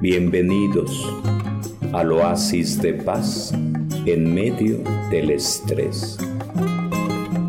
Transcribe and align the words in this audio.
Bienvenidos 0.00 1.04
al 1.92 2.12
oasis 2.12 2.80
de 2.80 2.94
paz 2.94 3.52
en 4.06 4.32
medio 4.32 4.78
del 5.10 5.32
estrés. 5.32 6.16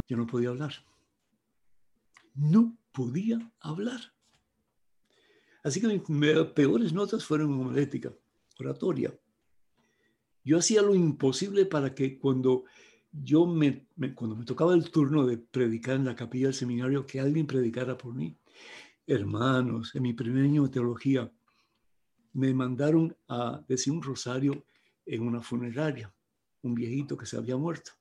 Yo 0.07 0.17
no 0.17 0.25
podía 0.25 0.49
hablar. 0.49 0.73
No 2.33 2.75
podía 2.91 3.37
hablar. 3.59 3.99
Así 5.63 5.79
que 5.79 5.87
mis 5.87 6.01
peores 6.55 6.91
notas 6.91 7.23
fueron 7.23 7.53
en 7.53 7.59
homilética, 7.59 8.11
oratoria. 8.59 9.13
Yo 10.43 10.57
hacía 10.57 10.81
lo 10.81 10.95
imposible 10.95 11.67
para 11.67 11.93
que 11.93 12.17
cuando 12.17 12.63
yo 13.11 13.45
me, 13.45 13.85
cuando 14.15 14.35
me 14.35 14.45
tocaba 14.45 14.73
el 14.73 14.89
turno 14.89 15.27
de 15.27 15.37
predicar 15.37 15.97
en 15.97 16.05
la 16.05 16.15
capilla 16.15 16.47
del 16.47 16.55
seminario, 16.55 17.05
que 17.05 17.19
alguien 17.19 17.45
predicara 17.45 17.95
por 17.95 18.15
mí. 18.15 18.35
Hermanos, 19.05 19.93
en 19.93 20.01
mi 20.01 20.13
primer 20.13 20.45
año 20.45 20.63
de 20.63 20.69
teología, 20.69 21.31
me 22.33 22.53
mandaron 22.53 23.15
a 23.27 23.63
decir 23.67 23.93
un 23.93 24.01
rosario 24.01 24.63
en 25.05 25.23
una 25.23 25.41
funeraria, 25.41 26.13
un 26.61 26.75
viejito 26.75 27.17
que 27.17 27.25
se 27.25 27.37
había 27.37 27.57
muerto. 27.57 27.91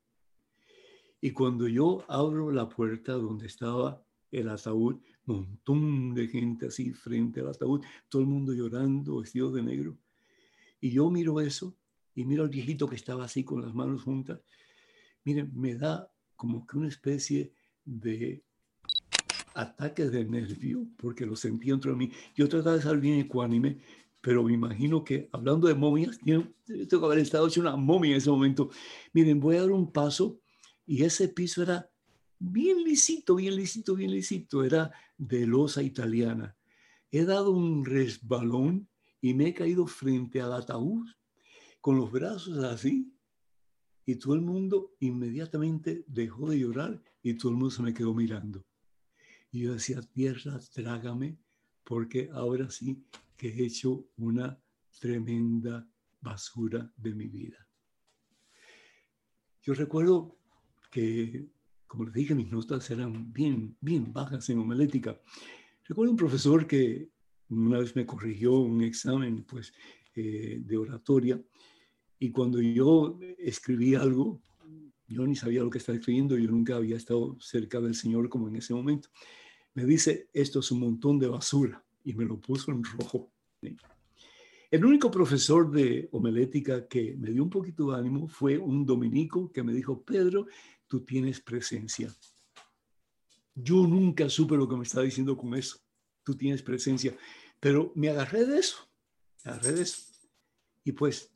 Y 1.20 1.33
cuando 1.33 1.66
yo 1.66 2.05
abro 2.09 2.51
la 2.53 2.69
puerta 2.69 3.12
donde 3.12 3.47
estaba 3.47 4.03
el 4.30 4.48
ataúd, 4.48 5.01
montón 5.29 6.15
de 6.15 6.27
gente 6.27 6.67
así 6.67 6.93
frente 6.93 7.41
al 7.41 7.48
ataúd, 7.48 7.84
todo 8.09 8.23
el 8.23 8.29
mundo 8.29 8.53
llorando, 8.53 9.20
vestido 9.20 9.51
de 9.53 9.62
negro. 9.62 9.97
Y 10.81 10.91
yo 10.91 11.11
miro 11.11 11.41
eso 11.41 11.77
y 12.15 12.25
miro 12.25 12.42
al 12.42 12.48
viejito 12.48 12.89
que 12.89 12.97
estaba 12.97 13.25
así 13.25 13.45
con 13.45 13.62
las 13.62 13.75
manos 13.75 14.03
juntas. 14.03 14.41
Miren, 15.25 15.51
me 15.55 15.75
da 15.75 16.11
como 16.34 16.67
que 16.67 16.79
una 16.79 16.89
especie 16.89 17.53
de 17.84 18.42
ataque 19.55 20.09
de 20.09 20.25
nervio, 20.25 20.87
porque 20.97 21.27
lo 21.27 21.37
sentí 21.37 21.69
dentro 21.69 21.91
de 21.91 21.97
mí. 21.97 22.12
Yo 22.34 22.48
trataba 22.48 22.77
de 22.77 22.83
ser 22.83 22.98
bien 22.98 23.19
ecuánime, 23.19 23.79
pero 24.29 24.45
me 24.45 24.53
imagino 24.53 25.03
que 25.03 25.27
hablando 25.33 25.69
de 25.69 25.75
momias, 25.75 26.19
tengo 26.19 26.53
que 27.01 27.07
haber 27.07 27.21
estado 27.21 27.48
hecho 27.48 27.62
una 27.62 27.77
momia 27.77 28.11
en 28.11 28.19
ese 28.19 28.29
momento. 28.29 28.69
Miren, 29.15 29.41
voy 29.41 29.57
a 29.57 29.62
dar 29.62 29.70
un 29.70 29.91
paso 29.91 30.39
y 30.85 31.03
ese 31.03 31.29
piso 31.29 31.62
era 31.62 31.91
bien 32.39 32.85
lisito, 32.85 33.37
bien 33.37 33.57
lisito, 33.57 33.95
bien 33.95 34.11
lisito, 34.11 34.62
era 34.62 34.93
de 35.17 35.47
losa 35.47 35.83
italiana. 35.83 36.55
He 37.11 37.25
dado 37.25 37.53
un 37.53 37.87
resbalón 37.87 38.87
y 39.23 39.33
me 39.33 39.47
he 39.47 39.55
caído 39.55 39.87
frente 39.87 40.42
al 40.42 40.53
ataúd 40.53 41.07
con 41.81 41.97
los 41.97 42.13
brazos 42.13 42.59
así 42.59 43.11
y 44.05 44.17
todo 44.17 44.35
el 44.35 44.42
mundo 44.42 44.95
inmediatamente 45.01 46.05
dejó 46.07 46.51
de 46.51 46.59
llorar 46.59 47.03
y 47.23 47.33
todo 47.33 47.53
el 47.53 47.57
mundo 47.57 47.70
se 47.70 47.81
me 47.81 47.95
quedó 47.95 48.13
mirando. 48.13 48.63
Y 49.51 49.61
yo 49.61 49.73
decía, 49.73 50.03
tierra, 50.03 50.61
trágame, 50.75 51.39
porque 51.83 52.29
ahora 52.31 52.69
sí 52.69 53.03
que 53.39 53.48
he 53.48 53.64
hecho 53.64 54.11
una 54.17 54.61
tremenda 54.98 55.89
basura 56.20 56.92
de 56.97 57.14
mi 57.14 57.28
vida. 57.28 57.67
Yo 59.62 59.75
recuerdo 59.75 60.36
que, 60.91 61.48
como 61.86 62.05
les 62.05 62.14
dije, 62.14 62.34
mis 62.34 62.50
notas 62.50 62.91
eran 62.91 63.33
bien, 63.33 63.77
bien 63.80 64.12
bajas 64.12 64.50
en 64.50 64.58
homilética. 64.58 65.20
Recuerdo 65.84 66.11
un 66.11 66.17
profesor 66.17 66.67
que 66.67 67.11
una 67.50 67.78
vez 67.78 67.95
me 67.95 68.05
corrigió 68.05 68.58
un 68.58 68.83
examen 68.83 69.45
pues, 69.45 69.73
eh, 70.17 70.58
de 70.61 70.77
oratoria 70.77 71.41
y 72.19 72.33
cuando 72.33 72.61
yo 72.61 73.20
escribí 73.39 73.95
algo, 73.95 74.42
yo 75.06 75.25
ni 75.27 75.36
sabía 75.36 75.62
lo 75.62 75.70
que 75.70 75.78
estaba 75.78 75.97
escribiendo, 75.97 76.36
yo 76.36 76.50
nunca 76.50 76.75
había 76.75 76.97
estado 76.97 77.39
cerca 77.41 77.80
del 77.80 77.95
Señor 77.95 78.28
como 78.28 78.48
en 78.48 78.56
ese 78.56 78.75
momento. 78.75 79.08
Me 79.75 79.84
dice, 79.84 80.28
esto 80.33 80.58
es 80.58 80.73
un 80.73 80.80
montón 80.80 81.20
de 81.20 81.28
basura 81.28 81.88
y 82.05 82.15
me 82.15 82.25
lo 82.25 82.41
puso 82.41 82.71
en 82.73 82.83
rojo. 82.85 83.31
El 84.71 84.85
único 84.85 85.11
profesor 85.11 85.71
de 85.71 86.09
homilética 86.13 86.87
que 86.87 87.17
me 87.17 87.31
dio 87.31 87.43
un 87.43 87.51
poquito 87.51 87.91
de 87.91 87.99
ánimo 87.99 88.29
fue 88.29 88.59
un 88.59 88.85
dominico 88.85 89.51
que 89.51 89.63
me 89.63 89.73
dijo, 89.73 90.03
Pedro, 90.03 90.47
tú 90.87 91.01
tienes 91.01 91.41
presencia. 91.41 92.14
Yo 93.55 93.87
nunca 93.87 94.29
supe 94.29 94.57
lo 94.57 94.69
que 94.69 94.77
me 94.77 94.85
estaba 94.85 95.05
diciendo 95.05 95.37
con 95.37 95.55
eso. 95.55 95.79
Tú 96.23 96.37
tienes 96.37 96.63
presencia. 96.63 97.17
Pero 97.58 97.92
me 97.95 98.11
agarré 98.11 98.45
de 98.45 98.58
eso. 98.58 98.77
Me 99.45 99.53
agarré 99.53 99.73
de 99.73 99.83
eso. 99.83 100.03
Y 100.85 100.92
pues 100.92 101.33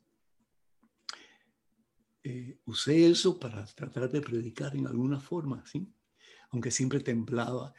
eh, 2.23 2.59
usé 2.65 3.09
eso 3.09 3.37
para 3.39 3.65
tratar 3.65 4.09
de 4.09 4.21
predicar 4.21 4.75
en 4.75 4.87
alguna 4.87 5.19
forma, 5.19 5.65
¿sí? 5.65 5.85
Aunque 6.51 6.71
siempre 6.71 7.01
temblaba 7.01 7.73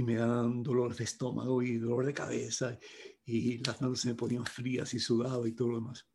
y 0.00 0.02
me 0.02 0.14
daban 0.14 0.62
dolor 0.62 0.96
de 0.96 1.04
estómago 1.04 1.62
y 1.62 1.76
dolor 1.76 2.06
de 2.06 2.14
cabeza 2.14 2.78
y 3.26 3.58
las 3.58 3.82
manos 3.82 4.00
se 4.00 4.08
me 4.08 4.14
ponían 4.14 4.46
frías 4.46 4.94
y 4.94 4.98
sudaba 4.98 5.46
y 5.46 5.52
todo 5.52 5.68
lo 5.68 5.74
demás. 5.74 6.08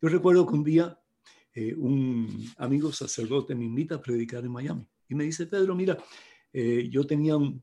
Yo 0.00 0.08
recuerdo 0.08 0.46
que 0.46 0.54
un 0.54 0.62
día 0.62 0.96
eh, 1.54 1.74
un 1.74 2.52
amigo 2.56 2.92
sacerdote 2.92 3.56
me 3.56 3.64
invita 3.64 3.96
a 3.96 4.00
predicar 4.00 4.44
en 4.44 4.52
Miami 4.52 4.86
y 5.08 5.14
me 5.16 5.24
dice, 5.24 5.48
Pedro, 5.48 5.74
mira, 5.74 5.98
eh, 6.52 6.88
yo 6.88 7.04
tenía 7.04 7.36
un, 7.36 7.62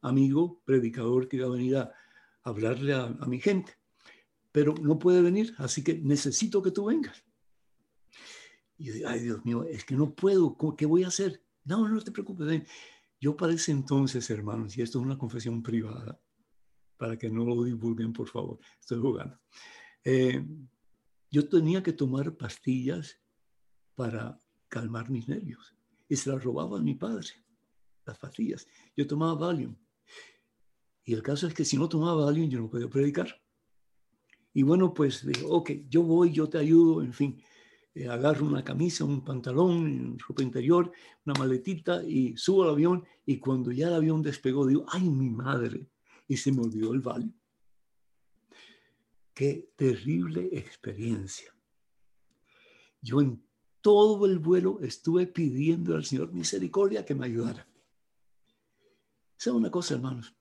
amigo 0.00 0.60
predicador 0.64 1.28
que 1.28 1.36
iba 1.36 1.46
a 1.46 1.50
venir 1.50 1.76
a, 1.76 1.92
hablarle 2.42 2.94
a, 2.94 3.06
mi 3.28 3.38
gente, 3.38 3.72
pero 4.50 4.74
no 4.82 4.98
puede 4.98 5.22
venir, 5.22 5.54
así 5.58 5.84
que 5.84 5.94
necesito 5.94 6.60
que 6.60 6.72
tú 6.72 6.86
vengas. 6.86 7.24
Y 8.78 8.86
yo 8.86 8.94
digo, 8.94 9.08
ay 9.08 9.20
Dios 9.20 9.44
mío, 9.44 9.62
es 9.62 9.84
que 9.84 9.94
no 9.94 10.12
puedo, 10.12 10.56
¿qué 10.76 10.86
voy 10.86 11.04
a 11.04 11.08
hacer? 11.08 11.40
No, 11.64 11.88
no 11.88 12.00
te 12.00 12.10
preocupes, 12.10 12.48
ven. 12.48 12.66
Yo 13.22 13.36
para 13.36 13.52
ese 13.52 13.70
entonces, 13.70 14.28
hermanos, 14.30 14.76
y 14.76 14.82
esto 14.82 14.98
es 14.98 15.04
una 15.04 15.16
confesión 15.16 15.62
privada, 15.62 16.20
para 16.96 17.16
que 17.16 17.30
no 17.30 17.44
lo 17.44 17.62
divulguen, 17.62 18.12
por 18.12 18.28
favor, 18.28 18.58
estoy 18.80 18.98
jugando. 18.98 19.38
Eh, 20.02 20.44
yo 21.30 21.48
tenía 21.48 21.84
que 21.84 21.92
tomar 21.92 22.36
pastillas 22.36 23.22
para 23.94 24.36
calmar 24.66 25.08
mis 25.08 25.28
nervios 25.28 25.72
y 26.08 26.16
se 26.16 26.30
las 26.30 26.42
robaba 26.42 26.80
a 26.80 26.82
mi 26.82 26.96
padre, 26.96 27.28
las 28.04 28.18
pastillas. 28.18 28.66
Yo 28.96 29.06
tomaba 29.06 29.34
Valium. 29.34 29.76
Y 31.04 31.14
el 31.14 31.22
caso 31.22 31.46
es 31.46 31.54
que 31.54 31.64
si 31.64 31.76
no 31.76 31.88
tomaba 31.88 32.24
Valium, 32.24 32.50
yo 32.50 32.58
no 32.58 32.68
podía 32.68 32.90
predicar. 32.90 33.40
Y 34.52 34.64
bueno, 34.64 34.92
pues 34.92 35.24
digo, 35.24 35.48
ok, 35.48 35.70
yo 35.88 36.02
voy, 36.02 36.32
yo 36.32 36.48
te 36.48 36.58
ayudo, 36.58 37.04
en 37.04 37.12
fin. 37.12 37.40
Eh, 37.94 38.08
agarro 38.08 38.46
una 38.46 38.64
camisa, 38.64 39.04
un 39.04 39.22
pantalón, 39.22 40.18
ropa 40.18 40.42
interior, 40.42 40.90
una 41.26 41.34
maletita 41.38 42.02
y 42.02 42.34
subo 42.36 42.64
al 42.64 42.70
avión 42.70 43.04
y 43.26 43.38
cuando 43.38 43.70
ya 43.70 43.88
el 43.88 43.94
avión 43.94 44.22
despegó 44.22 44.66
digo, 44.66 44.86
ay 44.88 45.08
mi 45.10 45.28
madre, 45.28 45.86
y 46.26 46.36
se 46.36 46.52
me 46.52 46.62
olvidó 46.62 46.94
el 46.94 47.00
valle. 47.00 47.30
Qué 49.34 49.72
terrible 49.76 50.48
experiencia. 50.52 51.54
Yo 53.02 53.20
en 53.20 53.42
todo 53.82 54.24
el 54.26 54.38
vuelo 54.38 54.80
estuve 54.80 55.26
pidiendo 55.26 55.94
al 55.94 56.04
Señor 56.04 56.32
misericordia 56.32 57.04
que 57.04 57.14
me 57.14 57.26
ayudara. 57.26 57.66
¿Sabe 59.36 59.56
una 59.56 59.70
cosa, 59.70 59.94
hermanos? 59.94 60.34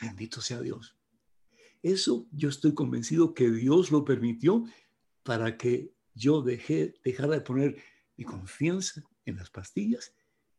Bendito 0.00 0.40
sea 0.40 0.60
Dios. 0.60 0.96
Eso 1.82 2.26
yo 2.30 2.48
estoy 2.48 2.74
convencido 2.74 3.34
que 3.34 3.50
Dios 3.50 3.90
lo 3.90 4.04
permitió 4.04 4.64
para 5.22 5.56
que 5.56 5.95
yo 6.16 6.42
dejé, 6.42 6.98
dejara 7.04 7.34
de 7.34 7.40
poner 7.42 7.76
mi 8.16 8.24
confianza 8.24 9.02
en 9.26 9.36
las 9.36 9.50
pastillas 9.50 10.14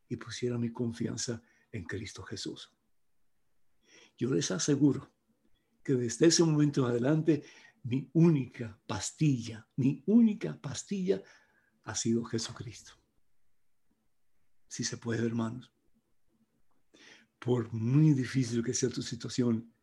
y 0.07 0.15
pusiera 0.15 0.57
mi 0.57 0.71
confianza 0.71 1.41
en 1.71 1.83
Cristo 1.83 2.21
Jesús. 2.23 2.71
Yo 4.17 4.33
les 4.33 4.51
aseguro 4.51 5.11
que 5.83 5.93
desde 5.93 6.27
ese 6.27 6.43
momento 6.43 6.81
en 6.81 6.91
adelante 6.91 7.43
mi 7.83 8.09
única 8.13 8.79
pastilla, 8.85 9.67
mi 9.75 10.03
única 10.05 10.59
pastilla 10.61 11.21
ha 11.83 11.95
sido 11.95 12.23
Jesucristo. 12.23 12.91
Si 14.67 14.83
se 14.83 14.97
puede, 14.97 15.25
hermanos. 15.25 15.71
Por 17.39 17.71
muy 17.73 18.13
difícil 18.13 18.63
que 18.63 18.73
sea 18.73 18.89
tu 18.89 19.01
situación, 19.01 19.73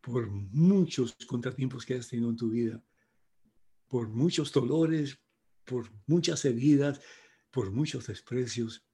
por 0.00 0.28
muchos 0.28 1.14
contratiempos 1.26 1.84
que 1.84 1.94
hayas 1.94 2.08
tenido 2.08 2.30
en 2.30 2.36
tu 2.36 2.50
vida, 2.50 2.82
por 3.88 4.08
muchos 4.08 4.52
dolores, 4.52 5.18
por 5.64 5.90
muchas 6.06 6.44
heridas, 6.44 7.00
por 7.50 7.70
muchos 7.70 8.06
desprecios, 8.06 8.84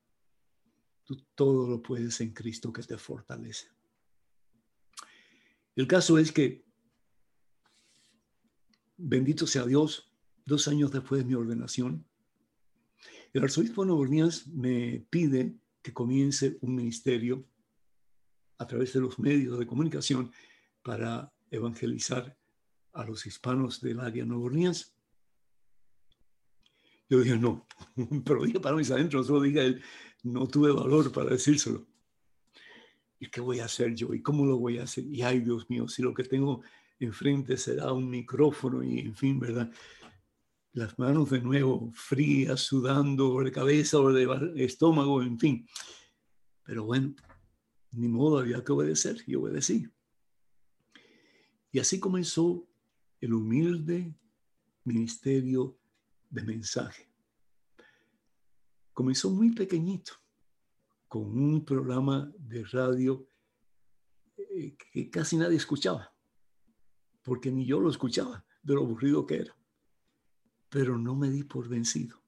tú 1.04 1.16
todo 1.34 1.68
lo 1.68 1.82
puedes 1.82 2.20
en 2.20 2.32
Cristo 2.32 2.72
que 2.72 2.82
te 2.82 2.98
fortalece. 2.98 3.68
El 5.74 5.86
caso 5.86 6.18
es 6.18 6.30
que, 6.30 6.64
bendito 8.96 9.46
sea 9.46 9.64
Dios, 9.64 10.12
dos 10.44 10.68
años 10.68 10.92
después 10.92 11.22
de 11.22 11.28
mi 11.28 11.34
ordenación, 11.34 12.06
el 13.32 13.44
arzobispo 13.44 13.84
de 13.84 14.30
me 14.52 15.06
pide 15.08 15.56
que 15.82 15.92
comience 15.92 16.58
un 16.60 16.74
ministerio 16.74 17.48
a 18.58 18.66
través 18.66 18.92
de 18.92 19.00
los 19.00 19.18
medios 19.18 19.58
de 19.58 19.66
comunicación 19.66 20.32
para 20.82 21.32
evangelizar 21.50 22.36
a 22.92 23.04
los 23.04 23.26
hispanos 23.26 23.80
del 23.80 24.00
área 24.00 24.24
Nueva 24.24 24.44
Orleans. 24.44 24.96
Yo 27.08 27.20
dije, 27.20 27.36
no, 27.36 27.66
pero 28.24 28.44
dije 28.44 28.60
para 28.60 28.76
mis 28.76 28.90
adentros, 28.90 29.26
solo 29.26 29.42
dije 29.42 29.80
no 30.22 30.46
tuve 30.46 30.70
valor 30.70 31.10
para 31.12 31.30
decírselo. 31.30 31.86
¿Y 33.18 33.28
qué 33.28 33.40
voy 33.40 33.60
a 33.60 33.66
hacer 33.66 33.94
yo? 33.94 34.14
¿Y 34.14 34.22
cómo 34.22 34.46
lo 34.46 34.58
voy 34.58 34.78
a 34.78 34.84
hacer? 34.84 35.04
Y 35.04 35.22
ay, 35.22 35.40
Dios 35.40 35.68
mío, 35.68 35.88
si 35.88 36.02
lo 36.02 36.14
que 36.14 36.24
tengo 36.24 36.62
enfrente 36.98 37.56
se 37.56 37.74
da 37.74 37.92
un 37.92 38.08
micrófono 38.08 38.82
y 38.82 39.00
en 39.00 39.14
fin, 39.14 39.38
¿verdad? 39.38 39.70
Las 40.72 40.98
manos 40.98 41.30
de 41.30 41.40
nuevo 41.40 41.90
frías, 41.94 42.60
sudando, 42.60 43.40
de 43.42 43.50
cabeza 43.50 43.98
o 43.98 44.12
de 44.12 44.64
estómago, 44.64 45.22
en 45.22 45.38
fin. 45.38 45.66
Pero 46.64 46.84
bueno, 46.84 47.14
ni 47.92 48.08
modo, 48.08 48.38
había 48.38 48.62
que 48.62 48.72
obedecer 48.72 49.16
y 49.26 49.34
obedecí. 49.34 49.88
Y 51.72 51.78
así 51.78 51.98
comenzó 51.98 52.69
el 53.20 53.34
humilde 53.34 54.14
ministerio 54.84 55.78
de 56.30 56.42
mensaje. 56.42 57.10
Comenzó 58.92 59.30
muy 59.30 59.52
pequeñito, 59.52 60.12
con 61.08 61.22
un 61.22 61.64
programa 61.64 62.32
de 62.38 62.64
radio 62.64 63.26
eh, 64.36 64.76
que 64.92 65.10
casi 65.10 65.36
nadie 65.36 65.56
escuchaba, 65.56 66.14
porque 67.22 67.50
ni 67.50 67.66
yo 67.66 67.80
lo 67.80 67.90
escuchaba 67.90 68.44
de 68.62 68.74
lo 68.74 68.82
aburrido 68.82 69.26
que 69.26 69.36
era. 69.36 69.56
Pero 70.68 70.98
no 70.98 71.16
me 71.16 71.30
di 71.30 71.42
por 71.42 71.68
vencido. 71.68 72.22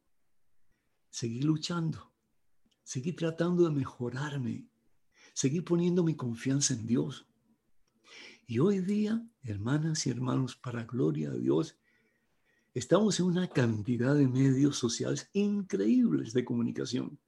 Seguí 1.11 1.43
luchando, 1.43 2.13
seguí 2.83 3.13
tratando 3.13 3.65
de 3.65 3.71
mejorarme, 3.71 4.69
seguí 5.33 5.61
poniendo 5.61 6.03
mi 6.03 6.17
confianza 6.17 6.75
en 6.75 6.87
Dios. 6.87 7.27
Y 8.53 8.59
hoy 8.59 8.81
día, 8.81 9.27
hermanas 9.45 10.07
y 10.07 10.11
hermanos, 10.11 10.57
para 10.57 10.85
gloria 10.85 11.31
de 11.31 11.41
Dios, 11.41 11.79
estamos 12.75 13.19
en 13.19 13.25
una 13.25 13.49
cantidad 13.49 14.15
de 14.15 14.29
medios 14.29 14.77
sociales 14.77 15.31
increíbles 15.33 16.35
de 16.35 16.45
comunicación. 16.45 17.19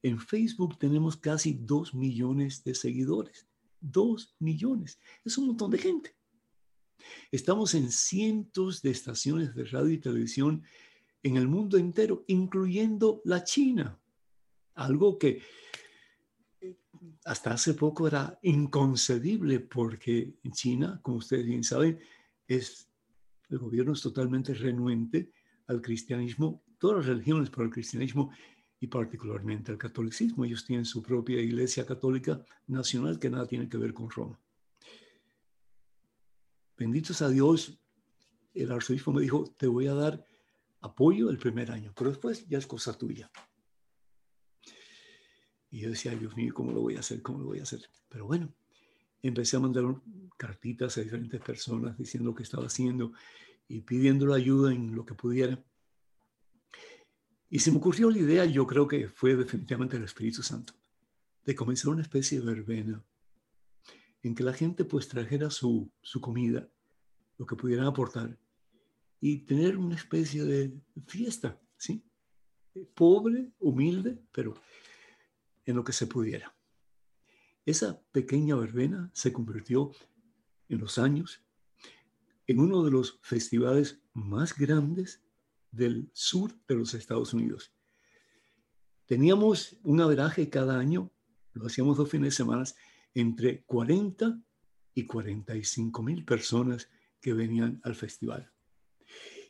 En 0.00 0.20
Facebook 0.20 0.78
tenemos 0.78 1.16
casi 1.16 1.54
dos 1.54 1.92
millones 1.92 2.62
de 2.62 2.76
seguidores. 2.76 3.48
Dos 3.80 4.36
millones. 4.38 5.00
Es 5.24 5.36
un 5.38 5.48
montón 5.48 5.72
de 5.72 5.78
gente. 5.78 6.14
Estamos 7.32 7.74
en 7.74 7.90
cientos 7.90 8.80
de 8.80 8.92
estaciones 8.92 9.56
de 9.56 9.64
radio 9.64 9.90
y 9.90 9.98
televisión 9.98 10.62
en 11.24 11.36
el 11.36 11.48
mundo 11.48 11.78
entero, 11.78 12.22
incluyendo 12.28 13.22
la 13.24 13.42
China. 13.42 13.98
Algo 14.76 15.18
que 15.18 15.42
hasta 17.24 17.52
hace 17.52 17.74
poco 17.74 18.06
era 18.06 18.38
inconcebible 18.42 19.60
porque 19.60 20.38
en 20.42 20.52
China, 20.52 21.00
como 21.02 21.18
ustedes 21.18 21.46
bien 21.46 21.64
saben, 21.64 21.98
es, 22.46 22.88
el 23.48 23.58
gobierno 23.58 23.92
es 23.92 24.00
totalmente 24.00 24.54
renuente 24.54 25.32
al 25.66 25.80
cristianismo, 25.82 26.62
todas 26.78 26.98
las 26.98 27.06
religiones, 27.06 27.50
pero 27.50 27.64
el 27.64 27.70
cristianismo 27.70 28.30
y 28.80 28.86
particularmente 28.86 29.72
al 29.72 29.78
catolicismo. 29.78 30.44
Ellos 30.44 30.64
tienen 30.64 30.84
su 30.84 31.02
propia 31.02 31.40
iglesia 31.40 31.84
católica 31.84 32.44
nacional 32.66 33.18
que 33.18 33.30
nada 33.30 33.46
tiene 33.46 33.68
que 33.68 33.76
ver 33.76 33.92
con 33.92 34.10
Roma. 34.10 34.38
Benditos 36.76 37.22
a 37.22 37.28
Dios, 37.28 37.76
el 38.54 38.70
arzobispo 38.70 39.12
me 39.12 39.22
dijo, 39.22 39.52
te 39.58 39.66
voy 39.66 39.88
a 39.88 39.94
dar 39.94 40.24
apoyo 40.80 41.28
el 41.28 41.38
primer 41.38 41.72
año, 41.72 41.92
pero 41.96 42.10
después 42.10 42.46
ya 42.48 42.58
es 42.58 42.66
cosa 42.66 42.96
tuya. 42.96 43.30
Y 45.70 45.80
yo 45.80 45.90
decía, 45.90 46.14
Dios 46.14 46.36
mío, 46.36 46.52
¿cómo 46.54 46.72
lo 46.72 46.80
voy 46.80 46.96
a 46.96 47.00
hacer? 47.00 47.22
¿Cómo 47.22 47.40
lo 47.40 47.46
voy 47.46 47.60
a 47.60 47.62
hacer? 47.62 47.80
Pero 48.08 48.26
bueno, 48.26 48.52
empecé 49.22 49.56
a 49.56 49.60
mandar 49.60 49.84
cartitas 50.36 50.96
a 50.96 51.02
diferentes 51.02 51.40
personas 51.40 51.98
diciendo 51.98 52.30
lo 52.30 52.34
que 52.34 52.42
estaba 52.42 52.66
haciendo 52.66 53.12
y 53.68 53.82
pidiendo 53.82 54.32
ayuda 54.32 54.72
en 54.72 54.94
lo 54.94 55.04
que 55.04 55.14
pudiera. 55.14 55.62
Y 57.50 57.58
se 57.60 57.70
me 57.70 57.78
ocurrió 57.78 58.10
la 58.10 58.18
idea, 58.18 58.44
yo 58.44 58.66
creo 58.66 58.86
que 58.86 59.08
fue 59.08 59.34
definitivamente 59.36 59.96
el 59.96 60.04
Espíritu 60.04 60.42
Santo, 60.42 60.74
de 61.44 61.54
comenzar 61.54 61.90
una 61.90 62.02
especie 62.02 62.40
de 62.40 62.46
verbena 62.46 63.02
en 64.22 64.34
que 64.34 64.42
la 64.42 64.52
gente 64.52 64.84
pues 64.84 65.08
trajera 65.08 65.50
su, 65.50 65.90
su 66.02 66.20
comida, 66.20 66.68
lo 67.38 67.46
que 67.46 67.56
pudieran 67.56 67.86
aportar, 67.86 68.38
y 69.20 69.38
tener 69.38 69.76
una 69.76 69.96
especie 69.96 70.44
de 70.44 70.78
fiesta, 71.06 71.60
¿sí? 71.76 72.04
Pobre, 72.94 73.50
humilde, 73.58 74.18
pero 74.30 74.54
en 75.68 75.76
lo 75.76 75.84
que 75.84 75.92
se 75.92 76.06
pudiera. 76.06 76.56
Esa 77.66 78.00
pequeña 78.10 78.56
verbena 78.56 79.10
se 79.12 79.34
convirtió 79.34 79.92
en 80.70 80.78
los 80.78 80.96
años 80.96 81.44
en 82.46 82.58
uno 82.58 82.82
de 82.82 82.90
los 82.90 83.20
festivales 83.22 84.00
más 84.14 84.56
grandes 84.56 85.22
del 85.70 86.10
sur 86.14 86.58
de 86.66 86.74
los 86.74 86.94
Estados 86.94 87.34
Unidos. 87.34 87.70
Teníamos 89.04 89.76
un 89.82 90.00
averaje 90.00 90.48
cada 90.48 90.78
año, 90.78 91.12
lo 91.52 91.66
hacíamos 91.66 91.98
dos 91.98 92.08
fines 92.08 92.28
de 92.28 92.36
semana, 92.36 92.64
entre 93.12 93.62
40 93.64 94.40
y 94.94 95.04
45 95.04 96.02
mil 96.02 96.24
personas 96.24 96.88
que 97.20 97.34
venían 97.34 97.78
al 97.84 97.94
festival. 97.94 98.50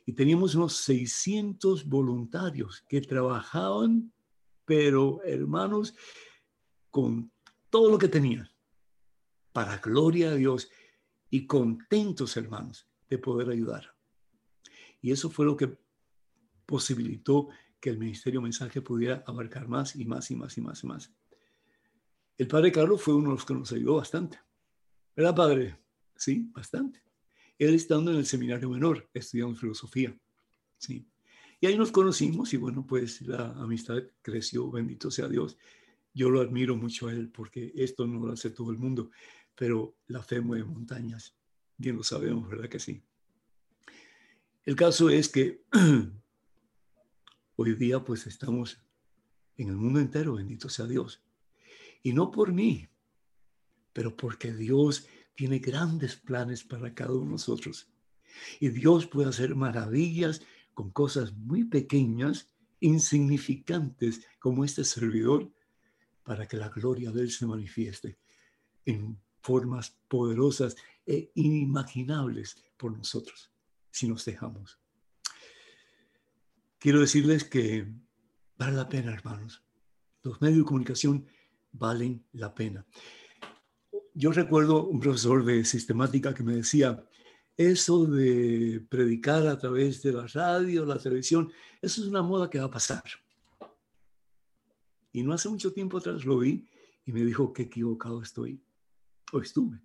Y 0.05 0.11
teníamos 0.11 0.55
unos 0.55 0.75
600 0.75 1.87
voluntarios 1.87 2.83
que 2.89 2.99
trabajaban, 2.99 4.11
pero 4.69 5.19
hermanos, 5.23 5.95
con 6.91 7.31
todo 7.71 7.89
lo 7.89 7.97
que 7.97 8.07
tenían, 8.07 8.47
para 9.51 9.79
gloria 9.79 10.29
a 10.29 10.35
Dios 10.35 10.69
y 11.31 11.47
contentos 11.47 12.37
hermanos 12.37 12.87
de 13.09 13.17
poder 13.17 13.49
ayudar. 13.49 13.95
Y 15.01 15.11
eso 15.11 15.31
fue 15.31 15.47
lo 15.47 15.57
que 15.57 15.75
posibilitó 16.67 17.49
que 17.79 17.89
el 17.89 17.97
Ministerio 17.97 18.43
Mensaje 18.43 18.79
pudiera 18.83 19.23
abarcar 19.25 19.67
más 19.67 19.95
y 19.95 20.05
más 20.05 20.29
y 20.29 20.35
más 20.35 20.55
y 20.55 20.61
más 20.61 20.83
y 20.83 20.87
más. 20.87 21.11
El 22.37 22.47
padre 22.47 22.71
Carlos 22.71 23.01
fue 23.01 23.15
uno 23.15 23.29
de 23.29 23.35
los 23.37 23.45
que 23.45 23.55
nos 23.55 23.71
ayudó 23.71 23.95
bastante. 23.95 24.39
¿Verdad, 25.15 25.35
padre? 25.35 25.79
Sí, 26.15 26.47
bastante. 26.53 27.01
Él 27.57 27.73
estando 27.73 28.11
en 28.11 28.17
el 28.17 28.25
seminario 28.27 28.69
menor, 28.69 29.09
estudiando 29.15 29.55
filosofía. 29.55 30.15
Sí. 30.77 31.08
Y 31.59 31.67
ahí 31.67 31.77
nos 31.77 31.91
conocimos 31.91 32.53
y 32.53 32.57
bueno, 32.57 32.85
pues 32.85 33.21
la 33.21 33.51
amistad 33.51 34.01
creció, 34.21 34.69
bendito 34.71 35.11
sea 35.11 35.27
Dios. 35.27 35.57
Yo 36.13 36.29
lo 36.29 36.41
admiro 36.41 36.75
mucho 36.75 37.07
a 37.07 37.13
él 37.13 37.29
porque 37.29 37.71
esto 37.75 38.07
no 38.07 38.25
lo 38.25 38.33
hace 38.33 38.49
todo 38.49 38.71
el 38.71 38.77
mundo, 38.77 39.11
pero 39.55 39.97
la 40.07 40.23
fe 40.23 40.41
mueve 40.41 40.65
montañas. 40.65 41.35
Bien 41.77 41.95
lo 41.97 42.03
sabemos, 42.03 42.49
¿verdad 42.49 42.69
que 42.69 42.79
sí? 42.79 43.01
El 44.65 44.75
caso 44.75 45.09
es 45.09 45.29
que 45.29 45.63
Hoy 47.61 47.75
día 47.75 48.01
pues 48.01 48.25
estamos 48.25 48.79
en 49.57 49.67
el 49.67 49.75
mundo 49.75 49.99
entero, 49.99 50.35
bendito 50.35 50.69
sea 50.69 50.85
Dios. 50.85 51.21
Y 52.01 52.13
no 52.13 52.31
por 52.31 52.53
mí, 52.53 52.87
pero 53.91 54.15
porque 54.15 54.53
Dios 54.53 55.05
tiene 55.35 55.59
grandes 55.59 56.15
planes 56.15 56.63
para 56.63 56.95
cada 56.95 57.11
uno 57.11 57.25
de 57.25 57.31
nosotros. 57.31 57.91
Y 58.61 58.69
Dios 58.69 59.07
puede 59.07 59.27
hacer 59.27 59.55
maravillas 59.55 60.41
con 60.73 60.91
cosas 60.91 61.33
muy 61.33 61.65
pequeñas, 61.65 62.49
insignificantes, 62.79 64.21
como 64.39 64.63
este 64.63 64.83
servidor, 64.83 65.51
para 66.23 66.47
que 66.47 66.57
la 66.57 66.69
gloria 66.69 67.11
de 67.11 67.21
Él 67.21 67.31
se 67.31 67.45
manifieste 67.45 68.17
en 68.85 69.19
formas 69.41 69.97
poderosas 70.07 70.75
e 71.05 71.31
inimaginables 71.35 72.63
por 72.77 72.95
nosotros, 72.95 73.51
si 73.91 74.07
nos 74.07 74.23
dejamos 74.25 74.79
quiero 76.79 77.01
decirles 77.01 77.43
que 77.43 77.87
vale 78.57 78.75
la 78.75 78.89
pena, 78.89 79.13
hermanos. 79.13 79.63
Los 80.23 80.41
medios 80.41 80.59
de 80.59 80.65
comunicación 80.65 81.27
valen 81.71 82.25
la 82.31 82.55
pena. 82.55 82.85
Yo 84.13 84.31
recuerdo 84.31 84.87
un 84.87 84.99
profesor 84.99 85.45
de 85.45 85.63
sistemática 85.63 86.33
que 86.33 86.43
me 86.43 86.55
decía, 86.55 87.05
eso 87.59 88.05
de 88.05 88.79
predicar 88.87 89.45
a 89.45 89.57
través 89.57 90.01
de 90.01 90.13
la 90.13 90.25
radio, 90.27 90.85
la 90.85 90.97
televisión, 90.97 91.51
eso 91.81 92.01
es 92.01 92.07
una 92.07 92.21
moda 92.21 92.49
que 92.49 92.57
va 92.57 92.65
a 92.67 92.71
pasar. 92.71 93.03
Y 95.11 95.23
no 95.23 95.33
hace 95.33 95.49
mucho 95.49 95.73
tiempo 95.73 95.97
atrás 95.97 96.23
lo 96.23 96.39
vi 96.39 96.65
y 97.05 97.11
me 97.11 97.21
dijo 97.25 97.51
que 97.51 97.63
equivocado 97.63 98.21
estoy. 98.21 98.63
O 99.33 99.41
estuve. 99.41 99.81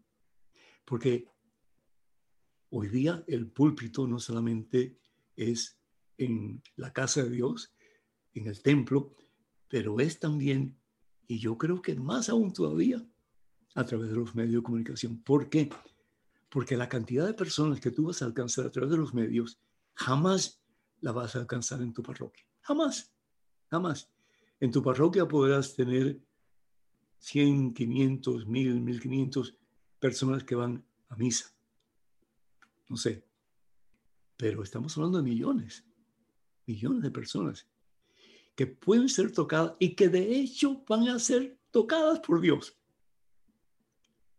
Porque 0.85 1.26
hoy 2.71 2.87
día 2.87 3.25
el 3.26 3.49
púlpito 3.49 4.07
no 4.07 4.21
solamente 4.21 4.97
es 5.35 5.76
en 6.16 6.62
la 6.76 6.93
casa 6.93 7.25
de 7.25 7.31
Dios, 7.31 7.75
en 8.35 8.47
el 8.47 8.62
templo, 8.62 9.16
pero 9.66 9.99
es 9.99 10.21
también, 10.21 10.78
y 11.26 11.40
yo 11.40 11.59
creo 11.59 11.83
que 11.83 11.97
más 11.97 12.28
aún 12.28 12.52
todavía, 12.52 13.04
a 13.75 13.85
través 13.85 14.11
de 14.11 14.14
los 14.14 14.33
medios 14.37 14.62
de 14.62 14.62
comunicación. 14.62 15.21
¿Por 15.25 15.50
qué? 15.50 15.71
Porque 15.71 15.94
la 16.77 16.89
cantidad 16.89 17.27
de 17.27 17.35
personas 17.35 17.81
que 17.81 17.91
tú 17.91 18.07
vas 18.07 18.23
a 18.23 18.27
alcanzar 18.27 18.67
a 18.67 18.71
través 18.71 18.91
de 18.91 18.97
los 18.97 19.13
medios, 19.13 19.61
jamás 19.95 20.61
la 21.01 21.13
vas 21.13 21.35
a 21.37 21.41
alcanzar 21.41 21.83
en 21.83 21.93
tu 21.93 22.03
parroquia. 22.03 22.45
Jamás, 22.61 23.13
jamás. 23.71 24.11
En 24.61 24.71
tu 24.71 24.83
parroquia 24.83 25.27
podrás 25.27 25.75
tener 25.75 26.21
100, 27.19 27.75
500, 27.75 28.47
1000, 28.47 28.81
1500 28.81 29.57
personas 29.99 30.45
que 30.45 30.55
van 30.55 30.85
a 31.09 31.17
misa. 31.17 31.55
No 32.89 32.97
sé. 32.97 33.27
Pero 34.37 34.63
estamos 34.63 34.97
hablando 34.97 35.19
de 35.19 35.25
millones 35.25 35.85
millones 36.67 37.03
de 37.03 37.11
personas 37.11 37.69
que 38.55 38.67
pueden 38.67 39.09
ser 39.09 39.33
tocadas 39.33 39.75
y 39.79 39.95
que 39.95 40.09
de 40.09 40.37
hecho 40.37 40.85
van 40.89 41.09
a 41.09 41.19
ser 41.19 41.59
tocadas 41.71 42.21
por 42.21 42.41
Dios. 42.41 42.77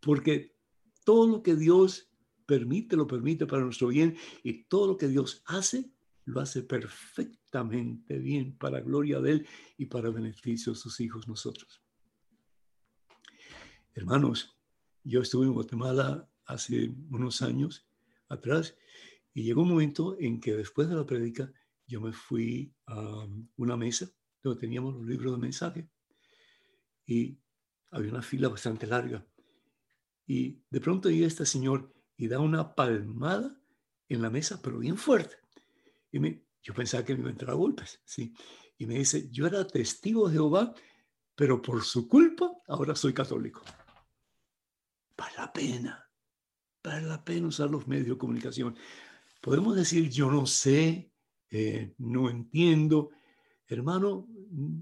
Porque 0.00 0.56
todo 1.04 1.26
lo 1.26 1.42
que 1.42 1.54
Dios 1.54 2.05
permite, 2.46 2.96
lo 2.96 3.06
permite 3.06 3.46
para 3.46 3.62
nuestro 3.62 3.88
bien 3.88 4.16
y 4.42 4.64
todo 4.64 4.86
lo 4.86 4.96
que 4.96 5.08
Dios 5.08 5.42
hace, 5.46 5.90
lo 6.24 6.40
hace 6.40 6.62
perfectamente 6.62 8.18
bien 8.18 8.56
para 8.56 8.80
gloria 8.80 9.20
de 9.20 9.32
Él 9.32 9.48
y 9.76 9.86
para 9.86 10.10
beneficio 10.10 10.72
de 10.72 10.78
sus 10.78 11.00
hijos 11.00 11.28
nosotros. 11.28 11.82
Hermanos, 13.94 14.56
yo 15.02 15.20
estuve 15.20 15.46
en 15.46 15.52
Guatemala 15.52 16.28
hace 16.44 16.94
unos 17.10 17.42
años 17.42 17.88
atrás 18.28 18.76
y 19.34 19.42
llegó 19.42 19.62
un 19.62 19.70
momento 19.70 20.16
en 20.18 20.40
que 20.40 20.54
después 20.56 20.88
de 20.88 20.96
la 20.96 21.06
prédica 21.06 21.52
yo 21.86 22.00
me 22.00 22.12
fui 22.12 22.74
a 22.86 23.26
una 23.56 23.76
mesa 23.76 24.10
donde 24.42 24.60
teníamos 24.60 24.94
los 24.94 25.06
libros 25.06 25.32
de 25.32 25.38
mensaje 25.38 25.88
y 27.06 27.38
había 27.90 28.10
una 28.10 28.22
fila 28.22 28.48
bastante 28.48 28.86
larga. 28.86 29.26
Y 30.26 30.60
de 30.68 30.80
pronto 30.80 31.08
llega 31.08 31.26
este 31.26 31.46
señor 31.46 31.95
y 32.16 32.28
da 32.28 32.40
una 32.40 32.74
palmada 32.74 33.58
en 34.08 34.22
la 34.22 34.30
mesa, 34.30 34.60
pero 34.62 34.78
bien 34.78 34.96
fuerte. 34.96 35.36
Y 36.10 36.18
me, 36.18 36.42
yo 36.62 36.74
pensaba 36.74 37.04
que 37.04 37.14
me 37.14 37.20
iba 37.20 37.28
a 37.28 37.32
entrar 37.32 37.50
a 37.50 37.54
golpes, 37.54 38.00
¿sí? 38.04 38.34
Y 38.78 38.86
me 38.86 38.94
dice, 38.94 39.28
yo 39.30 39.46
era 39.46 39.66
testigo 39.66 40.28
de 40.28 40.34
Jehová, 40.34 40.74
pero 41.34 41.60
por 41.60 41.82
su 41.84 42.08
culpa 42.08 42.52
ahora 42.68 42.94
soy 42.94 43.12
católico. 43.12 43.62
Vale 45.16 45.34
la 45.36 45.52
pena, 45.52 46.10
vale 46.82 47.06
la 47.06 47.24
pena 47.24 47.48
usar 47.48 47.70
los 47.70 47.86
medios 47.86 48.08
de 48.08 48.18
comunicación. 48.18 48.76
Podemos 49.40 49.76
decir, 49.76 50.10
yo 50.10 50.30
no 50.30 50.46
sé, 50.46 51.10
eh, 51.50 51.94
no 51.98 52.28
entiendo. 52.28 53.10
Hermano, 53.66 54.28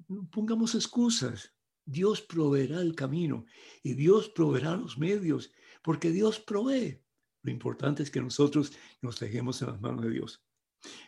no 0.08 0.28
pongamos 0.30 0.74
excusas. 0.74 1.54
Dios 1.84 2.22
proveerá 2.22 2.80
el 2.80 2.94
camino 2.94 3.44
y 3.82 3.94
Dios 3.94 4.30
proveerá 4.30 4.76
los 4.76 4.98
medios, 4.98 5.52
porque 5.82 6.10
Dios 6.10 6.40
provee. 6.40 7.03
Lo 7.44 7.52
importante 7.52 8.02
es 8.02 8.10
que 8.10 8.22
nosotros 8.22 8.72
nos 9.02 9.20
dejemos 9.20 9.60
en 9.60 9.68
las 9.68 9.80
manos 9.80 10.02
de 10.02 10.10
Dios. 10.10 10.42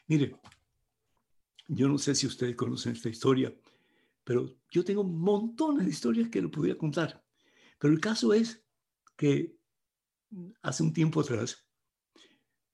Mire, 0.07 0.37
yo 1.67 1.89
no 1.89 1.97
sé 1.97 2.15
si 2.15 2.27
ustedes 2.27 2.55
conocen 2.55 2.93
esta 2.93 3.09
historia, 3.09 3.55
pero 4.23 4.55
yo 4.71 4.85
tengo 4.85 5.03
montones 5.03 5.87
de 5.87 5.91
historias 5.91 6.29
que 6.29 6.43
le 6.43 6.49
podría 6.49 6.77
contar. 6.77 7.25
Pero 7.79 7.95
el 7.95 8.01
caso 8.01 8.35
es 8.35 8.63
que 9.17 9.57
hace 10.61 10.83
un 10.83 10.93
tiempo 10.93 11.21
atrás 11.21 11.67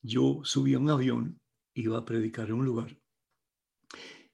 yo 0.02 0.40
subí 0.42 0.75
a 0.75 0.81
un 0.81 0.90
avión, 0.90 1.40
iba 1.75 1.99
a 1.99 2.04
predicar 2.04 2.49
en 2.49 2.54
un 2.54 2.64
lugar. 2.64 2.99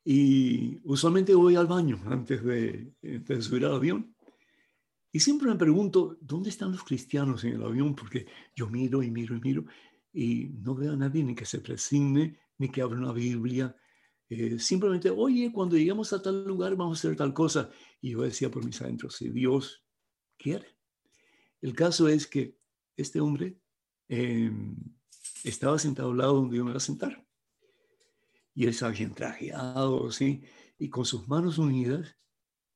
Y 0.05 0.81
usualmente 0.85 1.35
voy 1.35 1.55
al 1.57 1.67
baño 1.67 2.01
antes 2.07 2.43
de, 2.43 2.95
de 3.03 3.43
subir 3.43 3.67
al 3.67 3.75
avión. 3.75 4.17
Y 5.11 5.21
siempre 5.21 5.49
me 5.49 5.57
pregunto, 5.57 6.19
¿dónde 6.21 6.51
están 6.51 6.73
los 6.73 6.85
cristianos 6.85 7.45
en 7.45 7.55
el 7.55 7.63
avión? 7.63 7.95
Porque 7.95 8.27
yo 8.55 8.69
miro 8.69 9.03
y 9.03 9.11
miro 9.11 9.37
y 9.37 9.41
miro 9.41 9.65
y 10.13 10.51
no 10.63 10.75
veo 10.75 10.93
a 10.93 10.97
nadie 10.97 11.23
ni 11.23 11.35
que 11.35 11.47
se 11.47 11.61
presigne, 11.61 12.39
ni 12.59 12.69
que 12.71 12.83
abra 12.83 12.99
una 12.99 13.13
Biblia. 13.13 13.75
Eh, 14.29 14.59
simplemente, 14.59 15.11
oye, 15.11 15.51
cuando 15.53 15.77
lleguemos 15.77 16.13
a 16.13 16.21
tal 16.21 16.45
lugar 16.47 16.77
vamos 16.77 16.99
a 16.99 17.01
hacer 17.01 17.17
tal 17.17 17.33
cosa. 17.33 17.71
Y 18.01 18.11
yo 18.11 18.23
decía 18.23 18.51
por 18.51 18.65
mis 18.65 18.81
adentros, 18.83 19.17
si 19.17 19.31
Dios 19.31 19.85
quiere. 20.37 20.67
El 21.61 21.75
caso 21.75 22.09
es 22.09 22.27
que 22.27 22.59
este 22.97 23.21
hombre 23.21 23.59
em, 24.09 24.77
estaba 25.45 25.79
sentado 25.79 26.11
al 26.11 26.19
lado 26.19 26.35
donde 26.35 26.57
yo 26.57 26.65
me 26.65 26.71
iba 26.71 26.79
a 26.79 26.81
sentar. 26.81 27.25
Y 28.55 28.65
él 28.65 28.71
estaba 28.71 28.93
bien 28.93 29.15
trajeado, 29.15 30.11
¿sí? 30.11 30.43
Y 30.79 30.89
con 30.91 31.05
sus 31.05 31.29
manos 31.29 31.59
unidas, 31.59 32.17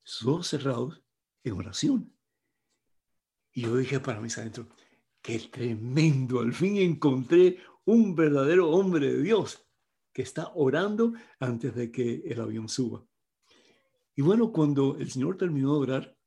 sus 0.01 0.27
ojos 0.27 0.47
cerrados, 0.47 1.03
en 1.43 1.53
oración. 1.53 2.13
Y 3.53 3.61
yo 3.61 3.77
dije 3.77 3.99
para 3.99 4.19
mis 4.19 4.37
adentros, 4.37 4.67
qué 5.21 5.39
tremendo, 5.39 6.39
al 6.39 6.53
fin 6.53 6.77
encontré 6.77 7.59
un 7.85 8.15
verdadero 8.15 8.69
hombre 8.71 9.13
de 9.13 9.21
Dios 9.21 9.65
que 10.11 10.23
está 10.23 10.51
orando 10.55 11.13
antes 11.39 11.73
de 11.75 11.91
que 11.91 12.23
el 12.25 12.41
avión 12.41 12.67
suba. 12.67 13.05
Y 14.15 14.21
bueno, 14.21 14.51
cuando 14.51 14.97
el 14.97 15.09
Señor 15.09 15.37
terminó 15.37 15.73
de 15.73 15.79
orar, 15.79 16.17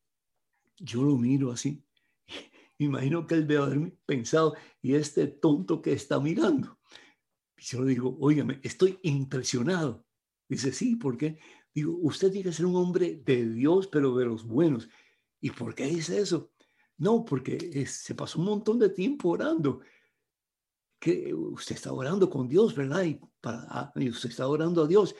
yo 0.78 1.02
lo 1.02 1.16
miro 1.16 1.52
así 1.52 1.84
imagino 2.78 3.26
que 3.26 3.34
él 3.34 3.46
debe 3.46 3.62
haber 3.62 3.92
pensado, 4.04 4.54
y 4.82 4.94
este 4.94 5.26
tonto 5.26 5.80
que 5.80 5.92
está 5.92 6.20
mirando. 6.20 6.78
Y 7.56 7.62
yo 7.62 7.82
le 7.82 7.90
digo, 7.90 8.16
óigame, 8.20 8.60
estoy 8.62 8.98
impresionado. 9.02 10.04
Dice, 10.48 10.72
sí, 10.72 10.96
¿por 10.96 11.16
qué? 11.16 11.38
Digo, 11.74 11.96
usted 12.02 12.30
tiene 12.30 12.44
que 12.44 12.52
ser 12.52 12.66
un 12.66 12.76
hombre 12.76 13.22
de 13.24 13.48
Dios, 13.48 13.86
pero 13.88 14.16
de 14.16 14.26
los 14.26 14.46
buenos. 14.46 14.88
¿Y 15.40 15.50
por 15.50 15.74
qué 15.74 15.86
dice 15.86 16.18
eso? 16.18 16.52
No, 16.98 17.24
porque 17.24 17.86
se 17.86 18.14
pasó 18.14 18.38
un 18.38 18.46
montón 18.46 18.78
de 18.78 18.90
tiempo 18.90 19.30
orando. 19.30 19.80
Que 20.98 21.34
usted 21.34 21.76
está 21.76 21.92
orando 21.92 22.30
con 22.30 22.48
Dios, 22.48 22.74
¿verdad? 22.74 23.04
Y, 23.04 23.20
para, 23.40 23.66
ah, 23.68 23.92
y 23.96 24.08
usted 24.08 24.30
está 24.30 24.48
orando 24.48 24.82
a 24.82 24.86
Dios. 24.86 25.14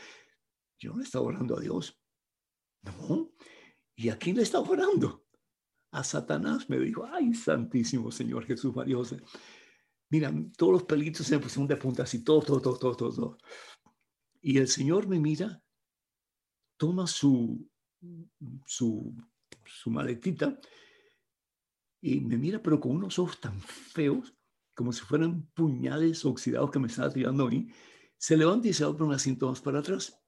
Yo 0.79 0.95
no 0.95 1.03
estaba 1.03 1.27
orando 1.27 1.57
a 1.57 1.61
Dios. 1.61 2.01
No. 2.83 3.31
¿Y 3.95 4.09
a 4.09 4.19
quién 4.19 4.37
le 4.37 4.43
está 4.43 4.61
orando? 4.61 5.27
a 5.97 6.05
Satanás, 6.05 6.69
me 6.69 6.79
dijo, 6.79 7.07
ay, 7.11 7.33
santísimo 7.33 8.11
Señor 8.11 8.45
Jesús 8.45 8.77
María 8.77 8.97
José. 8.97 9.23
Mira, 10.11 10.33
todos 10.57 10.73
los 10.73 10.83
pelitos 10.85 11.27
se 11.27 11.37
me 11.37 11.43
pusieron 11.43 11.67
de 11.67 11.77
punta, 11.77 12.03
así, 12.03 12.23
todo, 12.23 12.43
todo, 12.43 12.61
todo, 12.61 12.77
todo, 12.79 12.97
todo. 12.97 13.39
Y 14.43 14.59
el 14.59 14.69
Señor 14.69 15.09
me 15.09 15.19
mira, 15.19 15.63
toma 16.77 17.07
su, 17.07 17.67
su, 18.67 19.15
su 19.65 19.91
maletita 19.91 20.61
y 22.01 22.21
me 22.21 22.37
mira, 22.37 22.63
pero 22.63 22.81
con 22.81 22.93
unos 22.93 23.19
ojos 23.19 23.41
tan 23.41 23.61
feos, 23.61 24.35
como 24.75 24.93
si 24.93 25.01
fueran 25.01 25.47
puñales 25.55 26.25
oxidados 26.25 26.71
que 26.71 26.79
me 26.79 26.89
estaba 26.89 27.13
tirando 27.13 27.47
a 27.47 27.51
mí, 27.51 27.69
se 28.19 28.37
levanta 28.37 28.69
y 28.69 28.73
se 28.73 28.85
por 28.85 29.03
un 29.03 29.15
asiento 29.15 29.49
más 29.49 29.61
para 29.61 29.81
atrás. 29.81 30.19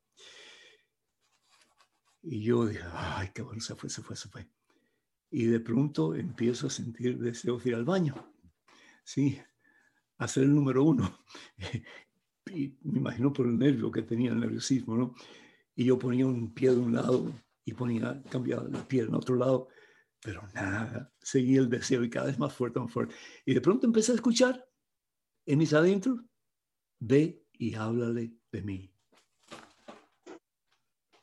Y 2.23 2.43
yo 2.43 2.67
dije, 2.67 2.83
ay, 2.93 3.31
qué 3.35 3.43
bueno, 3.43 3.61
se 3.61 3.75
fue, 3.75 3.89
se 3.89 4.03
fue, 4.03 4.17
se 4.17 4.29
fue 4.29 4.49
y 5.31 5.47
de 5.47 5.61
pronto 5.61 6.15
empiezo 6.15 6.67
a 6.67 6.71
sentir 6.71 7.19
deseos 7.19 7.63
de 7.63 7.71
ir 7.71 7.77
al 7.77 7.85
baño. 7.85 8.15
Sí, 9.05 9.39
hacer 10.19 10.45
el 10.45 10.55
número 10.55 10.85
uno. 10.85 11.19
Y 12.51 12.79
me 12.83 13.01
imagino 13.01 13.31
por 13.31 13.47
el 13.47 13.59
nervio 13.59 13.93
que 13.93 14.01
tenía, 14.01 14.31
el 14.31 14.41
nerviosismo, 14.41 14.97
¿no? 14.97 15.15
Y 15.75 15.85
yo 15.85 15.99
ponía 15.99 16.27
un 16.27 16.55
pie 16.55 16.71
de 16.71 16.79
un 16.79 16.95
lado 16.95 17.31
y 17.63 17.75
ponía, 17.75 18.23
cambiaba 18.31 18.67
la 18.71 18.89
pie 18.89 19.03
en 19.03 19.15
otro 19.15 19.37
lado, 19.37 19.69
pero 20.23 20.49
nada, 20.55 21.13
seguía 21.31 21.61
el 21.61 21.69
deseo 21.69 22.05
y 22.05 22.11
cada 22.11 22.27
vez 22.27 22.39
más 22.39 22.55
fuerte, 22.55 22.81
más 22.81 22.93
fuerte. 22.93 23.15
Y 23.45 23.55
de 23.55 23.61
pronto 23.61 23.87
empecé 23.87 24.13
a 24.13 24.17
escuchar 24.17 24.67
en 25.47 25.59
mis 25.59 25.73
adentros, 25.73 26.21
ve 27.01 27.45
y 27.53 27.75
háblale 27.75 28.35
de 28.53 28.63
mí. 28.63 28.93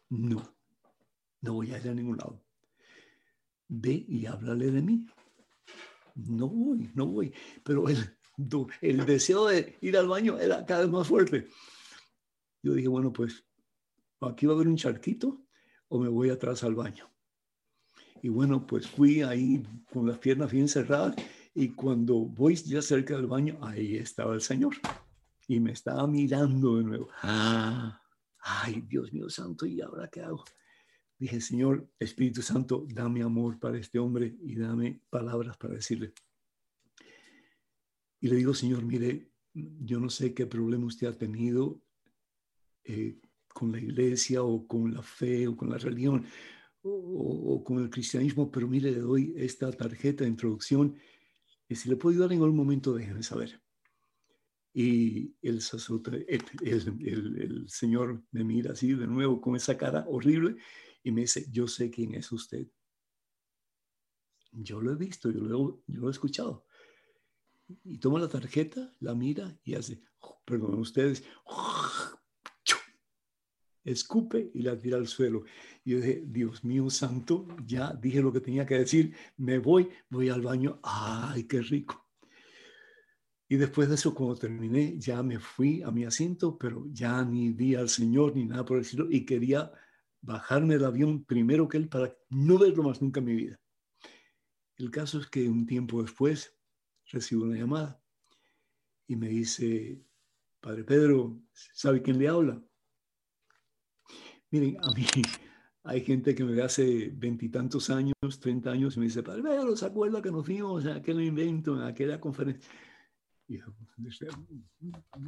No, 0.10 0.56
no 1.42 1.54
voy 1.54 1.72
a 1.72 1.80
ir 1.80 1.90
a 1.90 1.94
ningún 1.94 2.18
lado 2.18 2.46
ve 3.68 4.06
y 4.08 4.26
háblale 4.26 4.72
de 4.72 4.82
mí. 4.82 5.06
No 6.16 6.48
voy, 6.48 6.90
no 6.94 7.08
voy. 7.08 7.34
Pero 7.64 7.88
el, 7.90 7.98
el 8.82 9.06
deseo 9.06 9.48
de 9.48 9.78
ir 9.82 9.98
al 9.98 10.08
baño 10.08 10.40
era 10.40 10.66
cada 10.66 10.82
vez 10.82 10.90
más 10.90 11.08
fuerte. 11.08 11.48
Yo 12.62 12.74
dije, 12.74 12.88
bueno, 12.88 13.12
pues 13.12 13.46
aquí 14.22 14.46
va 14.46 14.54
a 14.54 14.56
haber 14.56 14.68
un 14.68 14.78
charquito 14.78 15.46
o 15.88 16.00
me 16.00 16.10
voy 16.10 16.30
atrás 16.30 16.64
al 16.64 16.76
baño. 16.76 17.10
Y 18.26 18.30
bueno, 18.30 18.66
pues 18.66 18.88
fui 18.88 19.22
ahí 19.22 19.62
con 19.94 20.08
las 20.08 20.18
piernas 20.18 20.52
bien 20.52 20.68
cerradas 20.68 21.16
y 21.54 21.70
cuando 21.70 22.16
voy 22.16 22.56
ya 22.56 22.82
cerca 22.82 23.16
del 23.16 23.28
baño, 23.28 23.60
ahí 23.62 23.98
estaba 23.98 24.34
el 24.34 24.42
Señor. 24.42 24.78
Y 25.48 25.60
me 25.60 25.74
estaba 25.74 26.08
mirando 26.08 26.78
de 26.78 26.86
nuevo. 26.86 27.08
Ah, 27.22 28.02
ay, 28.40 28.84
Dios 28.90 29.14
mío 29.14 29.30
santo, 29.30 29.68
¿y 29.68 29.80
ahora 29.80 30.10
qué 30.12 30.22
hago? 30.22 30.44
Dije, 31.20 31.40
Señor, 31.40 31.88
Espíritu 32.00 32.42
Santo, 32.42 32.88
dame 32.90 33.22
amor 33.22 33.60
para 33.60 33.78
este 33.78 34.00
hombre 34.00 34.36
y 34.42 34.56
dame 34.56 35.04
palabras 35.12 35.56
para 35.58 35.76
decirle. 35.76 36.12
Y 38.22 38.28
le 38.28 38.38
digo, 38.38 38.56
Señor, 38.56 38.84
mire, 38.84 39.30
yo 39.54 40.00
no 40.00 40.10
sé 40.10 40.34
qué 40.34 40.48
problema 40.48 40.88
usted 40.88 41.06
ha 41.06 41.16
tenido 41.16 41.80
eh, 42.86 43.20
con 43.50 43.72
la 43.72 43.78
iglesia 43.78 44.42
o 44.42 44.66
con 44.66 44.96
la 44.96 45.04
fe 45.04 45.48
o 45.48 45.56
con 45.56 45.70
la 45.70 45.78
religión 45.78 46.26
o, 46.88 47.64
con 47.64 47.80
el 47.80 47.90
cristianismo, 47.90 48.52
pero 48.52 48.68
mire, 48.68 48.92
le 48.92 49.00
doy 49.00 49.34
esta 49.36 49.72
tarjeta 49.72 50.24
de 50.24 50.30
introducción 50.30 50.96
y 51.68 51.76
si 51.76 51.90
le 51.90 51.96
puedo 51.96 52.14
ayudar 52.14 52.34
en 52.34 52.42
algún 52.42 52.58
momento, 52.58 52.94
déjeme 52.94 53.24
saber. 53.24 53.60
Y 54.74 55.34
el 55.42 55.62
sacerdote, 55.62 56.26
el 56.28 57.66
Señor 57.70 58.24
me 58.32 58.44
mira 58.44 58.74
así 58.74 58.94
de 58.94 59.08
nuevo 59.08 59.42
con 59.42 59.56
esa 59.56 59.78
cara 59.78 60.06
horrible 60.08 60.58
y 61.02 61.12
me 61.12 61.22
dice, 61.22 61.48
yo 61.52 61.68
sé 61.68 61.90
quién 61.90 62.14
es 62.16 62.32
usted. 62.32 62.68
Yo 64.52 64.82
lo 64.82 64.92
he 64.92 64.96
visto, 64.96 65.32
yo 65.32 65.42
lo, 65.42 65.84
yo 65.88 66.02
lo 66.02 66.08
he 66.08 66.12
escuchado. 66.12 66.66
Y 67.84 67.98
toma 67.98 68.20
la 68.20 68.30
tarjeta, 68.30 68.94
la 69.00 69.16
mira 69.16 69.58
y 69.64 69.76
hace, 69.76 70.02
perdón, 70.46 70.80
ustedes, 70.80 71.24
escupe 73.86 74.52
y 74.54 74.64
la 74.64 74.78
tira 74.78 74.98
al 74.98 75.08
suelo. 75.08 75.44
Y 75.84 75.92
yo 75.92 75.98
dije, 75.98 76.24
Dios 76.26 76.64
mío 76.64 76.90
santo, 76.90 77.48
ya 77.66 77.94
dije 77.94 78.22
lo 78.22 78.34
que 78.34 78.42
tenía 78.42 78.66
que 78.66 78.80
decir, 78.80 79.16
me 79.38 79.60
voy, 79.60 79.90
voy 80.10 80.30
al 80.30 80.42
baño, 80.42 80.80
ay, 80.84 81.44
qué 81.44 81.62
rico. 81.62 82.06
Y 83.48 83.58
después 83.58 83.88
de 83.88 83.96
eso, 83.96 84.16
cuando 84.16 84.36
terminé, 84.36 84.98
ya 84.98 85.22
me 85.22 85.40
fui 85.40 85.84
a 85.84 85.92
mi 85.92 86.04
asiento, 86.04 86.58
pero 86.58 86.88
ya 86.92 87.24
ni 87.24 87.52
vi 87.52 87.76
al 87.76 87.90
Señor 87.90 88.36
ni 88.36 88.46
nada 88.46 88.66
por 88.66 88.80
decirlo, 88.80 89.08
y 89.10 89.24
quería 89.24 89.72
bajarme 90.22 90.74
del 90.74 90.86
avión 90.86 91.24
primero 91.24 91.70
que 91.70 91.78
él 91.78 91.88
para 91.88 92.12
no 92.30 92.58
verlo 92.58 92.82
más 92.84 93.02
nunca 93.02 93.20
en 93.20 93.26
mi 93.26 93.36
vida. 93.36 93.60
El 94.78 94.90
caso 94.90 95.20
es 95.20 95.28
que 95.28 95.48
un 95.48 95.68
tiempo 95.68 96.02
después 96.02 96.58
recibo 97.12 97.44
una 97.44 97.56
llamada 97.56 98.02
y 99.08 99.16
me 99.16 99.30
dice, 99.30 100.04
Padre 100.60 100.84
Pedro, 100.84 101.40
¿sabe 101.54 102.02
quién 102.02 102.18
le 102.18 102.28
habla? 102.28 102.62
Miren, 104.56 104.78
a 104.82 104.92
mí 104.92 105.06
hay 105.84 106.00
gente 106.00 106.34
que 106.34 106.46
me 106.46 106.54
ve 106.54 106.64
hace 106.64 107.12
veintitantos 107.14 107.90
años, 107.90 108.16
treinta 108.40 108.72
años, 108.72 108.96
y 108.96 109.00
me 109.00 109.06
dice, 109.08 109.22
Padre 109.22 109.44
Pedro, 109.44 109.76
¿se 109.76 109.86
acuerda 109.86 110.22
que 110.22 110.32
nos 110.32 110.48
vimos 110.48 110.86
en 110.86 110.92
aquel 110.92 111.22
invento, 111.22 111.76
en 111.76 111.82
aquella 111.82 112.22
conferencia? 112.22 112.72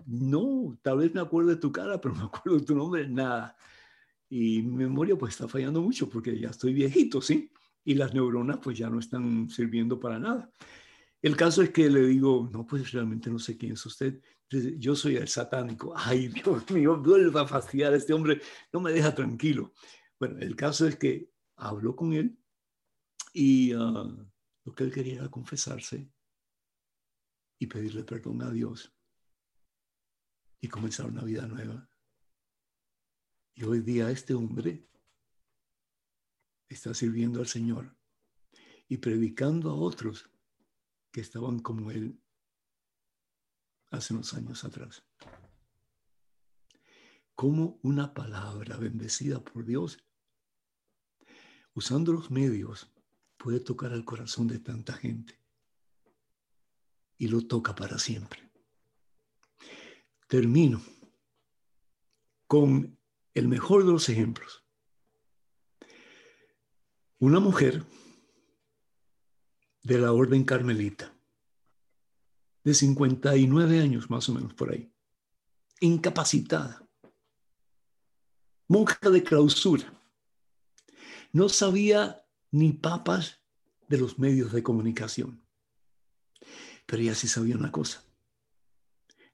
no, 0.05 0.79
tal 0.81 1.00
vez 1.00 1.13
me 1.13 1.19
acuerdo 1.19 1.50
de 1.50 1.57
tu 1.57 1.74
cara, 1.74 2.00
pero 2.00 2.15
no 2.15 2.22
me 2.22 2.27
acuerdo 2.27 2.57
de 2.57 2.65
tu 2.65 2.74
nombre, 2.74 3.10
nada. 3.10 3.57
Y 4.29 4.62
mi 4.62 4.86
memoria 4.86 5.17
pues 5.17 5.34
está 5.34 5.50
fallando 5.50 5.81
mucho 5.81 6.10
porque 6.10 6.39
ya 6.39 6.50
estoy 6.51 6.74
viejito, 6.74 7.22
¿sí? 7.22 7.51
Y 7.84 7.96
las 7.96 8.13
neuronas 8.13 8.60
pues 8.63 8.77
ya 8.77 8.89
no 8.89 9.00
están 9.00 9.50
sirviendo 9.50 10.00
para 10.00 10.19
nada. 10.19 10.50
El 11.22 11.36
caso 11.36 11.62
es 11.62 11.72
que 11.72 11.89
le 11.89 12.07
digo, 12.07 12.50
no, 12.53 12.65
pues 12.65 12.93
realmente 12.93 13.29
no 13.29 13.39
sé 13.39 13.57
quién 13.57 13.74
es 13.74 13.86
usted. 13.86 14.22
Yo 14.50 14.96
soy 14.96 15.18
el 15.18 15.27
satánico. 15.27 15.94
Ay, 15.96 16.27
Dios 16.30 16.70
mío, 16.72 16.98
vuelva 17.01 17.42
a 17.42 17.48
fastidiar 17.48 17.94
a 17.94 17.98
este 17.98 18.13
hombre, 18.13 18.42
no 18.72 18.80
me 18.80 18.92
deja 18.92 19.13
tranquilo. 19.13 19.74
Bueno, 20.20 20.39
el 20.39 20.56
caso 20.56 20.88
es 20.88 20.96
que 20.96 21.32
habló 21.58 21.96
con 21.96 22.13
él 22.13 22.38
y 23.34 23.74
ah, 23.74 24.06
lo 24.63 24.74
que 24.74 24.84
él 24.84 24.94
quería 24.94 25.16
era 25.16 25.30
confesarse 25.30 26.10
y 27.60 27.68
pedirle 27.68 28.04
perdón 28.04 28.42
a 28.44 28.51
Dios 28.51 28.94
y 30.60 30.68
comenzar 30.68 31.08
una 31.08 31.24
vida 31.24 31.46
nueva. 31.48 31.89
Y 33.56 33.63
hoy 33.63 33.82
día 33.82 34.10
este 34.12 34.34
hombre 34.34 34.88
está 36.70 36.94
sirviendo 36.94 37.39
al 37.39 37.48
Señor 37.48 37.96
y 38.88 38.98
predicando 38.98 39.72
a 39.72 39.75
otros 39.75 40.30
que 41.12 41.22
estaban 41.22 41.60
como 41.60 41.92
él 41.92 42.22
hace 43.89 44.13
unos 44.13 44.34
años 44.34 44.63
atrás. 44.63 45.03
Como 47.36 47.79
una 47.84 48.13
palabra 48.13 48.77
bendecida 48.77 49.44
por 49.44 49.65
Dios, 49.65 50.00
usando 51.74 52.13
los 52.13 52.32
medios, 52.32 52.91
puede 53.38 53.60
tocar 53.60 53.91
el 53.94 54.03
corazón 54.03 54.48
de 54.48 54.60
tanta 54.60 54.94
gente 54.94 55.39
y 57.17 57.27
lo 57.27 57.46
toca 57.46 57.75
para 57.75 58.00
siempre. 58.00 58.51
Termino 60.27 60.82
con 62.48 63.00
el 63.34 63.48
mejor 63.48 63.86
de 63.86 63.91
los 63.91 64.10
ejemplos. 64.10 64.63
Una 67.20 67.39
mujer 67.39 67.86
de 69.84 69.98
la 69.98 70.12
orden 70.12 70.44
carmelita, 70.44 71.17
de 72.68 72.74
59 72.74 73.80
años 73.80 74.10
más 74.10 74.28
o 74.28 74.34
menos 74.34 74.54
por 74.54 74.74
ahí, 74.74 74.92
incapacitada, 75.80 76.86
monja 78.68 79.10
de 79.10 79.24
clausura, 79.24 79.90
no 81.32 81.48
sabía 81.48 82.26
ni 82.52 82.74
papas 82.74 83.40
de 83.88 83.98
los 83.98 84.20
medios 84.20 84.52
de 84.52 84.64
comunicación. 84.64 85.42
Pero 86.86 87.04
ella 87.04 87.16
sí 87.16 87.30
sabía 87.30 87.56
una 87.56 87.72
cosa, 87.72 88.04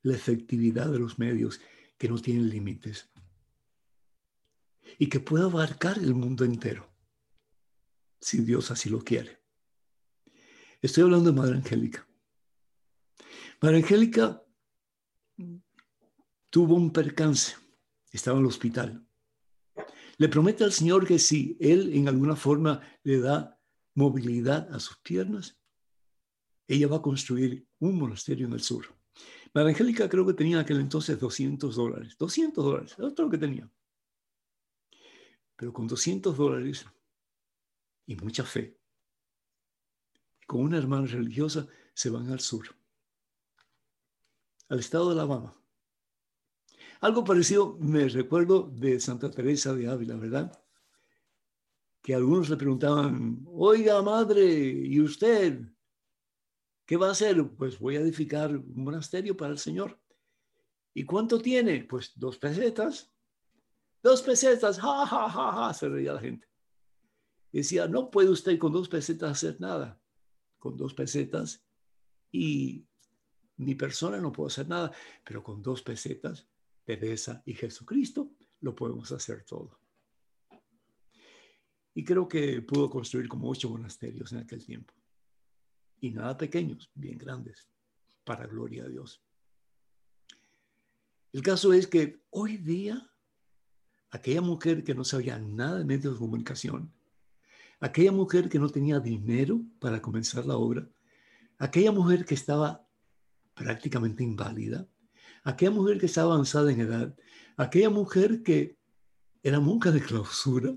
la 0.03 0.13
efectividad 0.13 0.91
de 0.91 0.99
los 0.99 1.17
medios 1.17 1.59
que 1.97 2.09
no 2.09 2.19
tienen 2.19 2.51
límites 2.51 3.09
y 4.99 5.07
que 5.07 5.19
puede 5.19 5.45
abarcar 5.45 5.97
el 5.97 6.13
mundo 6.13 6.45
entero, 6.45 6.87
si 8.21 8.43
Dios 8.43 8.69
así 8.69 8.91
lo 8.91 9.03
quiere. 9.03 9.41
Estoy 10.83 11.05
hablando 11.05 11.31
de 11.31 11.35
Madre 11.35 11.55
Angélica. 11.55 12.07
Madre 13.63 13.77
Angélica 13.77 14.43
tuvo 16.49 16.75
un 16.75 16.91
percance, 16.91 17.55
estaba 18.11 18.37
en 18.37 18.43
el 18.43 18.49
hospital. 18.49 19.07
Le 20.17 20.27
promete 20.27 20.65
al 20.65 20.73
Señor 20.73 21.07
que 21.07 21.17
si 21.17 21.55
Él 21.61 21.93
en 21.93 22.09
alguna 22.09 22.35
forma 22.35 22.81
le 23.03 23.21
da 23.21 23.57
movilidad 23.95 24.69
a 24.75 24.81
sus 24.81 24.97
piernas, 24.97 25.57
ella 26.67 26.89
va 26.89 26.97
a 26.97 27.01
construir 27.01 27.65
un 27.79 27.97
monasterio 27.97 28.47
en 28.47 28.51
el 28.51 28.59
sur. 28.59 28.85
María 29.53 29.69
Angélica 29.69 30.09
creo 30.09 30.25
que 30.25 30.33
tenía 30.33 30.59
aquel 30.59 30.81
entonces 30.81 31.17
200 31.17 31.73
dólares. 31.73 32.17
200 32.19 32.65
dólares, 32.65 32.91
es 32.91 32.97
todo 32.97 33.27
lo 33.27 33.29
que 33.29 33.37
tenía. 33.37 33.71
Pero 35.55 35.71
con 35.71 35.87
200 35.87 36.35
dólares 36.35 36.85
y 38.07 38.17
mucha 38.17 38.43
fe, 38.43 38.77
con 40.45 40.63
una 40.63 40.77
hermana 40.77 41.07
religiosa, 41.07 41.65
se 41.93 42.09
van 42.09 42.29
al 42.29 42.41
sur, 42.41 42.82
al 44.73 44.79
estado 44.79 45.09
de 45.09 45.13
Alabama. 45.13 45.53
Algo 47.01 47.23
parecido 47.23 47.77
me 47.79 48.09
recuerdo 48.09 48.71
de 48.73 48.99
Santa 48.99 49.29
Teresa 49.29 49.71
de 49.75 49.87
Ávila, 49.87 50.15
¿verdad? 50.15 50.51
Que 52.01 52.15
algunos 52.15 52.49
le 52.49 52.57
preguntaban, 52.57 53.45
oiga 53.45 54.01
madre, 54.01 54.43
¿y 54.43 54.99
usted? 54.99 55.61
¿Qué 56.87 56.97
va 56.97 57.09
a 57.09 57.11
hacer? 57.11 57.47
Pues 57.55 57.77
voy 57.77 57.97
a 57.97 57.99
edificar 57.99 58.49
un 58.57 58.83
monasterio 58.83 59.37
para 59.37 59.51
el 59.51 59.59
Señor. 59.59 60.01
¿Y 60.95 61.03
cuánto 61.05 61.39
tiene? 61.39 61.83
Pues 61.83 62.11
dos 62.15 62.39
pesetas. 62.39 63.13
Dos 64.01 64.23
pesetas, 64.23 64.79
ja, 64.79 65.05
ja, 65.05 65.29
ja, 65.29 65.51
ja, 65.51 65.73
se 65.75 65.87
reía 65.87 66.13
la 66.13 66.19
gente. 66.19 66.47
decía, 67.51 67.87
no 67.87 68.09
puede 68.09 68.29
usted 68.29 68.57
con 68.57 68.73
dos 68.73 68.89
pesetas 68.89 69.33
hacer 69.33 69.61
nada. 69.61 70.01
Con 70.57 70.75
dos 70.75 70.95
pesetas 70.95 71.63
y 72.31 72.87
mi 73.57 73.75
persona 73.75 74.19
no 74.19 74.31
puedo 74.31 74.47
hacer 74.47 74.67
nada, 74.67 74.91
pero 75.23 75.43
con 75.43 75.61
dos 75.61 75.81
pesetas, 75.81 76.47
Teresa 76.83 77.41
y 77.45 77.53
Jesucristo, 77.53 78.31
lo 78.61 78.75
podemos 78.75 79.11
hacer 79.11 79.43
todo. 79.43 79.79
Y 81.95 82.03
creo 82.03 82.27
que 82.27 82.61
pudo 82.61 82.89
construir 82.89 83.27
como 83.27 83.49
ocho 83.49 83.69
monasterios 83.69 84.31
en 84.31 84.39
aquel 84.39 84.65
tiempo 84.65 84.93
y 86.03 86.11
nada 86.11 86.37
pequeños, 86.37 86.91
bien 86.95 87.17
grandes, 87.17 87.69
para 88.25 88.45
gloria 88.45 88.83
a 88.83 88.89
Dios. 88.89 89.23
El 91.31 91.41
caso 91.41 91.71
es 91.71 91.87
que 91.87 92.21
hoy 92.29 92.57
día, 92.57 93.09
aquella 94.11 94.41
mujer 94.41 94.83
que 94.83 94.93
no 94.93 95.03
sabía 95.03 95.39
nada 95.39 95.79
de 95.79 95.85
medios 95.85 96.13
de 96.13 96.19
comunicación, 96.19 96.93
aquella 97.79 98.11
mujer 98.11 98.49
que 98.49 98.59
no 98.59 98.69
tenía 98.69 98.99
dinero 98.99 99.61
para 99.79 100.01
comenzar 100.01 100.45
la 100.45 100.57
obra, 100.57 100.87
aquella 101.57 101.91
mujer 101.91 102.25
que 102.25 102.33
estaba 102.33 102.82
prácticamente 103.53 104.23
inválida, 104.23 104.87
aquella 105.43 105.71
mujer 105.71 105.99
que 105.99 106.07
estaba 106.07 106.33
avanzada 106.33 106.71
en 106.71 106.81
edad, 106.81 107.15
aquella 107.57 107.89
mujer 107.89 108.43
que 108.43 108.77
era 109.41 109.59
monja 109.59 109.91
de 109.91 110.01
clausura, 110.01 110.75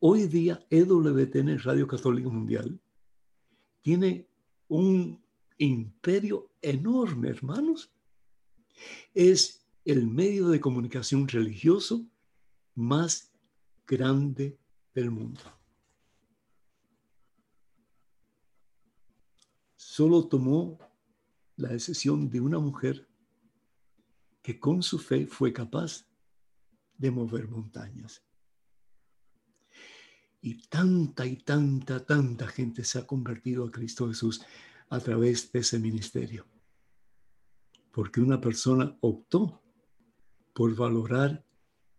hoy 0.00 0.26
día 0.26 0.64
EWTN, 0.70 1.58
Radio 1.60 1.86
Católica 1.86 2.28
Mundial, 2.28 2.78
tiene 3.80 4.28
un 4.68 5.22
imperio 5.58 6.50
enorme, 6.60 7.28
hermanos. 7.28 7.92
Es 9.14 9.64
el 9.84 10.06
medio 10.06 10.48
de 10.48 10.60
comunicación 10.60 11.28
religioso 11.28 12.06
más 12.74 13.32
grande 13.86 14.58
del 14.94 15.10
mundo. 15.10 15.40
Solo 19.96 20.26
tomó 20.26 20.76
la 21.54 21.68
decisión 21.68 22.28
de 22.28 22.40
una 22.40 22.58
mujer 22.58 23.08
que 24.42 24.58
con 24.58 24.82
su 24.82 24.98
fe 24.98 25.28
fue 25.28 25.52
capaz 25.52 26.04
de 26.98 27.12
mover 27.12 27.46
montañas. 27.46 28.24
Y 30.40 30.66
tanta 30.66 31.24
y 31.24 31.36
tanta, 31.36 32.04
tanta 32.04 32.48
gente 32.48 32.82
se 32.82 32.98
ha 32.98 33.06
convertido 33.06 33.66
a 33.66 33.70
Cristo 33.70 34.08
Jesús 34.08 34.42
a 34.88 34.98
través 34.98 35.52
de 35.52 35.60
ese 35.60 35.78
ministerio. 35.78 36.44
Porque 37.92 38.20
una 38.20 38.40
persona 38.40 38.98
optó 39.00 39.62
por 40.54 40.74
valorar 40.74 41.46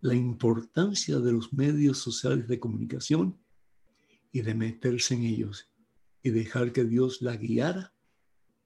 la 0.02 0.16
importancia 0.16 1.20
de 1.20 1.32
los 1.32 1.54
medios 1.54 2.00
sociales 2.00 2.50
de 2.50 2.60
comunicación 2.60 3.40
y 4.34 4.42
de 4.42 4.54
meterse 4.54 5.16
en 5.16 5.24
ellos 5.24 5.70
y 6.26 6.32
dejar 6.32 6.72
que 6.72 6.86
Dios 6.86 7.22
la 7.22 7.38
guiara 7.38 7.94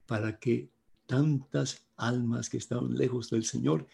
para 0.06 0.39
que 0.39 0.72
tantas 1.08 1.86
almas 1.98 2.50
que 2.50 2.56
estaban 2.56 2.95
lejos 2.95 3.30
del 3.32 3.43
Señor 3.43 3.86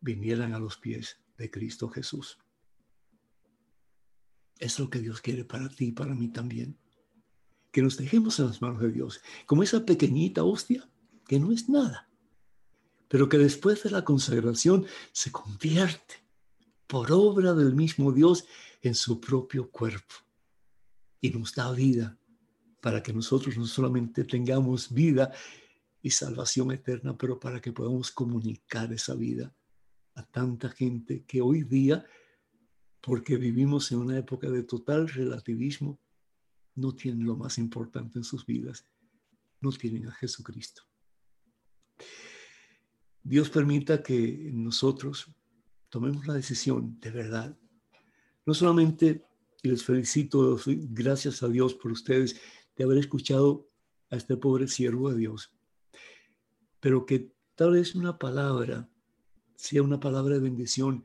vinieran 0.00 0.54
a 0.54 0.60
los 0.60 0.76
pies 0.76 1.18
de 1.36 1.50
Cristo 1.50 1.88
Jesús. 1.88 2.38
Es 4.60 4.78
lo 4.78 4.88
que 4.90 5.00
Dios 5.00 5.20
quiere 5.20 5.44
para 5.44 5.68
ti 5.68 5.86
y 5.86 5.92
para 5.92 6.14
mí 6.14 6.28
también. 6.28 6.78
que 7.72 7.82
nos 7.82 7.96
dejemos 7.96 8.38
en 8.38 8.46
las 8.46 8.62
manos 8.62 8.80
de 8.80 8.92
Dios, 8.92 9.20
como 9.44 9.64
esa 9.64 9.84
pequeñita 9.84 10.44
hostia 10.44 10.88
que 11.26 11.40
no 11.40 11.50
es 11.50 11.68
nada, 11.68 12.08
pero 13.08 13.28
que 13.28 13.38
después 13.38 13.82
de 13.82 13.90
la 13.90 14.04
consagración 14.04 14.86
se 15.10 15.32
convierte 15.32 16.22
por 16.86 17.10
obra 17.10 17.54
del 17.54 17.74
mismo 17.74 18.12
Dios 18.12 18.44
en 18.82 18.94
su 18.94 19.20
propio 19.20 19.68
cuerpo 19.68 20.14
y 21.20 21.30
nos 21.30 21.52
da 21.56 21.72
vida 21.72 22.16
para 22.84 23.02
que 23.02 23.14
nosotros 23.14 23.56
no 23.56 23.64
solamente 23.64 24.24
tengamos 24.24 24.92
vida 24.92 25.32
y 26.02 26.10
salvación 26.10 26.70
eterna, 26.70 27.16
pero 27.16 27.40
para 27.40 27.58
que 27.58 27.72
podamos 27.72 28.10
comunicar 28.10 28.92
esa 28.92 29.14
vida 29.14 29.56
a 30.14 30.22
tanta 30.26 30.68
gente 30.68 31.24
que 31.24 31.40
hoy 31.40 31.62
día, 31.62 32.04
porque 33.00 33.38
vivimos 33.38 33.90
en 33.90 34.00
una 34.00 34.18
época 34.18 34.50
de 34.50 34.64
total 34.64 35.08
relativismo, 35.08 35.98
no 36.74 36.94
tienen 36.94 37.24
lo 37.24 37.36
más 37.36 37.56
importante 37.56 38.18
en 38.18 38.24
sus 38.24 38.44
vidas, 38.44 38.86
no 39.62 39.72
tienen 39.72 40.06
a 40.08 40.12
Jesucristo. 40.12 40.82
Dios 43.22 43.48
permita 43.48 44.02
que 44.02 44.50
nosotros 44.52 45.34
tomemos 45.88 46.26
la 46.26 46.34
decisión 46.34 47.00
de 47.00 47.10
verdad, 47.10 47.58
no 48.44 48.52
solamente, 48.52 49.24
y 49.62 49.70
les 49.70 49.82
felicito, 49.82 50.60
gracias 50.66 51.42
a 51.42 51.48
Dios 51.48 51.72
por 51.72 51.90
ustedes, 51.90 52.38
de 52.76 52.84
haber 52.84 52.98
escuchado 52.98 53.68
a 54.10 54.16
este 54.16 54.36
pobre 54.36 54.68
siervo 54.68 55.10
de 55.10 55.18
Dios, 55.18 55.52
pero 56.80 57.06
que 57.06 57.32
tal 57.54 57.72
vez 57.72 57.94
una 57.94 58.18
palabra 58.18 58.88
sea 59.56 59.82
una 59.82 60.00
palabra 60.00 60.34
de 60.34 60.40
bendición 60.40 61.04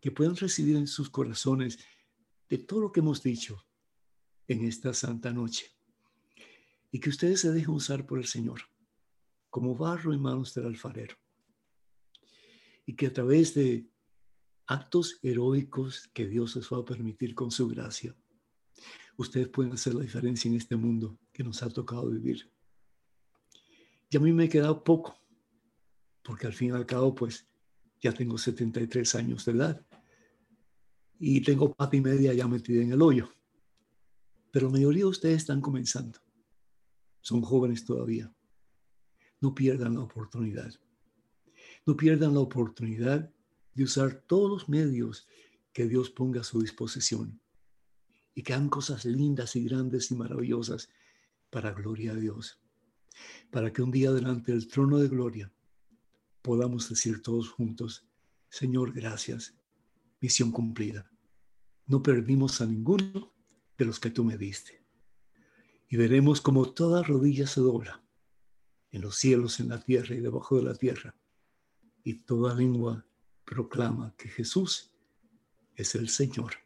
que 0.00 0.10
puedan 0.10 0.36
recibir 0.36 0.76
en 0.76 0.86
sus 0.86 1.10
corazones 1.10 1.78
de 2.48 2.58
todo 2.58 2.80
lo 2.80 2.92
que 2.92 3.00
hemos 3.00 3.22
dicho 3.22 3.64
en 4.46 4.64
esta 4.64 4.92
santa 4.92 5.32
noche. 5.32 5.72
Y 6.92 7.00
que 7.00 7.08
ustedes 7.08 7.40
se 7.40 7.50
dejen 7.50 7.74
usar 7.74 8.06
por 8.06 8.18
el 8.18 8.26
Señor 8.26 8.60
como 9.50 9.74
barro 9.74 10.12
en 10.12 10.20
manos 10.20 10.54
del 10.54 10.66
alfarero. 10.66 11.16
Y 12.86 12.94
que 12.94 13.06
a 13.06 13.12
través 13.12 13.54
de 13.54 13.88
actos 14.66 15.18
heroicos 15.22 16.08
que 16.12 16.26
Dios 16.26 16.56
les 16.56 16.68
va 16.70 16.78
a 16.78 16.84
permitir 16.84 17.34
con 17.34 17.50
su 17.50 17.68
gracia, 17.68 18.14
ustedes 19.16 19.48
pueden 19.48 19.72
hacer 19.72 19.94
la 19.94 20.02
diferencia 20.02 20.48
en 20.48 20.56
este 20.56 20.76
mundo 20.76 21.18
que 21.32 21.44
nos 21.44 21.62
ha 21.62 21.70
tocado 21.70 22.08
vivir. 22.08 22.50
Y 24.10 24.16
a 24.16 24.20
mí 24.20 24.32
me 24.32 24.48
queda 24.48 24.82
poco, 24.82 25.16
porque 26.22 26.46
al 26.46 26.52
fin 26.52 26.68
y 26.68 26.72
al 26.72 26.86
cabo, 26.86 27.14
pues 27.14 27.46
ya 28.00 28.12
tengo 28.12 28.38
73 28.38 29.14
años 29.14 29.44
de 29.44 29.52
edad 29.52 29.86
y 31.18 31.40
tengo 31.40 31.72
pata 31.72 31.96
y 31.96 32.00
media 32.00 32.32
ya 32.34 32.46
metida 32.46 32.82
en 32.82 32.92
el 32.92 33.02
hoyo. 33.02 33.28
Pero 34.50 34.66
la 34.66 34.72
mayoría 34.72 35.04
de 35.04 35.10
ustedes 35.10 35.38
están 35.38 35.60
comenzando. 35.60 36.20
Son 37.20 37.40
jóvenes 37.40 37.84
todavía. 37.84 38.32
No 39.40 39.54
pierdan 39.54 39.94
la 39.94 40.02
oportunidad. 40.02 40.72
No 41.86 41.96
pierdan 41.96 42.34
la 42.34 42.40
oportunidad 42.40 43.32
de 43.74 43.84
usar 43.84 44.22
todos 44.26 44.50
los 44.50 44.68
medios 44.68 45.26
que 45.72 45.86
Dios 45.88 46.10
ponga 46.10 46.42
a 46.42 46.44
su 46.44 46.60
disposición 46.60 47.40
y 48.34 48.42
que 48.42 48.52
hagan 48.52 48.68
cosas 48.68 49.04
lindas 49.04 49.56
y 49.56 49.64
grandes 49.64 50.10
y 50.10 50.16
maravillosas 50.16 50.88
para 51.50 51.72
gloria 51.72 52.12
a 52.12 52.16
Dios. 52.16 52.58
Para 53.50 53.72
que 53.72 53.82
un 53.82 53.92
día 53.92 54.10
delante 54.10 54.52
del 54.52 54.66
trono 54.66 54.98
de 54.98 55.08
gloria 55.08 55.52
podamos 56.42 56.88
decir 56.88 57.22
todos 57.22 57.48
juntos, 57.48 58.06
Señor, 58.48 58.92
gracias, 58.92 59.54
misión 60.20 60.50
cumplida. 60.50 61.10
No 61.86 62.02
perdimos 62.02 62.60
a 62.60 62.66
ninguno 62.66 63.32
de 63.78 63.84
los 63.84 64.00
que 64.00 64.10
tú 64.10 64.24
me 64.24 64.36
diste. 64.36 64.84
Y 65.88 65.96
veremos 65.96 66.40
como 66.40 66.72
toda 66.72 67.02
rodilla 67.02 67.46
se 67.46 67.60
dobla 67.60 68.02
en 68.90 69.02
los 69.02 69.16
cielos, 69.16 69.60
en 69.60 69.68
la 69.68 69.80
tierra 69.80 70.14
y 70.14 70.20
debajo 70.20 70.56
de 70.56 70.64
la 70.64 70.74
tierra. 70.74 71.14
Y 72.02 72.14
toda 72.14 72.54
lengua 72.54 73.06
proclama 73.44 74.14
que 74.16 74.28
Jesús 74.28 74.92
es 75.76 75.94
el 75.94 76.08
Señor 76.08 76.63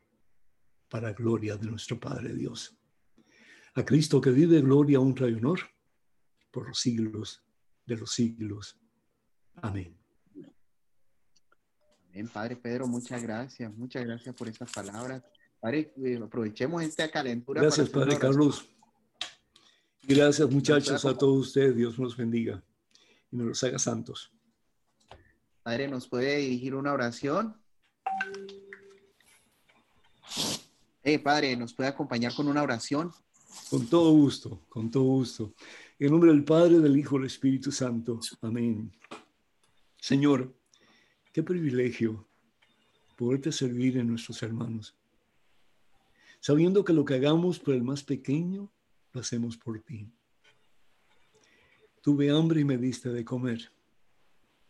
para 0.88 1.12
gloria 1.12 1.56
de 1.56 1.66
nuestro 1.66 1.98
Padre 1.98 2.34
Dios. 2.34 2.76
A 3.74 3.84
Cristo 3.84 4.20
que 4.20 4.30
vive 4.30 4.60
gloria, 4.60 5.00
honra 5.00 5.28
y 5.28 5.34
honor 5.34 5.60
por 6.50 6.66
los 6.66 6.80
siglos 6.80 7.42
de 7.86 7.96
los 7.96 8.12
siglos. 8.12 8.78
Amén. 9.56 9.96
Amén, 12.10 12.28
Padre 12.28 12.56
Pedro, 12.56 12.86
muchas 12.86 13.22
gracias, 13.22 13.72
muchas 13.76 14.04
gracias 14.04 14.34
por 14.34 14.48
esas 14.48 14.72
palabras. 14.72 15.22
Padre, 15.60 15.92
eh, 16.04 16.18
aprovechemos 16.22 16.82
esta 16.82 17.10
calentura. 17.10 17.60
Gracias, 17.62 17.88
Padre 17.88 18.18
Carlos. 18.18 18.66
Gracias, 20.02 20.50
muchachos, 20.50 21.04
a 21.04 21.16
todos 21.16 21.48
ustedes. 21.48 21.76
Dios 21.76 21.98
nos 21.98 22.16
bendiga 22.16 22.62
y 23.30 23.36
nos 23.36 23.48
los 23.48 23.64
haga 23.64 23.78
santos. 23.78 24.32
Padre, 25.62 25.86
¿nos 25.86 26.08
puede 26.08 26.38
dirigir 26.38 26.74
una 26.74 26.92
oración? 26.92 27.56
Eh, 31.02 31.18
padre, 31.18 31.56
¿nos 31.56 31.74
puede 31.74 31.88
acompañar 31.88 32.34
con 32.34 32.48
una 32.48 32.62
oración? 32.62 33.12
Con 33.70 33.86
todo 33.86 34.12
gusto, 34.12 34.62
con 34.68 34.90
todo 34.90 35.04
gusto. 35.04 35.54
En 35.98 36.10
nombre 36.10 36.30
del 36.30 36.44
Padre, 36.44 36.78
del 36.80 36.96
Hijo, 36.96 37.16
del 37.16 37.26
Espíritu 37.26 37.72
Santo. 37.72 38.20
Amén. 38.42 38.92
Señor, 39.96 40.54
qué 41.32 41.42
privilegio 41.42 42.26
poderte 43.16 43.50
servir 43.50 43.98
en 43.98 44.08
nuestros 44.08 44.42
hermanos. 44.42 44.94
Sabiendo 46.40 46.84
que 46.84 46.92
lo 46.92 47.04
que 47.04 47.14
hagamos 47.14 47.58
por 47.58 47.74
el 47.74 47.82
más 47.82 48.04
pequeño, 48.04 48.70
lo 49.12 49.20
hacemos 49.20 49.56
por 49.56 49.80
ti. 49.80 50.08
Tuve 52.00 52.30
hambre 52.30 52.60
y 52.60 52.64
me 52.64 52.78
diste 52.78 53.08
de 53.08 53.24
comer. 53.24 53.72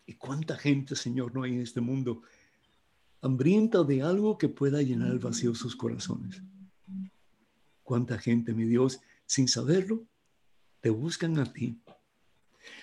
¿Y 0.07 0.15
cuánta 0.15 0.57
gente, 0.57 0.97
Señor, 0.97 1.35
no 1.35 1.43
hay 1.43 1.53
en 1.53 1.61
este 1.61 1.83
mundo 1.83 2.23
hambrienta 3.21 3.83
de 3.83 4.03
algo 4.03 4.39
que 4.39 4.49
pueda 4.49 4.83
llenar 4.83 5.11
el 5.11 5.19
vacío 5.19 5.53
de 5.53 5.59
sus 5.59 5.75
corazones. 5.77 6.43
Cuánta 7.83 8.19
gente, 8.19 8.53
mi 8.53 8.65
Dios, 8.65 9.01
sin 9.27 9.49
saberlo, 9.49 10.07
te 10.81 10.91
buscan 10.91 11.39
a 11.39 11.53
ti. 11.53 11.81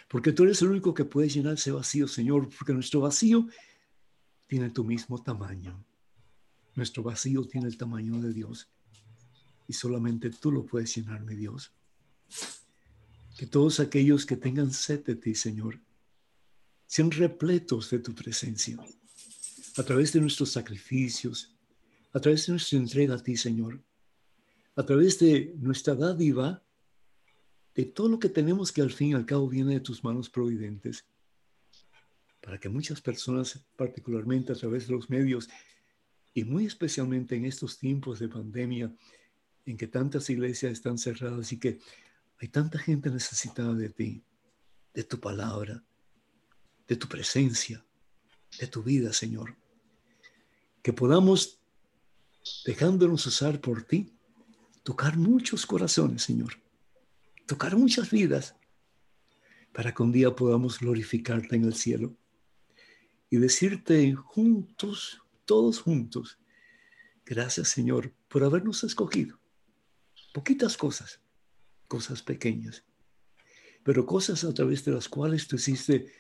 Porque 0.08 0.32
tú 0.32 0.44
eres 0.44 0.62
el 0.62 0.70
único 0.70 0.94
que 0.94 1.06
puede 1.06 1.30
llenar 1.30 1.54
ese 1.54 1.72
vacío, 1.72 2.08
Señor, 2.08 2.50
porque 2.56 2.74
nuestro 2.74 3.02
vacío 3.02 3.48
tiene 4.48 4.70
tu 4.70 4.84
mismo 4.84 5.22
tamaño. 5.22 5.84
Nuestro 6.76 7.04
vacío 7.04 7.46
tiene 7.46 7.68
el 7.68 7.78
tamaño 7.78 8.20
de 8.20 8.34
Dios. 8.34 8.70
Y 9.68 9.74
solamente 9.74 10.30
tú 10.30 10.52
lo 10.52 10.66
puedes 10.66 10.96
llenar, 10.96 11.24
mi 11.24 11.36
Dios. 11.36 11.72
Que 13.38 13.48
todos 13.48 13.80
aquellos 13.80 14.26
que 14.26 14.38
tengan 14.38 14.72
sed 14.72 15.04
de 15.06 15.16
ti, 15.16 15.34
Señor, 15.34 15.80
sean 16.86 17.12
repletos 17.12 17.90
de 17.90 18.00
tu 18.00 18.14
presencia 18.14 18.78
a 19.78 19.84
través 19.84 20.14
de 20.14 20.22
nuestros 20.22 20.52
sacrificios, 20.52 21.54
a 22.14 22.20
través 22.20 22.46
de 22.46 22.54
nuestra 22.54 22.78
entrega 22.78 23.16
a 23.16 23.22
ti, 23.22 23.36
Señor, 23.36 23.84
a 24.76 24.86
través 24.86 25.20
de 25.20 25.54
nuestra 25.58 25.96
dádiva, 25.96 26.64
de 27.74 27.86
todo 27.86 28.08
lo 28.08 28.20
que 28.20 28.30
tenemos 28.30 28.72
que 28.72 28.82
al 28.82 28.92
fin 28.92 29.10
y 29.10 29.14
al 29.16 29.26
cabo 29.26 29.50
viene 29.50 29.74
de 29.74 29.80
tus 29.82 30.04
manos 30.04 30.30
providentes, 30.30 31.06
para 32.42 32.58
que 32.58 32.70
muchas 32.70 33.02
personas, 33.02 33.66
particularmente 33.76 34.54
a 34.54 34.56
través 34.56 34.88
de 34.88 34.94
los 34.94 35.10
medios, 35.10 35.50
y 36.34 36.46
muy 36.46 36.66
especialmente 36.66 37.36
en 37.36 37.46
estos 37.46 37.78
tiempos 37.78 38.20
de 38.20 38.30
pandemia, 38.30 38.96
en 39.66 39.78
que 39.78 39.88
tantas 39.88 40.30
iglesias 40.30 40.72
están 40.72 40.98
cerradas 40.98 41.52
y 41.52 41.58
que 41.58 41.80
hay 42.38 42.48
tanta 42.48 42.78
gente 42.78 43.10
necesitada 43.10 43.74
de 43.74 43.90
ti, 43.90 44.24
de 44.94 45.04
tu 45.04 45.20
palabra, 45.20 45.84
de 46.88 46.96
tu 46.96 47.08
presencia, 47.08 47.84
de 48.60 48.68
tu 48.68 48.84
vida, 48.84 49.12
Señor 49.12 49.58
que 50.86 50.94
podamos, 50.94 51.60
dejándonos 52.64 53.26
usar 53.26 53.60
por 53.60 53.82
ti, 53.82 54.14
tocar 54.84 55.18
muchos 55.18 55.66
corazones, 55.66 56.22
Señor, 56.22 56.62
tocar 57.48 57.76
muchas 57.76 58.12
vidas, 58.12 58.56
para 59.74 59.96
que 59.96 60.04
un 60.04 60.12
día 60.12 60.36
podamos 60.36 60.78
glorificarte 60.78 61.56
en 61.56 61.64
el 61.64 61.74
cielo 61.74 62.16
y 63.32 63.38
decirte 63.38 64.14
juntos, 64.14 65.24
todos 65.46 65.80
juntos, 65.80 66.38
gracias 67.26 67.70
Señor 67.70 68.14
por 68.28 68.44
habernos 68.44 68.84
escogido. 68.84 69.40
Poquitas 70.36 70.78
cosas, 70.78 71.20
cosas 71.88 72.22
pequeñas, 72.22 72.84
pero 73.82 74.06
cosas 74.06 74.44
a 74.44 74.54
través 74.54 74.86
de 74.86 74.92
las 74.92 75.10
cuales 75.10 75.48
tú 75.48 75.56
hiciste 75.56 76.14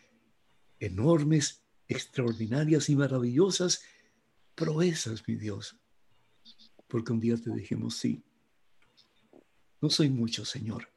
enormes, 0.80 1.64
extraordinarias 1.88 2.90
y 2.90 2.96
maravillosas 2.96 3.84
proezas, 4.56 5.28
mi 5.28 5.36
Dios, 5.36 5.78
porque 6.88 7.12
un 7.12 7.20
día 7.20 7.38
te 7.38 7.52
dijimos 7.52 7.96
sí. 7.96 8.24
No 9.82 9.90
soy 9.90 10.10
mucho, 10.10 10.46
Señor, 10.46 10.90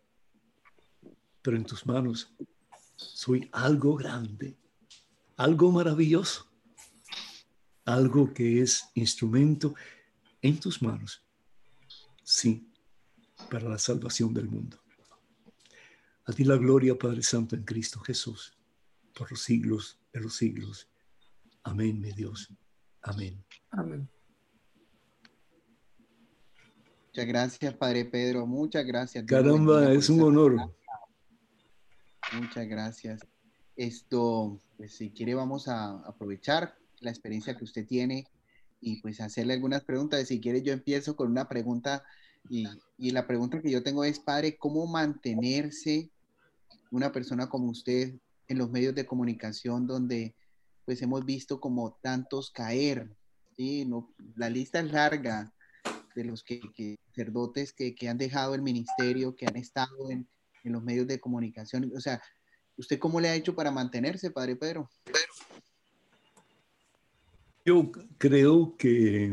pero 1.42 1.56
en 1.56 1.64
tus 1.64 1.84
manos 1.84 2.32
soy 2.96 3.48
algo 3.52 3.96
grande, 3.96 4.56
algo 5.36 5.70
maravilloso, 5.72 6.50
algo 7.84 8.32
que 8.32 8.62
es 8.62 8.88
instrumento 8.94 9.74
en 10.40 10.58
tus 10.58 10.80
manos. 10.80 11.22
Sí, 12.22 12.70
para 13.50 13.68
la 13.68 13.78
salvación 13.78 14.32
del 14.34 14.48
mundo. 14.48 14.78
A 16.24 16.32
ti 16.32 16.44
la 16.44 16.56
gloria, 16.56 16.98
Padre 16.98 17.22
Santo, 17.22 17.56
en 17.56 17.64
Cristo 17.64 18.00
Jesús, 18.00 18.52
por 19.14 19.30
los 19.30 19.40
siglos 19.40 19.98
de 20.12 20.20
los 20.20 20.34
siglos. 20.34 20.88
Amén, 21.62 22.00
mi 22.00 22.12
Dios. 22.12 22.50
Amén. 23.02 23.44
Amén. 23.70 24.08
Muchas 27.06 27.26
gracias, 27.26 27.74
Padre 27.74 28.04
Pedro. 28.04 28.46
Muchas 28.46 28.87
gracias. 28.87 29.24
Caramba, 29.24 29.92
es 29.92 30.08
un 30.08 30.22
honor. 30.22 30.72
Muchas 32.32 32.66
gracias. 32.68 33.20
Esto, 33.76 34.61
pues 34.76 34.94
si 34.94 35.11
quiere, 35.11 35.34
vamos 35.34 35.68
a 35.68 35.98
aprovechar 36.06 36.76
la 37.00 37.11
experiencia 37.11 37.56
que 37.56 37.64
usted 37.64 37.87
tiene 37.87 38.26
y 38.80 39.00
pues 39.00 39.20
hacerle 39.20 39.54
algunas 39.54 39.82
preguntas. 39.84 40.28
Si 40.28 40.40
quiere, 40.40 40.62
yo 40.62 40.72
empiezo 40.72 41.16
con 41.16 41.30
una 41.30 41.48
pregunta 41.48 42.04
y, 42.48 42.68
y 42.98 43.11
la 43.11 43.26
pregunta 43.26 43.61
que 43.61 43.70
yo 43.70 43.82
tengo 43.82 44.04
es, 44.04 44.20
Padre, 44.20 44.56
¿cómo 44.56 44.87
mantenerse 44.87 46.11
una 46.90 47.11
persona 47.12 47.48
como 47.48 47.70
usted 47.70 48.14
en 48.48 48.58
los 48.58 48.70
medios 48.70 48.94
de 48.94 49.06
comunicación 49.06 49.87
donde 49.87 50.34
pues 50.88 51.03
hemos 51.03 51.22
visto 51.27 51.61
como 51.61 51.98
tantos 52.01 52.51
caer? 52.51 53.14
¿sí? 53.55 53.85
No, 53.85 54.14
la 54.37 54.48
lista 54.48 54.81
es 54.81 54.90
larga 54.90 55.53
de 56.14 56.24
los 56.24 56.42
que, 56.42 56.62
sacerdotes 57.09 57.74
que, 57.74 57.94
que, 57.94 58.09
han 58.09 58.16
dejado 58.16 58.55
el 58.55 58.62
ministerio, 58.62 59.37
que 59.37 59.44
han 59.44 59.57
estado 59.57 60.11
en, 60.11 60.27
en 60.64 60.72
los 60.72 60.83
medios 60.83 61.07
de 61.07 61.20
comunicación. 61.20 61.92
O 61.94 62.01
sea, 62.01 62.22
¿usted 62.79 62.98
cómo 62.98 63.20
le 63.20 63.29
ha 63.29 63.35
hecho 63.35 63.55
para 63.55 63.70
mantenerse, 63.70 64.31
Padre 64.31 64.57
Pedro? 64.57 64.88
Yo 67.66 67.92
creo 68.16 68.74
que, 68.79 69.31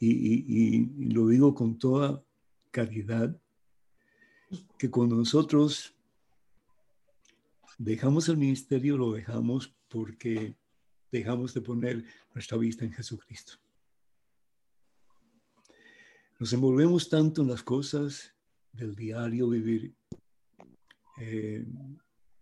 y, 0.00 1.14
lo 1.14 1.28
digo 1.28 1.54
con 1.54 1.78
toda 1.78 2.24
caridad, 2.72 3.40
que 4.76 4.90
cuando 4.90 5.14
nosotros 5.14 5.94
dejamos 7.80 8.28
el 8.28 8.36
ministerio, 8.36 8.98
lo 8.98 9.12
dejamos 9.12 9.74
porque 9.88 10.54
dejamos 11.10 11.54
de 11.54 11.62
poner 11.62 12.04
nuestra 12.34 12.58
vista 12.58 12.84
en 12.84 12.92
Jesucristo. 12.92 13.54
Nos 16.38 16.52
envolvemos 16.52 17.08
tanto 17.08 17.40
en 17.40 17.48
las 17.48 17.62
cosas 17.62 18.34
del 18.72 18.94
diario 18.94 19.48
vivir, 19.48 19.94
eh, 21.20 21.64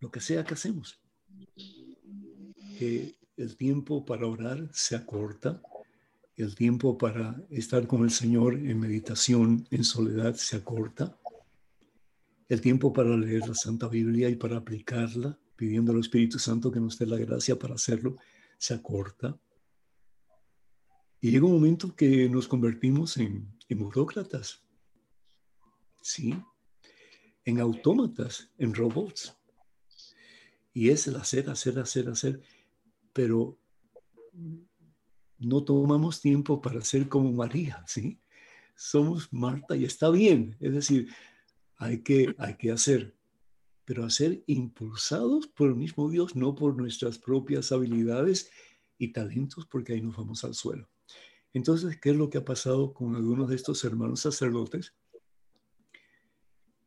lo 0.01 0.11
que 0.11 0.21
sea 0.21 0.45
que 0.45 0.55
hacemos, 0.55 1.01
que 2.77 3.17
el 3.37 3.57
tiempo 3.57 4.05
para 4.05 4.27
orar 4.27 4.69
se 4.73 4.97
acorta, 4.97 5.63
el 6.37 6.57
tiempo 6.57 6.99
para 6.99 7.41
estar 7.51 7.87
con 7.87 8.03
el 8.03 8.11
Señor 8.11 8.55
en 8.55 8.79
meditación, 8.79 9.67
en 9.71 9.85
soledad, 9.85 10.35
se 10.35 10.57
acorta, 10.57 11.17
el 12.49 12.61
tiempo 12.61 12.93
para 12.93 13.17
leer 13.17 13.47
la 13.47 13.55
Santa 13.55 13.89
Biblia 13.89 14.29
y 14.29 14.37
para 14.37 14.57
aplicarla, 14.57 15.39
pidiendo 15.55 15.93
al 15.93 16.01
Espíritu 16.01 16.39
Santo 16.39 16.71
que 16.71 16.81
nos 16.81 16.99
dé 16.99 17.07
la 17.07 17.19
gracia 17.19 17.59
para 17.59 17.75
hacerlo, 17.75 18.17
se 18.57 18.75
acorta. 18.75 19.39
Y 21.21 21.31
llega 21.31 21.47
un 21.47 21.53
momento 21.53 21.95
que 21.95 22.29
nos 22.29 22.49
convertimos 22.49 23.17
en, 23.17 23.55
en 23.69 23.79
burócratas, 23.79 24.63
¿sí? 26.01 26.35
En 27.45 27.61
autómatas, 27.61 28.51
en 28.57 28.75
robots. 28.75 29.37
Y 30.73 30.91
es 30.91 31.07
el 31.07 31.17
hacer, 31.17 31.51
hacer, 31.51 31.79
hacer, 31.79 32.09
hacer. 32.09 32.43
Pero 33.13 33.59
no 35.39 35.65
tomamos 35.65 36.21
tiempo 36.21 36.61
para 36.61 36.81
ser 36.81 37.09
como 37.09 37.33
María, 37.33 37.83
¿sí? 37.87 38.21
Somos 38.75 39.33
Marta 39.33 39.77
y 39.77 39.85
está 39.85 40.09
bien. 40.11 40.57
Es 40.61 40.73
decir, 40.73 41.09
hay 41.79 42.03
que, 42.03 42.35
hay 42.39 42.57
que 42.57 42.73
hacer, 42.73 43.17
pero 43.85 44.05
hacer 44.05 44.43
impulsados 44.47 45.47
por 45.47 45.69
el 45.69 45.77
mismo 45.77 46.11
Dios, 46.11 46.37
no 46.37 46.55
por 46.55 46.77
nuestras 46.77 47.19
propias 47.19 47.73
habilidades 47.73 48.51
y 48.99 49.13
talentos, 49.13 49.65
porque 49.67 49.95
ahí 49.95 50.03
nos 50.03 50.17
vamos 50.17 50.45
al 50.45 50.55
suelo. 50.55 50.91
Entonces, 51.55 51.99
¿qué 52.01 52.11
es 52.11 52.17
lo 52.17 52.29
que 52.29 52.39
ha 52.39 52.45
pasado 52.45 52.93
con 52.93 53.15
algunos 53.17 53.49
de 53.49 53.57
estos 53.57 53.83
hermanos 53.85 54.21
sacerdotes? 54.21 54.95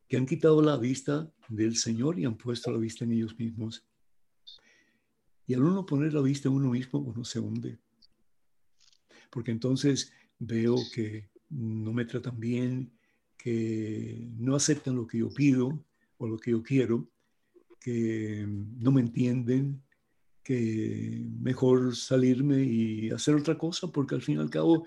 Que 0.07 0.17
han 0.17 0.25
quitado 0.25 0.61
la 0.61 0.77
vista 0.77 1.33
del 1.47 1.77
Señor 1.77 2.19
y 2.19 2.25
han 2.25 2.37
puesto 2.37 2.69
la 2.69 2.77
vista 2.77 3.05
en 3.05 3.13
ellos 3.13 3.37
mismos. 3.39 3.87
Y 5.47 5.53
al 5.53 5.63
uno 5.63 5.85
poner 5.85 6.13
la 6.13 6.21
vista 6.21 6.49
en 6.49 6.55
uno 6.55 6.69
mismo, 6.69 6.99
uno 6.99 7.23
se 7.23 7.39
hunde. 7.39 7.79
Porque 9.29 9.51
entonces 9.51 10.13
veo 10.37 10.75
que 10.93 11.29
no 11.49 11.93
me 11.93 12.05
tratan 12.05 12.39
bien, 12.39 12.91
que 13.41 14.27
no 14.37 14.55
aceptan 14.55 14.95
lo 14.95 15.07
que 15.07 15.17
yo 15.17 15.33
pido 15.33 15.83
o 16.17 16.27
lo 16.27 16.37
que 16.37 16.51
yo 16.51 16.61
quiero, 16.61 17.09
que 17.79 18.45
no 18.47 18.91
me 18.91 19.01
entienden, 19.01 19.81
que 20.43 21.25
mejor 21.39 21.95
salirme 21.95 22.63
y 22.63 23.09
hacer 23.09 23.33
otra 23.33 23.57
cosa, 23.57 23.87
porque 23.87 24.13
al 24.13 24.21
fin 24.21 24.37
y 24.37 24.41
al 24.41 24.51
cabo 24.51 24.85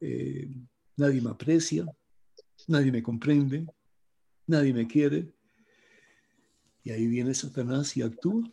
eh, 0.00 0.48
nadie 0.96 1.20
me 1.20 1.30
aprecia, 1.30 1.86
nadie 2.68 2.92
me 2.92 3.02
comprende, 3.02 3.66
nadie 4.46 4.72
me 4.72 4.86
quiere. 4.86 5.32
Y 6.84 6.90
ahí 6.90 7.08
viene 7.08 7.34
Satanás 7.34 7.96
y 7.96 8.02
actúa 8.02 8.48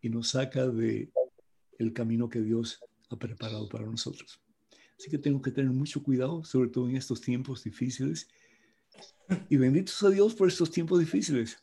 y 0.00 0.08
nos 0.08 0.30
saca 0.30 0.66
de 0.66 1.12
el 1.78 1.92
camino 1.92 2.28
que 2.28 2.40
Dios 2.40 2.80
ha 3.10 3.16
preparado 3.16 3.68
para 3.68 3.86
nosotros. 3.86 4.40
Así 4.98 5.10
que 5.10 5.18
tengo 5.18 5.40
que 5.40 5.52
tener 5.52 5.70
mucho 5.70 6.02
cuidado, 6.02 6.44
sobre 6.44 6.70
todo 6.70 6.88
en 6.88 6.96
estos 6.96 7.20
tiempos 7.20 7.62
difíciles. 7.62 8.28
Y 9.48 9.56
benditos 9.56 10.02
a 10.02 10.10
Dios 10.10 10.34
por 10.34 10.48
estos 10.48 10.70
tiempos 10.70 10.98
difíciles, 10.98 11.62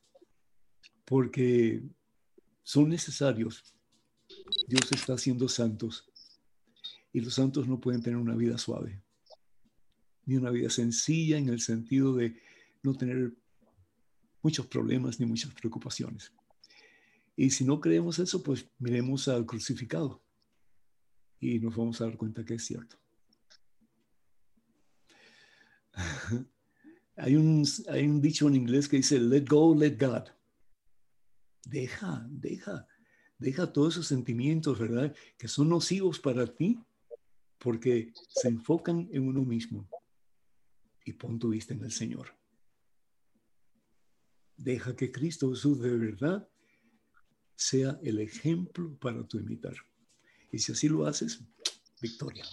porque 1.03 1.83
son 2.63 2.89
necesarios. 2.89 3.63
Dios 4.67 4.89
está 4.91 5.13
haciendo 5.13 5.49
santos 5.49 6.09
y 7.11 7.19
los 7.19 7.33
santos 7.33 7.67
no 7.67 7.79
pueden 7.79 8.01
tener 8.01 8.17
una 8.17 8.35
vida 8.35 8.57
suave, 8.57 9.01
ni 10.25 10.37
una 10.37 10.49
vida 10.49 10.69
sencilla 10.69 11.37
en 11.37 11.49
el 11.49 11.59
sentido 11.59 12.13
de 12.15 12.39
no 12.83 12.95
tener 12.95 13.33
muchos 14.41 14.67
problemas 14.67 15.19
ni 15.19 15.25
muchas 15.25 15.53
preocupaciones. 15.53 16.31
Y 17.35 17.49
si 17.49 17.65
no 17.65 17.81
creemos 17.81 18.19
eso, 18.19 18.41
pues 18.41 18.65
miremos 18.79 19.27
al 19.27 19.45
crucificado 19.45 20.23
y 21.39 21.59
nos 21.59 21.75
vamos 21.75 21.99
a 21.99 22.05
dar 22.05 22.17
cuenta 22.17 22.45
que 22.45 22.55
es 22.55 22.65
cierto. 22.65 22.97
hay, 27.15 27.35
un, 27.35 27.65
hay 27.89 28.05
un 28.05 28.21
dicho 28.21 28.47
en 28.47 28.55
inglés 28.55 28.87
que 28.87 28.97
dice, 28.97 29.19
let 29.19 29.45
go, 29.47 29.75
let 29.75 29.97
God. 29.97 30.29
Deja, 31.65 32.25
deja, 32.29 32.87
deja 33.37 33.71
todos 33.71 33.95
esos 33.95 34.07
sentimientos, 34.07 34.79
¿verdad? 34.79 35.15
Que 35.37 35.47
son 35.47 35.69
nocivos 35.69 36.19
para 36.19 36.45
ti 36.45 36.79
porque 37.57 38.13
se 38.29 38.49
enfocan 38.49 39.09
en 39.11 39.27
uno 39.27 39.43
mismo 39.43 39.89
y 41.03 41.13
pon 41.13 41.39
tu 41.39 41.49
vista 41.49 41.73
en 41.73 41.83
el 41.83 41.91
Señor. 41.91 42.27
Deja 44.57 44.95
que 44.95 45.11
Cristo 45.11 45.49
Jesús 45.49 45.81
de 45.81 45.97
verdad 45.97 46.47
sea 47.55 47.99
el 48.03 48.19
ejemplo 48.19 48.95
para 48.97 49.25
tu 49.27 49.39
imitar. 49.39 49.75
Y 50.51 50.59
si 50.59 50.71
así 50.71 50.87
lo 50.87 51.05
haces, 51.05 51.41
victoria. 52.01 52.45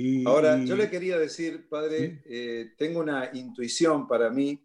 Y- 0.02 0.26
Ahora, 0.26 0.58
yo 0.64 0.78
le 0.78 0.90
quería 0.90 1.18
decir, 1.18 1.68
padre, 1.68 2.22
eh, 2.24 2.72
tengo 2.78 3.02
una 3.02 3.32
intuición 3.34 4.08
para 4.08 4.30
mí 4.30 4.62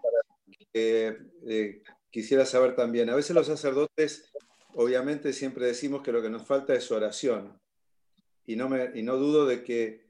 que 0.73 1.19
eh, 1.45 1.83
quisiera 2.09 2.47
saber 2.47 2.77
también. 2.77 3.11
A 3.11 3.17
veces 3.17 3.35
los 3.35 3.49
sacerdotes, 3.49 4.31
obviamente, 4.75 5.33
siempre 5.33 5.67
decimos 5.67 6.03
que 6.03 6.13
lo 6.13 6.23
que 6.23 6.31
nos 6.31 6.47
falta 6.47 6.73
es 6.73 6.89
oración. 6.93 7.61
Y 8.47 8.55
no, 8.55 8.69
me, 8.69 8.93
y 8.95 9.03
no 9.03 9.17
dudo 9.17 9.45
de 9.45 9.65
que 9.65 10.07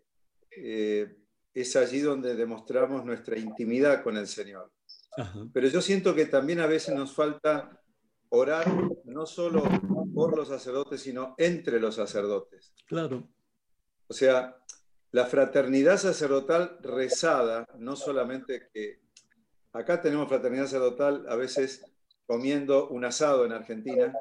eh, 0.50 1.16
es 1.54 1.74
allí 1.74 2.00
donde 2.00 2.34
demostramos 2.34 3.02
nuestra 3.06 3.38
intimidad 3.38 4.02
con 4.02 4.18
el 4.18 4.26
Señor. 4.26 4.70
Ajá. 5.16 5.46
Pero 5.54 5.68
yo 5.68 5.80
siento 5.80 6.14
que 6.14 6.26
también 6.26 6.60
a 6.60 6.66
veces 6.66 6.94
nos 6.94 7.14
falta 7.14 7.80
orar 8.28 8.66
no 9.04 9.24
solo 9.24 9.62
por 10.14 10.36
los 10.36 10.48
sacerdotes, 10.48 11.00
sino 11.00 11.34
entre 11.38 11.80
los 11.80 11.94
sacerdotes. 11.94 12.74
Claro. 12.84 13.26
O 14.06 14.12
sea, 14.12 14.58
la 15.14 15.26
fraternidad 15.26 15.96
sacerdotal 15.96 16.76
rezada, 16.82 17.68
no 17.78 17.94
solamente 17.94 18.68
que 18.72 18.98
acá 19.72 20.00
tenemos 20.00 20.28
fraternidad 20.28 20.64
sacerdotal 20.64 21.24
a 21.28 21.36
veces 21.36 21.84
comiendo 22.26 22.88
un 22.88 23.04
asado 23.04 23.44
en 23.46 23.52
Argentina, 23.52 24.12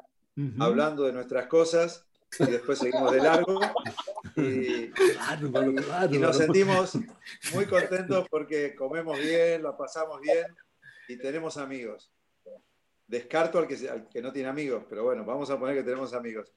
hablando 0.60 1.02
de 1.04 1.12
nuestras 1.12 1.48
cosas 1.48 2.06
y 2.38 2.44
después 2.46 2.78
seguimos 2.78 3.10
de 3.10 3.18
largo 3.18 3.60
y, 4.36 4.88
Claro, 5.16 5.50
claro, 5.50 5.72
y- 6.12 6.18
nos 6.18 6.36
sentimos 6.36 6.96
muy 7.52 7.66
contentos 7.66 8.28
porque 8.30 8.76
comemos 8.76 9.18
bien, 9.18 9.64
la 9.64 9.76
pasamos 9.76 10.20
bien 10.20 10.46
y 11.08 11.16
tenemos 11.18 11.56
amigos. 11.56 12.12
Descarto 13.08 13.58
al 13.58 13.66
que, 13.66 13.76
se- 13.76 13.90
al 13.90 14.08
que 14.08 14.22
no 14.22 14.32
tiene 14.32 14.48
amigos, 14.48 14.84
pero 14.88 15.02
bueno, 15.02 15.24
vamos 15.24 15.50
a 15.50 15.58
poner 15.58 15.74
que 15.76 15.82
tenemos 15.82 16.14
amigos. 16.14 16.52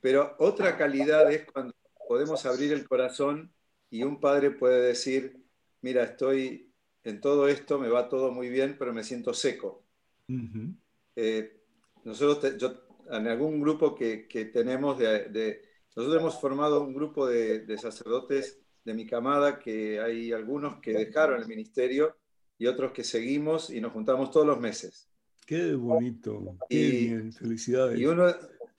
Pero 0.00 0.34
otra 0.38 0.78
calidad 0.78 1.30
es 1.30 1.44
cuando 1.52 1.74
podemos 2.08 2.44
abrir 2.46 2.72
el 2.72 2.88
corazón 2.88 3.52
y 3.92 4.02
un 4.02 4.18
padre 4.18 4.50
puede 4.50 4.80
decir, 4.80 5.36
mira, 5.82 6.02
estoy 6.02 6.72
en 7.04 7.20
todo 7.20 7.46
esto, 7.46 7.78
me 7.78 7.88
va 7.88 8.08
todo 8.08 8.32
muy 8.32 8.48
bien, 8.48 8.76
pero 8.78 8.92
me 8.94 9.04
siento 9.04 9.34
seco. 9.34 9.84
Ujú. 10.28 10.74
Eh, 11.14 11.60
nosotros, 12.04 12.40
te- 12.40 12.58
yo, 12.58 12.72
en 13.10 13.26
algún 13.28 13.60
grupo 13.60 13.94
que, 13.94 14.26
que 14.26 14.46
tenemos, 14.46 14.98
de, 14.98 15.28
de- 15.28 15.62
nosotros 15.94 16.20
hemos 16.20 16.40
formado 16.40 16.82
un 16.82 16.94
grupo 16.94 17.26
de, 17.26 17.60
de 17.66 17.76
sacerdotes 17.76 18.58
de 18.84 18.94
mi 18.94 19.06
camada, 19.06 19.58
que 19.58 20.00
hay 20.00 20.32
algunos 20.32 20.80
que 20.80 20.92
dejaron 20.94 21.40
el 21.40 21.46
ministerio 21.46 22.16
y 22.58 22.66
otros 22.66 22.92
que 22.92 23.04
seguimos 23.04 23.68
y 23.68 23.80
nos 23.80 23.92
juntamos 23.92 24.30
todos 24.30 24.46
los 24.46 24.58
meses. 24.58 25.08
Qué 25.44 25.74
bonito. 25.74 26.56
Qué 26.68 26.76
Y- 26.76 27.06
bien. 27.08 27.32
Felicidades. 27.32 27.98
Y, 27.98 28.06
uno, 28.06 28.26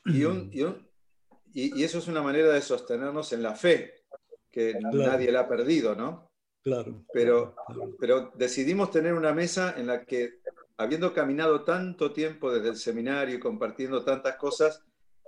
y, 0.05 0.23
un- 0.23 0.49
y 0.51 0.63
un- 0.63 0.87
y 1.53 1.83
eso 1.83 1.99
es 1.99 2.07
una 2.07 2.23
manera 2.23 2.51
de 2.51 2.61
sostenernos 2.61 3.31
en 3.31 3.43
la 3.43 3.53
fe, 3.53 3.93
que 4.53 4.75
nadie 4.79 5.31
la 5.31 5.41
ha 5.41 5.47
perdido, 5.49 5.95
¿no? 5.95 6.29
Claro. 6.61 7.03
Pero- 7.11 7.55
claro. 7.67 7.95
Pero 7.99 8.31
decidimos 8.35 8.91
tener 8.91 9.13
una 9.15 9.33
mesa 9.33 9.73
en 9.77 9.87
la 9.87 10.05
que, 10.05 10.39
habiendo 10.77 11.11
caminado 11.13 11.63
tanto 11.63 12.13
tiempo 12.13 12.53
desde 12.53 12.69
el 12.69 12.75
seminario 12.77 13.35
y 13.35 13.39
compartiendo 13.39 14.05
tantas 14.05 14.35
cosas, 14.37 14.83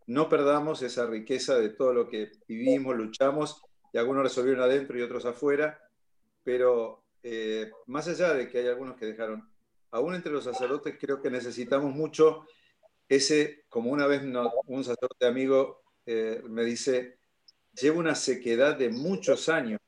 no 0.08 0.30
perdamos 0.30 0.84
esa 0.84 1.08
riqueza 1.08 1.58
de 1.58 1.70
todo 1.70 1.92
lo 1.94 2.08
que 2.08 2.32
vivimos, 2.48 2.96
luchamos, 2.96 3.62
y 3.92 3.98
algunos 3.98 4.22
resolvieron 4.24 4.62
adentro 4.64 4.98
y 4.98 5.02
otros 5.02 5.26
afuera, 5.26 5.80
pero 6.44 7.04
eh, 7.24 7.72
más 7.88 8.08
allá 8.08 8.34
de 8.36 8.48
que 8.48 8.60
hay 8.60 8.68
algunos 8.68 8.96
que 8.96 9.08
dejaron, 9.08 9.50
aún 9.90 10.14
entre 10.14 10.32
los 10.32 10.44
sacerdotes 10.44 10.96
creo 11.00 11.20
que 11.22 11.32
necesitamos 11.32 11.92
mucho 11.96 12.46
ese, 13.10 13.66
como 13.70 13.90
una 13.92 14.06
vez 14.06 14.24
no- 14.24 14.52
un 14.68 14.84
sacerdote 14.84 15.26
amigo 15.26 15.82
eh, 16.06 16.44
me 16.48 16.64
dice, 16.64 17.18
llevo 17.80 18.00
una 18.00 18.16
sequedad 18.16 18.78
de 18.78 18.90
muchos 18.90 19.50
años 19.50 19.80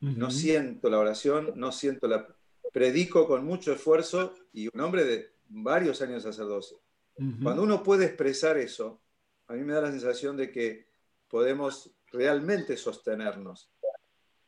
no 0.00 0.26
Ujú. 0.26 0.36
siento 0.36 0.90
la 0.90 0.98
oración, 0.98 1.52
no 1.56 1.72
siento 1.72 2.06
la... 2.06 2.26
Predico 2.72 3.26
con 3.26 3.44
mucho 3.44 3.72
esfuerzo 3.72 4.34
y 4.52 4.68
un 4.72 4.80
hombre 4.80 5.04
de 5.04 5.30
varios 5.48 6.02
años 6.02 6.22
de 6.24 6.32
sacerdocio. 6.32 6.78
Ujú. 7.16 7.42
Cuando 7.42 7.62
uno 7.62 7.82
puede 7.82 8.04
expresar 8.04 8.58
eso, 8.58 9.00
a 9.46 9.54
mí 9.54 9.62
me 9.62 9.72
da 9.72 9.80
la 9.80 9.90
sensación 9.90 10.36
de 10.36 10.50
que 10.50 10.86
podemos 11.28 11.90
realmente 12.12 12.76
sostenernos 12.76 13.70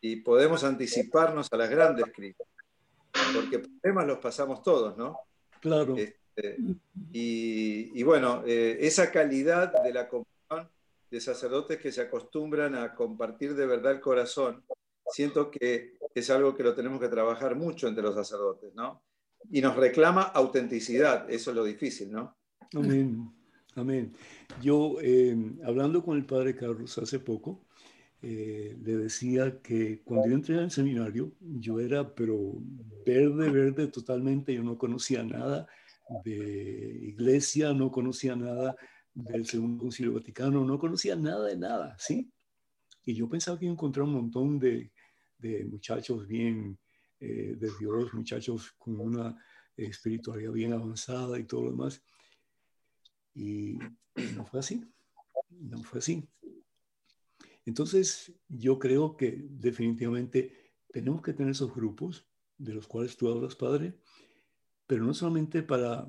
y 0.00 0.16
podemos 0.16 0.62
anticiparnos 0.62 1.48
a 1.50 1.56
las 1.56 1.70
grandes 1.70 2.06
crisis. 2.14 2.46
Porque 3.34 3.61
problemas 3.61 4.06
los 4.06 4.18
pasamos 4.18 4.62
todos, 4.62 4.96
¿no? 4.98 5.18
Claro. 5.61 5.96
Este, 5.96 6.58
y, 7.12 7.98
y 7.98 8.02
bueno, 8.02 8.42
eh, 8.46 8.76
esa 8.80 9.11
calidad 9.11 9.82
de 9.82 9.92
la 9.92 10.06
comunión 10.06 10.38
de 11.10 11.20
sacerdotes 11.20 11.78
que 11.78 11.92
se 11.92 12.02
acostumbran 12.02 12.74
a 12.74 12.94
compartir 12.94 13.54
de 13.54 13.66
verdad 13.66 13.92
el 13.92 14.00
corazón, 14.00 14.64
siento 15.06 15.50
que 15.50 15.94
es 16.14 16.30
algo 16.30 16.54
que 16.54 16.62
lo 16.62 16.74
tenemos 16.74 17.00
que 17.00 17.08
trabajar 17.08 17.56
mucho 17.56 17.88
entre 17.88 18.02
los 18.02 18.14
sacerdotes, 18.14 18.74
¿no? 18.74 19.02
Y 19.50 19.60
nos 19.60 19.76
reclama 19.76 20.22
autenticidad, 20.22 21.30
eso 21.30 21.50
es 21.50 21.56
lo 21.56 21.64
difícil, 21.64 22.10
¿no? 22.10 22.36
Amén. 22.74 23.32
Amén. 23.74 24.12
Yo, 24.60 24.96
eh, 25.00 25.36
hablando 25.64 26.02
con 26.02 26.16
el 26.16 26.26
padre 26.26 26.56
Carlos 26.56 26.98
hace 26.98 27.20
poco, 27.20 27.64
eh, 28.20 28.76
le 28.82 28.96
decía 28.96 29.60
que 29.62 30.02
cuando 30.02 30.28
yo 30.28 30.34
entré 30.34 30.58
al 30.58 30.70
seminario, 30.72 31.32
yo 31.40 31.78
era, 31.78 32.14
pero 32.14 32.54
verde, 33.06 33.48
verde 33.50 33.86
totalmente. 33.86 34.52
Yo 34.52 34.64
no 34.64 34.76
conocía 34.76 35.22
nada 35.22 35.68
de 36.24 37.00
iglesia, 37.02 37.72
no 37.72 37.92
conocía 37.92 38.34
nada 38.34 38.76
del 39.18 39.46
Segundo 39.46 39.78
Concilio 39.83 40.14
Vaticano, 40.14 40.64
no 40.64 40.78
conocía 40.78 41.16
nada 41.16 41.46
de 41.46 41.57
nada, 41.57 41.96
¿sí? 41.98 42.31
Y 43.04 43.14
yo 43.14 43.28
pensaba 43.28 43.59
que 43.59 43.64
iba 43.64 43.72
a 43.72 43.74
encontrar 43.74 44.04
un 44.04 44.12
montón 44.12 44.59
de, 44.61 44.92
de 45.38 45.64
muchachos 45.64 46.26
bien 46.28 46.78
eh, 47.18 47.57
de 47.59 47.70
Dios, 47.81 48.14
muchachos 48.14 48.72
con 48.78 49.00
una 49.00 49.37
espiritualidad 49.76 50.52
bien 50.52 50.72
avanzada 50.72 51.38
y 51.38 51.44
todo 51.44 51.64
lo 51.64 51.70
demás. 51.72 52.00
Y 53.35 53.78
no 54.37 54.44
fue 54.46 54.61
así, 54.61 54.85
no 55.50 55.83
fue 55.83 55.98
así. 55.98 56.28
Entonces, 57.64 58.33
yo 58.48 58.78
creo 58.78 59.16
que 59.16 59.46
definitivamente 59.50 60.74
tenemos 60.92 61.22
que 61.22 61.33
tener 61.33 61.52
esos 61.52 61.74
grupos 61.74 62.24
de 62.57 62.74
los 62.74 62.87
cuales 62.87 63.16
tú 63.16 63.28
hablas, 63.28 63.57
Padre, 63.57 63.98
pero 64.87 65.04
no 65.04 65.12
solamente 65.12 65.62
para, 65.62 66.07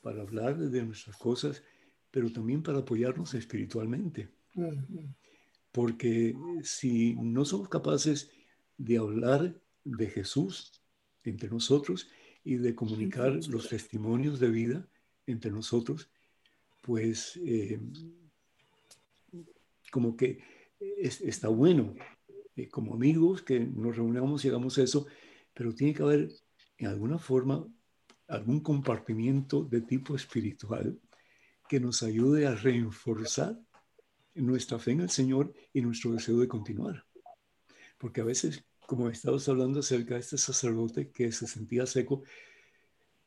para 0.00 0.22
hablar 0.22 0.56
de 0.56 0.82
nuestras 0.84 1.16
cosas, 1.16 1.62
pero 2.16 2.32
también 2.32 2.62
para 2.62 2.78
apoyarnos 2.78 3.34
espiritualmente. 3.34 4.30
Porque 5.70 6.34
si 6.62 7.14
no 7.16 7.44
somos 7.44 7.68
capaces 7.68 8.30
de 8.78 8.96
hablar 8.96 9.54
de 9.84 10.06
Jesús 10.08 10.72
entre 11.24 11.50
nosotros 11.50 12.08
y 12.42 12.54
de 12.56 12.74
comunicar 12.74 13.38
los 13.48 13.68
testimonios 13.68 14.40
de 14.40 14.48
vida 14.48 14.88
entre 15.26 15.50
nosotros, 15.50 16.08
pues 16.80 17.38
eh, 17.44 17.78
como 19.92 20.16
que 20.16 20.38
es- 20.78 21.20
está 21.20 21.48
bueno, 21.48 21.94
eh, 22.56 22.66
como 22.70 22.94
amigos 22.94 23.42
que 23.42 23.60
nos 23.60 23.94
reunamos 23.94 24.42
y 24.42 24.48
hagamos 24.48 24.78
eso, 24.78 25.06
pero 25.52 25.74
tiene 25.74 25.92
que 25.92 26.02
haber 26.02 26.30
en 26.78 26.86
alguna 26.86 27.18
forma 27.18 27.66
algún 28.26 28.60
compartimiento 28.60 29.64
de 29.64 29.82
tipo 29.82 30.16
espiritual 30.16 30.98
que 31.68 31.80
nos 31.80 32.02
ayude 32.02 32.46
a 32.46 32.54
reforzar 32.54 33.58
nuestra 34.34 34.78
fe 34.78 34.92
en 34.92 35.00
el 35.00 35.10
Señor 35.10 35.52
y 35.72 35.80
nuestro 35.80 36.12
deseo 36.12 36.38
de 36.38 36.48
continuar. 36.48 37.04
Porque 37.98 38.20
a 38.20 38.24
veces, 38.24 38.64
como 38.86 39.08
estabas 39.08 39.48
hablando 39.48 39.80
acerca 39.80 40.14
de 40.14 40.20
este 40.20 40.38
sacerdote 40.38 41.10
que 41.10 41.32
se 41.32 41.46
sentía 41.46 41.86
seco, 41.86 42.22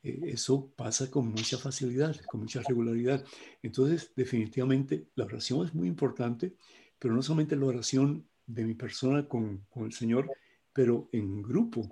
eh, 0.03 0.19
eso 0.23 0.71
pasa 0.75 1.09
con 1.09 1.27
mucha 1.27 1.57
facilidad, 1.57 2.15
con 2.27 2.41
mucha 2.41 2.61
regularidad. 2.61 3.25
Entonces, 3.61 4.11
definitivamente, 4.15 5.07
la 5.15 5.25
oración 5.25 5.65
es 5.65 5.73
muy 5.73 5.87
importante, 5.87 6.55
pero 6.97 7.13
no 7.13 7.21
solamente 7.21 7.55
la 7.55 7.65
oración 7.65 8.27
de 8.45 8.65
mi 8.65 8.75
persona 8.75 9.27
con, 9.27 9.65
con 9.69 9.85
el 9.85 9.93
Señor, 9.93 10.29
pero 10.73 11.09
en 11.11 11.41
grupo, 11.41 11.89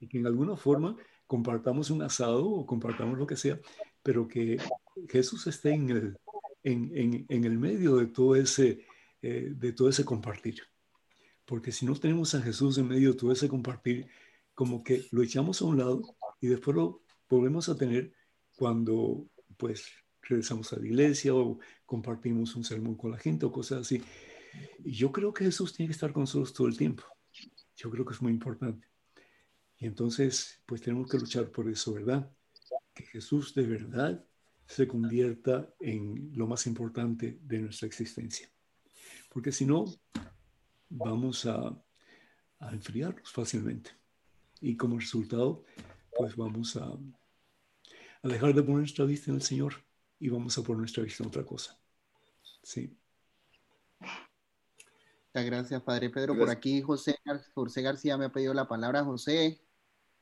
y 0.00 0.06
que 0.06 0.18
en 0.18 0.26
alguna 0.26 0.56
forma 0.56 0.96
compartamos 1.26 1.90
un 1.90 2.02
asado 2.02 2.46
o 2.48 2.66
compartamos 2.66 3.18
lo 3.18 3.26
que 3.26 3.36
sea, 3.36 3.58
pero 4.02 4.28
que 4.28 4.58
Jesús 5.08 5.46
esté 5.46 5.72
en 5.72 5.90
el, 5.90 6.16
en, 6.62 6.96
en- 6.96 7.26
en 7.28 7.44
el 7.44 7.58
medio 7.58 7.96
de 7.96 8.06
todo, 8.06 8.36
ese, 8.36 8.84
eh, 9.22 9.52
de 9.54 9.72
todo 9.72 9.88
ese 9.88 10.04
compartir. 10.04 10.62
Porque 11.44 11.72
si 11.72 11.86
no 11.86 11.94
tenemos 11.94 12.34
a 12.34 12.42
Jesús 12.42 12.78
en 12.78 12.88
medio 12.88 13.12
de 13.12 13.18
todo 13.18 13.32
ese 13.32 13.48
compartir, 13.48 14.06
como 14.54 14.82
que 14.82 15.06
lo 15.12 15.22
echamos 15.22 15.62
a 15.62 15.66
un 15.66 15.78
lado 15.78 16.02
y 16.40 16.48
después 16.48 16.76
lo 16.76 17.02
volvemos 17.28 17.68
a 17.68 17.76
tener 17.76 18.12
cuando 18.56 19.26
pues 19.56 19.86
regresamos 20.22 20.72
a 20.72 20.78
la 20.78 20.86
iglesia 20.86 21.34
o 21.34 21.58
compartimos 21.86 22.54
un 22.56 22.64
sermón 22.64 22.96
con 22.96 23.10
la 23.12 23.18
gente 23.18 23.46
o 23.46 23.52
cosas 23.52 23.80
así. 23.82 24.02
Y 24.84 24.92
yo 24.92 25.10
creo 25.12 25.32
que 25.32 25.44
Jesús 25.44 25.72
tiene 25.72 25.88
que 25.88 25.94
estar 25.94 26.12
con 26.12 26.22
nosotros 26.22 26.52
todo 26.52 26.66
el 26.66 26.76
tiempo. 26.76 27.04
Yo 27.76 27.90
creo 27.90 28.04
que 28.04 28.14
es 28.14 28.20
muy 28.22 28.32
importante. 28.32 28.88
Y 29.78 29.86
entonces, 29.86 30.60
pues 30.66 30.82
tenemos 30.82 31.08
que 31.08 31.18
luchar 31.18 31.50
por 31.50 31.68
eso, 31.68 31.94
¿verdad? 31.94 32.30
Que 32.92 33.04
Jesús 33.04 33.54
de 33.54 33.62
verdad 33.66 34.24
se 34.68 34.86
convierta 34.86 35.74
en 35.80 36.30
lo 36.34 36.46
más 36.46 36.66
importante 36.66 37.38
de 37.42 37.58
nuestra 37.58 37.86
existencia. 37.86 38.48
Porque 39.30 39.50
si 39.50 39.64
no, 39.64 39.86
vamos 40.90 41.46
a, 41.46 41.82
a 42.58 42.72
enfriarnos 42.72 43.32
fácilmente. 43.32 43.90
Y 44.60 44.76
como 44.76 44.98
resultado, 44.98 45.64
pues 46.16 46.36
vamos 46.36 46.76
a, 46.76 46.84
a 46.84 48.28
dejar 48.28 48.54
de 48.54 48.62
poner 48.62 48.80
nuestra 48.80 49.06
vista 49.06 49.30
en 49.30 49.36
el 49.36 49.42
Señor 49.42 49.74
y 50.20 50.28
vamos 50.28 50.58
a 50.58 50.62
poner 50.62 50.80
nuestra 50.80 51.02
vista 51.02 51.22
en 51.22 51.28
otra 51.28 51.44
cosa. 51.46 51.80
Sí. 52.62 52.94
Muchas 54.00 55.46
gracias, 55.46 55.82
Padre 55.82 56.10
Pedro. 56.10 56.36
Por 56.36 56.50
aquí 56.50 56.82
José, 56.82 57.16
José 57.54 57.80
García 57.80 58.18
me 58.18 58.26
ha 58.26 58.32
pedido 58.32 58.52
la 58.52 58.68
palabra. 58.68 59.02
José, 59.02 59.62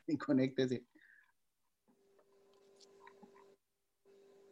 conéctese. 0.25 0.87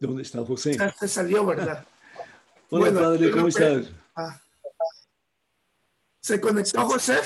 ¿Dónde 0.06 0.22
está 0.22 0.44
José? 0.44 0.76
Ya 0.76 0.92
se 0.92 1.08
salió, 1.08 1.46
¿verdad? 1.46 1.84
Hola, 2.70 2.90
Bueno, 2.90 3.00
padre, 3.00 3.30
¿cómo 3.30 3.48
estás? 3.48 3.86
Ah. 4.14 4.40
¿Se 6.20 6.40
conectó 6.40 6.82
José? 6.86 7.18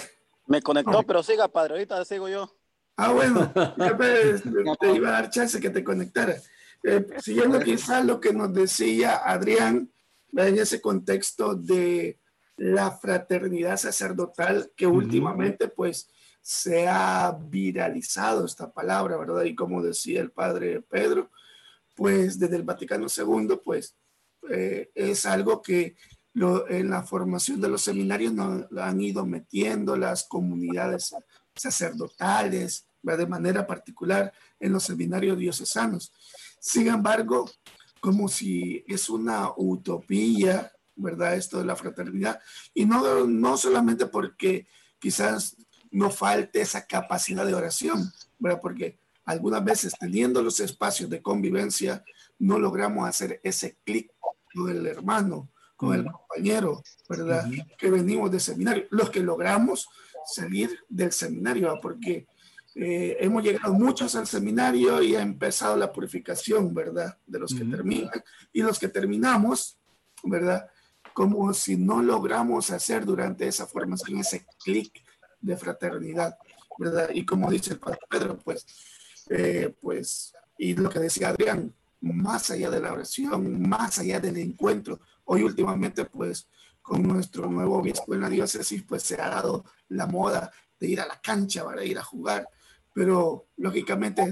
Me 0.46 0.62
conectó, 0.62 1.02
pero 1.02 1.22
siga, 1.22 1.48
padre, 1.48 1.74
ahorita 1.74 2.04
sigo 2.04 2.28
yo. 2.28 2.52
Ah, 2.96 3.12
bueno, 3.12 3.52
ya 3.76 3.94
me- 3.94 4.76
te 4.80 4.92
iba 4.92 5.08
a 5.08 5.12
dar 5.12 5.30
chance 5.30 5.60
que 5.60 5.70
te 5.70 5.84
conectara. 5.84 6.36
Eh, 6.82 7.06
siguiendo 7.22 7.60
quizás 7.60 8.04
lo 8.04 8.20
que 8.20 8.32
nos 8.32 8.52
decía 8.52 9.16
Adrián, 9.24 9.90
en 10.32 10.58
ese 10.58 10.80
contexto 10.80 11.54
de 11.54 12.18
la 12.56 12.90
fraternidad 12.90 13.76
sacerdotal 13.76 14.72
que 14.76 14.86
últimamente 14.86 15.68
pues 15.68 16.08
se 16.40 16.88
ha 16.88 17.36
viralizado 17.40 18.44
esta 18.46 18.72
palabra, 18.72 19.16
¿verdad? 19.16 19.44
Y 19.44 19.54
como 19.54 19.82
decía 19.82 20.20
el 20.20 20.30
padre 20.30 20.80
Pedro, 20.82 21.30
pues 21.98 22.38
desde 22.38 22.54
el 22.54 22.62
Vaticano 22.62 23.08
II, 23.08 23.58
pues 23.64 23.96
eh, 24.48 24.88
es 24.94 25.26
algo 25.26 25.60
que 25.60 25.96
lo- 26.32 26.68
en 26.70 26.90
la 26.90 27.02
formación 27.02 27.60
de 27.60 27.68
los 27.68 27.82
seminarios 27.82 28.32
nos 28.32 28.66
han 28.78 29.00
ido 29.00 29.26
metiendo 29.26 29.96
las 29.96 30.22
comunidades 30.28 31.12
sacerdotales, 31.56 32.86
de 33.02 33.26
manera 33.26 33.66
particular 33.66 34.32
en 34.60 34.72
los 34.72 34.84
seminarios 34.84 35.36
diocesanos. 35.38 36.12
Sin 36.60 36.86
embargo, 36.86 37.50
como 38.00 38.28
si 38.28 38.84
es 38.86 39.10
una 39.10 39.50
utopía, 39.56 40.70
¿verdad? 40.94 41.34
Esto 41.34 41.58
de 41.58 41.64
la 41.64 41.74
fraternidad. 41.74 42.38
Y 42.74 42.84
no, 42.86 43.26
no 43.26 43.56
solamente 43.56 44.06
porque 44.06 44.68
quizás 45.00 45.56
no 45.90 46.10
falte 46.10 46.60
esa 46.60 46.86
capacidad 46.86 47.44
de 47.44 47.54
oración, 47.54 48.12
¿verdad? 48.38 48.60
Porque 48.60 49.00
algunas 49.28 49.62
veces 49.62 49.92
teniendo 50.00 50.42
los 50.42 50.58
espacios 50.58 51.10
de 51.10 51.20
convivencia, 51.20 52.02
no 52.38 52.58
logramos 52.58 53.06
hacer 53.06 53.40
ese 53.44 53.76
clic 53.84 54.10
con 54.54 54.70
el 54.70 54.86
hermano, 54.86 55.50
con 55.76 55.94
el 55.94 56.10
compañero, 56.10 56.82
¿verdad? 57.10 57.46
Ujú. 57.46 57.62
Que 57.78 57.90
venimos 57.90 58.30
del 58.30 58.40
seminario. 58.40 58.86
Los 58.88 59.10
que 59.10 59.20
logramos 59.20 59.86
salir 60.24 60.78
del 60.88 61.12
seminario, 61.12 61.78
porque 61.82 62.26
eh, 62.74 63.18
hemos 63.20 63.44
llegado 63.44 63.74
muchos 63.74 64.14
al 64.14 64.26
seminario 64.26 65.02
y 65.02 65.14
ha 65.14 65.20
empezado 65.20 65.76
la 65.76 65.92
purificación, 65.92 66.72
¿verdad? 66.72 67.18
De 67.26 67.38
los 67.38 67.54
que 67.54 67.64
Ujú. 67.64 67.70
terminan 67.72 68.24
y 68.50 68.62
los 68.62 68.78
que 68.78 68.88
terminamos, 68.88 69.78
¿verdad? 70.24 70.70
Como 71.12 71.52
si 71.52 71.76
no 71.76 72.02
logramos 72.02 72.70
hacer 72.70 73.04
durante 73.04 73.46
esa 73.46 73.66
formación 73.66 74.20
ese 74.20 74.46
clic 74.64 74.90
de 75.38 75.54
fraternidad, 75.54 76.38
¿verdad? 76.78 77.10
Y 77.12 77.26
como 77.26 77.50
dice 77.50 77.74
el 77.74 77.78
padre 77.78 78.00
Pedro, 78.08 78.38
pues, 78.38 78.64
eh, 79.30 79.74
pues, 79.80 80.32
y 80.56 80.74
lo 80.74 80.90
que 80.90 80.98
decía 81.00 81.28
Adrián, 81.30 81.72
más 82.00 82.50
allá 82.50 82.70
de 82.70 82.80
la 82.80 82.92
oración, 82.92 83.60
más 83.68 83.98
allá 83.98 84.20
del 84.20 84.36
encuentro, 84.38 85.00
hoy 85.24 85.42
últimamente, 85.42 86.04
pues, 86.04 86.46
con 86.82 87.02
nuestro 87.02 87.48
nuevo 87.50 87.78
obispo 87.78 88.14
en 88.14 88.20
la 88.22 88.30
diócesis, 88.30 88.82
pues 88.82 89.02
se 89.02 89.20
ha 89.20 89.28
dado 89.28 89.64
la 89.88 90.06
moda 90.06 90.50
de 90.80 90.86
ir 90.88 91.00
a 91.00 91.06
la 91.06 91.20
cancha 91.20 91.64
para 91.64 91.84
ir 91.84 91.98
a 91.98 92.02
jugar, 92.02 92.48
pero 92.94 93.48
lógicamente 93.56 94.22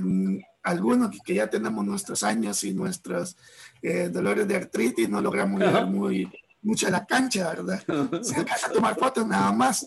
algunos 0.62 1.10
que- 1.24 1.34
ya 1.34 1.48
tenemos 1.50 1.84
nuestros 1.84 2.22
años 2.22 2.64
y 2.64 2.72
nuestros 2.72 3.36
eh, 3.82 4.08
dolores 4.08 4.48
de 4.48 4.56
artritis 4.56 5.08
no 5.08 5.20
logramos 5.20 5.60
llegar 5.60 5.86
muy 5.86 6.28
mucho 6.62 6.86
a 6.88 6.90
la 6.90 7.04
cancha, 7.06 7.48
¿verdad? 7.50 7.82
Se 8.22 8.34
alcanza 8.36 8.66
a 8.68 8.72
tomar 8.72 8.96
fotos 8.98 9.24
nada 9.26 9.52
más, 9.52 9.86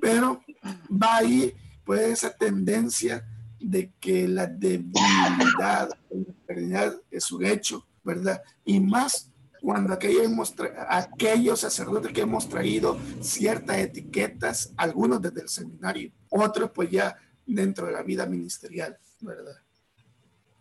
pero 0.00 0.40
va 0.90 1.16
ahí 1.16 1.52
pues 1.84 2.00
esa 2.12 2.30
tendencia 2.34 3.26
de 3.64 3.92
que 3.98 4.28
la 4.28 4.46
debilidad, 4.46 5.88
la 6.48 6.94
es 7.10 7.32
un 7.32 7.46
hecho, 7.46 7.86
¿verdad? 8.02 8.42
Y 8.64 8.78
más 8.78 9.30
cuando 9.62 9.94
aquellos, 9.94 10.54
aquellos 10.88 11.60
sacerdotes 11.60 12.12
que 12.12 12.20
hemos 12.20 12.46
traído 12.46 12.98
ciertas 13.22 13.78
etiquetas, 13.78 14.74
algunos 14.76 15.22
desde 15.22 15.40
el 15.40 15.48
seminario, 15.48 16.12
otros 16.28 16.70
pues 16.74 16.90
ya 16.90 17.16
dentro 17.46 17.86
de 17.86 17.92
la 17.92 18.02
vida 18.02 18.26
ministerial, 18.26 18.98
¿verdad? 19.20 19.56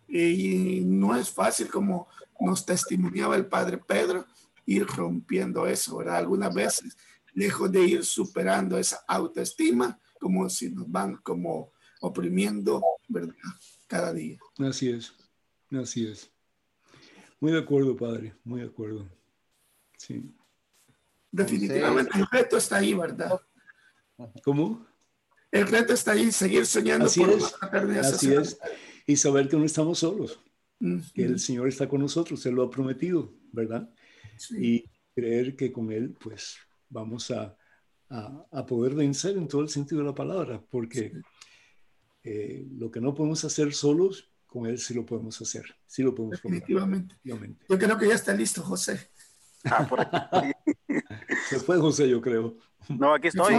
Y 0.07 0.83
no 0.85 1.15
es 1.17 1.29
fácil 1.29 1.69
como 1.69 2.07
nos 2.39 2.65
testimoniaba 2.65 3.35
el 3.35 3.47
padre 3.47 3.79
Pedro, 3.79 4.25
ir 4.65 4.85
rompiendo 4.85 5.67
eso, 5.67 5.97
¿verdad? 5.97 6.17
Algunas 6.17 6.53
veces, 6.53 6.95
lejos 7.33 7.69
de 7.69 7.85
ir 7.85 8.05
superando 8.05 8.77
esa 8.77 9.03
autoestima, 9.07 9.99
como 10.19 10.49
si 10.49 10.69
nos 10.69 10.89
van 10.89 11.17
como 11.17 11.72
oprimiendo, 12.03 12.83
¿verdad? 13.07 13.33
Cada 13.87 14.13
día. 14.13 14.37
Así 14.59 14.89
es, 14.89 15.13
así 15.71 16.05
es. 16.05 16.29
Muy 17.39 17.53
de 17.53 17.59
acuerdo, 17.59 17.95
padre, 17.95 18.35
muy 18.43 18.59
de 18.59 18.67
acuerdo. 18.67 19.07
Sí. 19.97 20.35
Definitivamente 21.31 22.17
el 22.17 22.27
reto 22.29 22.57
está 22.57 22.77
ahí, 22.77 22.93
¿verdad? 22.93 23.39
¿Cómo? 24.43 24.85
El 25.49 25.65
reto 25.67 25.93
está 25.93 26.11
ahí, 26.11 26.29
seguir 26.31 26.65
soñando 26.65 27.05
Así 27.05 27.21
por 27.21 27.29
es, 27.29 27.55
una 27.71 28.01
Así 28.01 28.11
social. 28.27 28.41
es. 28.41 28.59
Y 29.07 29.15
saber 29.15 29.47
que 29.47 29.55
no 29.57 29.63
estamos 29.63 29.99
solos, 29.99 30.39
que 31.13 31.23
el 31.23 31.39
Señor 31.39 31.69
está 31.69 31.87
con 31.87 32.01
nosotros, 32.01 32.45
Él 32.45 32.55
lo 32.55 32.63
ha 32.63 32.69
prometido, 32.69 33.33
¿verdad? 33.53 33.89
sí. 34.37 34.57
Y 34.59 34.89
creer 35.15 35.55
que 35.55 35.71
con 35.71 35.89
Él, 35.91 36.15
pues, 36.19 36.57
vamos 36.89 37.31
a, 37.31 37.55
a, 38.09 38.45
a 38.51 38.65
poder 38.65 38.93
vencer 38.93 39.37
en 39.37 39.47
todo 39.47 39.61
el 39.61 39.69
sentido 39.69 40.01
de 40.01 40.07
la 40.07 40.15
palabra, 40.15 40.61
porque 40.69 41.13
eh, 42.23 42.65
lo 42.77 42.89
que 42.89 43.01
no 43.01 43.13
podemos 43.13 43.43
hacer 43.43 43.73
solos, 43.73 44.31
con 44.47 44.65
Él 44.65 44.77
sí 44.77 44.93
lo 44.93 45.05
podemos 45.05 45.41
hacer, 45.41 45.63
sí 45.85 46.03
lo 46.03 46.13
podemos 46.13 46.41
Definitivamente. 46.41 47.15
definitivamente. 47.15 47.65
Yo 47.67 47.77
creo 47.77 47.97
que 47.97 48.07
ya 48.07 48.15
está 48.15 48.33
listo, 48.33 48.61
José. 48.61 49.09
Ah, 49.65 49.87
por 49.87 50.01
aquí. 50.01 50.51
Se 51.49 51.59
fue 51.59 51.77
José, 51.77 52.09
yo 52.09 52.21
creo. 52.21 52.57
No, 52.89 53.13
aquí 53.13 53.29
estoy. 53.29 53.55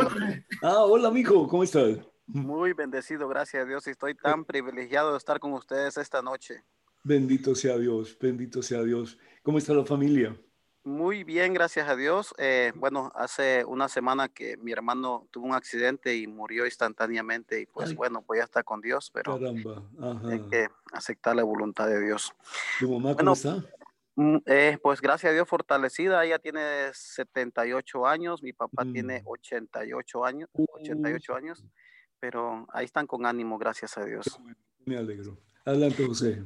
Ah, 0.62 0.84
hola, 0.84 1.10
mijo, 1.10 1.48
¿cómo 1.48 1.64
estás? 1.64 1.98
Muy 2.26 2.72
bendecido, 2.72 3.28
gracias 3.28 3.64
a 3.64 3.66
Dios. 3.66 3.86
Y 3.86 3.90
estoy 3.90 4.14
tan 4.14 4.44
privilegiado 4.44 5.12
de 5.12 5.18
estar 5.18 5.40
con 5.40 5.52
ustedes 5.52 5.96
esta 5.96 6.22
noche. 6.22 6.62
Bendito 7.02 7.54
sea 7.54 7.76
Dios, 7.76 8.16
bendito 8.18 8.62
sea 8.62 8.82
Dios. 8.82 9.18
¿Cómo 9.42 9.58
está 9.58 9.74
la 9.74 9.84
familia? 9.84 10.38
Muy 10.86 11.24
bien, 11.24 11.54
gracias 11.54 11.88
a 11.88 11.96
Dios. 11.96 12.34
Eh, 12.36 12.72
bueno, 12.76 13.10
hace 13.14 13.64
una 13.64 13.88
semana 13.88 14.28
que 14.28 14.58
mi 14.58 14.70
hermano 14.70 15.26
tuvo 15.30 15.46
un 15.46 15.54
accidente 15.54 16.14
y 16.14 16.26
murió 16.26 16.66
instantáneamente. 16.66 17.62
Y 17.62 17.66
pues 17.66 17.88
Ay. 17.90 17.94
bueno, 17.96 18.20
pues 18.20 18.38
ya 18.40 18.44
está 18.44 18.62
con 18.62 18.82
Dios, 18.82 19.10
pero. 19.10 19.34
Ajá. 19.34 20.28
hay 20.28 20.40
que 20.50 20.68
aceptar 20.92 21.36
la 21.36 21.42
voluntad 21.42 21.86
de 21.88 22.00
Dios. 22.04 22.34
¿Tu 22.78 22.86
mamá 22.86 23.14
Bueno, 23.14 23.16
cómo 23.16 23.32
está? 23.32 23.64
Mm, 24.16 24.36
eh, 24.46 24.78
pues 24.82 25.00
gracias 25.00 25.30
a 25.30 25.34
Dios 25.34 25.48
fortalecida, 25.48 26.22
ella 26.24 26.38
tiene 26.38 26.90
78 26.92 28.06
años, 28.06 28.42
mi 28.42 28.52
papá 28.52 28.84
tiene 28.84 29.22
Mm. 29.22 29.26
88 29.26 30.24
años, 30.24 30.50
Uh. 30.52 30.66
88 30.74 31.34
años, 31.34 31.64
pero 32.20 32.66
ahí 32.72 32.84
están 32.84 33.06
con 33.06 33.24
ánimo, 33.26 33.58
gracias 33.58 33.96
a 33.98 34.04
Dios. 34.04 34.38
Me 34.84 34.98
alegro. 34.98 35.36
Adelante, 35.64 36.06
José. 36.06 36.44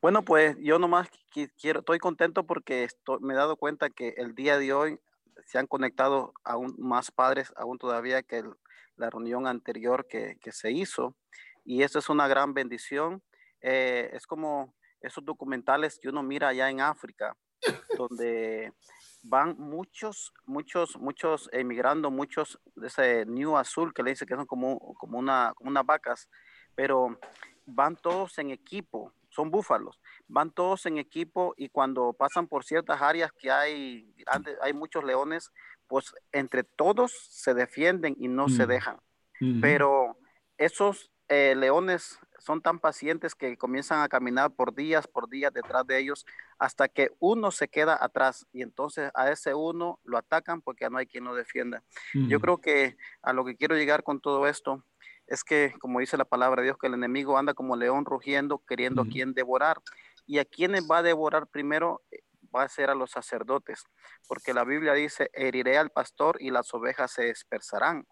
Bueno, 0.00 0.22
pues 0.24 0.56
yo 0.60 0.78
nomás 0.78 1.08
qui- 1.32 1.50
quiero, 1.60 1.80
estoy 1.80 1.98
contento 1.98 2.44
porque 2.44 2.84
estoy- 2.84 3.20
me 3.20 3.34
he 3.34 3.36
dado 3.36 3.56
cuenta 3.56 3.90
que 3.90 4.14
el 4.16 4.34
día 4.34 4.58
de 4.58 4.72
hoy 4.72 4.98
se 5.46 5.58
han 5.58 5.66
conectado 5.66 6.32
aún 6.44 6.74
más 6.78 7.10
padres, 7.10 7.52
aún 7.56 7.78
todavía 7.78 8.22
que 8.22 8.38
el- 8.38 8.54
la 8.96 9.10
reunión 9.10 9.46
anterior 9.46 10.06
que, 10.06 10.36
que 10.40 10.52
se 10.52 10.70
hizo. 10.70 11.16
Y 11.64 11.82
esto 11.82 11.98
es 11.98 12.08
una 12.08 12.28
gran 12.28 12.52
bendición. 12.54 13.22
Eh, 13.60 14.10
es 14.12 14.26
como 14.26 14.74
esos 15.00 15.24
documentales 15.24 15.98
que 15.98 16.08
uno 16.08 16.22
mira 16.22 16.48
allá 16.48 16.68
en 16.70 16.80
África, 16.80 17.36
donde 18.10 18.72
van 19.24 19.56
muchos, 19.58 20.32
muchos, 20.44 20.96
muchos 20.96 21.48
emigrando, 21.52 22.10
muchos 22.10 22.58
de 22.74 22.88
ese 22.88 23.24
New 23.26 23.56
Azul 23.56 23.94
que 23.94 24.02
le 24.02 24.10
dice 24.10 24.26
que 24.26 24.34
son 24.34 24.46
como, 24.46 24.94
como, 24.94 25.18
una, 25.18 25.52
como 25.54 25.70
unas 25.70 25.86
vacas, 25.86 26.28
pero 26.74 27.18
van 27.66 27.96
todos 27.96 28.36
en 28.38 28.50
equipo, 28.50 29.12
son 29.32 29.50
búfalos, 29.50 30.00
van 30.28 30.50
todos 30.50 30.86
en 30.86 30.98
equipo 30.98 31.54
y 31.56 31.68
cuando 31.68 32.12
pasan 32.12 32.46
por 32.46 32.64
ciertas 32.64 33.00
áreas 33.00 33.32
que 33.32 33.50
hay, 33.50 34.14
hay 34.60 34.72
muchos 34.72 35.04
leones, 35.04 35.50
pues 35.86 36.14
entre 36.32 36.64
todos 36.64 37.12
se 37.30 37.54
defienden 37.54 38.14
y 38.18 38.28
no 38.28 38.48
se 38.48 38.66
mm. 38.66 38.68
dejan. 38.68 38.96
Pero 39.60 40.16
esos 40.56 41.10
eh, 41.28 41.54
leones 41.56 42.20
son 42.38 42.60
tan 42.60 42.78
pacientes 42.78 43.34
que 43.34 43.56
comienzan 43.56 44.02
a 44.02 44.08
caminar 44.08 44.52
por 44.52 44.74
días, 44.74 45.06
por 45.06 45.28
días 45.28 45.52
detrás 45.52 45.86
de 45.86 45.98
ellos, 45.98 46.26
hasta 46.58 46.88
que 46.88 47.10
uno 47.18 47.50
se 47.50 47.68
queda 47.68 47.96
atrás 48.00 48.46
y 48.52 48.62
entonces 48.62 49.10
a 49.14 49.30
ese 49.30 49.54
uno 49.54 49.98
lo 50.04 50.18
atacan 50.18 50.60
porque 50.60 50.88
no 50.90 50.98
hay 50.98 51.06
quien 51.06 51.24
lo 51.24 51.34
defienda. 51.34 51.82
Yo 52.14 52.40
creo 52.40 52.58
que 52.58 52.96
a 53.22 53.32
lo 53.32 53.44
que 53.44 53.56
quiero 53.56 53.76
llegar 53.76 54.02
con 54.02 54.20
todo 54.20 54.46
esto 54.46 54.84
es 55.26 55.44
que, 55.44 55.74
como 55.80 56.00
dice 56.00 56.16
la 56.16 56.24
palabra 56.24 56.62
de 56.62 56.66
Dios, 56.66 56.78
que 56.78 56.86
el 56.86 56.94
enemigo 56.94 57.38
anda 57.38 57.54
como 57.54 57.76
león 57.76 58.04
rugiendo, 58.04 58.58
queriendo 58.66 59.02
a 59.02 59.06
quien 59.06 59.32
devorar. 59.32 59.78
Y 60.26 60.38
a 60.38 60.44
quienes 60.44 60.88
va 60.88 60.98
a 60.98 61.02
devorar 61.02 61.46
primero 61.46 62.02
eh, 62.10 62.20
va 62.54 62.62
a 62.62 62.68
ser 62.68 62.90
a 62.90 62.94
los 62.94 63.10
sacerdotes, 63.10 63.84
porque 64.28 64.52
la 64.52 64.64
Biblia 64.64 64.92
dice, 64.92 65.30
heriré 65.32 65.78
al 65.78 65.90
pastor 65.90 66.36
y 66.40 66.50
las 66.50 66.72
ovejas 66.74 67.10
se 67.10 67.24
dispersarán 67.24 68.06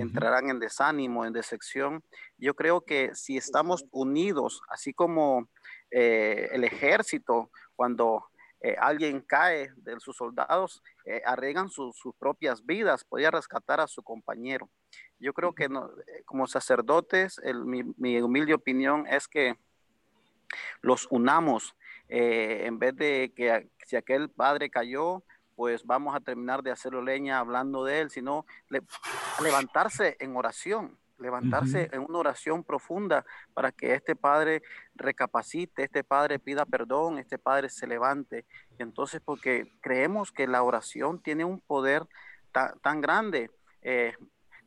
entrarán 0.00 0.50
en 0.50 0.58
desánimo, 0.58 1.24
en 1.24 1.32
decepción. 1.32 2.02
Yo 2.36 2.54
creo 2.54 2.82
que 2.82 3.14
si 3.14 3.36
estamos 3.36 3.84
unidos, 3.90 4.62
así 4.68 4.92
como 4.92 5.48
eh, 5.90 6.48
el 6.52 6.64
ejército, 6.64 7.50
cuando 7.76 8.26
eh, 8.64 8.76
alguien 8.80 9.20
cae 9.20 9.70
de 9.76 10.00
sus 10.00 10.16
soldados, 10.16 10.82
eh, 11.04 11.20
arreglan 11.26 11.68
sus 11.68 11.94
propias 12.18 12.64
vidas, 12.64 13.04
podía 13.04 13.30
rescatar 13.30 13.78
a 13.78 13.86
su 13.86 14.02
compañero. 14.02 14.70
Yo 15.18 15.34
creo 15.34 15.54
que 15.54 15.68
como 16.24 16.46
sacerdotes, 16.46 17.38
mi, 17.66 18.22
humilde 18.22 18.54
opinión 18.54 19.06
es 19.06 19.28
que 19.28 19.58
los 20.80 21.06
unamos, 21.10 21.76
en 22.08 22.78
vez 22.78 22.96
de 22.96 23.34
que 23.36 23.68
si 23.84 23.96
aquel 23.96 24.30
padre 24.30 24.70
cayó, 24.70 25.22
pues 25.56 25.84
vamos 25.84 26.16
a 26.16 26.20
terminar 26.20 26.62
de 26.62 26.70
hacerlo 26.70 27.02
leña 27.02 27.40
hablando 27.40 27.84
de 27.84 28.00
él, 28.00 28.10
sino 28.10 28.46
levantarse 29.42 30.16
en 30.20 30.36
oración, 30.36 30.98
levantarse 31.24 31.88
en 31.92 32.02
una 32.02 32.18
oración 32.18 32.62
profunda 32.62 33.24
para 33.54 33.72
que 33.72 33.94
este 33.94 34.14
Padre 34.14 34.62
recapacite, 34.94 35.84
este 35.84 36.04
Padre 36.04 36.38
pida 36.38 36.64
perdón, 36.64 37.18
este 37.18 37.38
Padre 37.38 37.68
se 37.68 37.86
levante. 37.86 38.44
entonces, 38.78 39.20
porque 39.24 39.72
creemos 39.80 40.30
que 40.30 40.46
la 40.46 40.62
oración 40.62 41.20
tiene 41.20 41.44
un 41.44 41.60
poder 41.60 42.06
tan 42.82 43.00
grande. 43.00 43.50
Eh, 43.82 44.14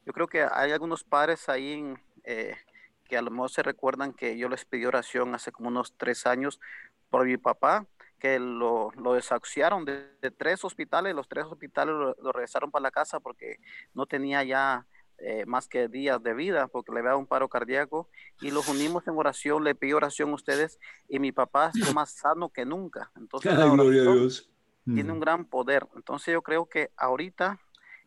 yo 0.05 0.13
creo 0.13 0.27
que 0.27 0.45
hay 0.51 0.71
algunos 0.71 1.03
padres 1.03 1.49
ahí 1.49 1.93
eh, 2.23 2.55
que 3.05 3.17
a 3.17 3.21
lo 3.21 3.31
mejor 3.31 3.49
se 3.49 3.63
recuerdan 3.63 4.13
que 4.13 4.37
yo 4.37 4.49
les 4.49 4.65
pedí 4.65 4.85
oración 4.85 5.33
hace 5.35 5.51
como 5.51 5.69
unos 5.69 5.95
tres 5.97 6.25
años 6.25 6.59
por 7.09 7.25
mi 7.25 7.37
papá 7.37 7.85
que 8.19 8.39
lo, 8.39 8.91
lo 8.95 9.13
desahuciaron 9.13 9.85
de, 9.85 10.07
tres 10.37 10.63
hospitales, 10.63 11.13
los 11.13 11.27
tres 11.27 11.45
hospitales 11.45 11.93
lo, 11.95 12.31
regresaron 12.31 12.71
para 12.71 12.83
la 12.83 12.91
casa 12.91 13.19
porque 13.19 13.57
no 13.93 14.05
tenía 14.05 14.43
ya 14.43 14.85
eh, 15.19 15.45
más 15.45 15.67
que 15.67 15.87
días 15.87 16.21
de 16.21 16.33
vida, 16.33 16.67
porque 16.67 16.91
le 16.91 17.01
dado 17.01 17.17
un 17.17 17.27
paro 17.27 17.49
cardíaco, 17.49 18.09
y 18.41 18.51
los 18.51 18.67
unimos 18.67 19.07
en 19.07 19.17
oración, 19.17 19.63
le 19.63 19.75
pido 19.75 19.97
oración 19.97 20.29
a 20.29 20.35
ustedes, 20.35 20.79
y 21.09 21.19
mi 21.19 21.31
papá 21.31 21.71
está 21.73 21.79
más 21.95 22.11
sano 22.11 22.49
que 22.49 22.65
nunca. 22.65 23.11
Entonces, 23.15 23.51
tiene 24.85 25.11
un 25.11 25.19
gran 25.19 25.45
poder. 25.45 25.87
Entonces, 25.95 26.33
yo 26.33 26.41
creo 26.41 26.67
que 26.67 26.91
ahorita 26.95 27.59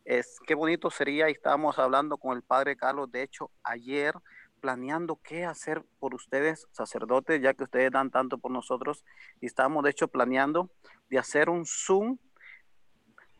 es 0.05 0.39
qué 0.47 0.55
bonito 0.55 0.89
sería, 0.89 1.29
y 1.29 1.33
estábamos 1.33 1.77
hablando 1.79 2.17
con 2.17 2.35
el 2.35 2.43
padre 2.43 2.75
Carlos, 2.75 3.11
de 3.11 3.23
hecho, 3.23 3.51
ayer 3.63 4.15
planeando 4.61 5.19
qué 5.21 5.43
hacer 5.43 5.83
por 5.99 6.13
ustedes, 6.13 6.67
sacerdotes, 6.71 7.41
ya 7.41 7.53
que 7.53 7.63
ustedes 7.63 7.91
dan 7.91 8.11
tanto 8.11 8.37
por 8.37 8.51
nosotros. 8.51 9.03
Y 9.41 9.47
estamos, 9.47 9.83
de 9.83 9.89
hecho, 9.89 10.07
planeando 10.07 10.71
de 11.09 11.17
hacer 11.17 11.49
un 11.49 11.65
Zoom 11.65 12.17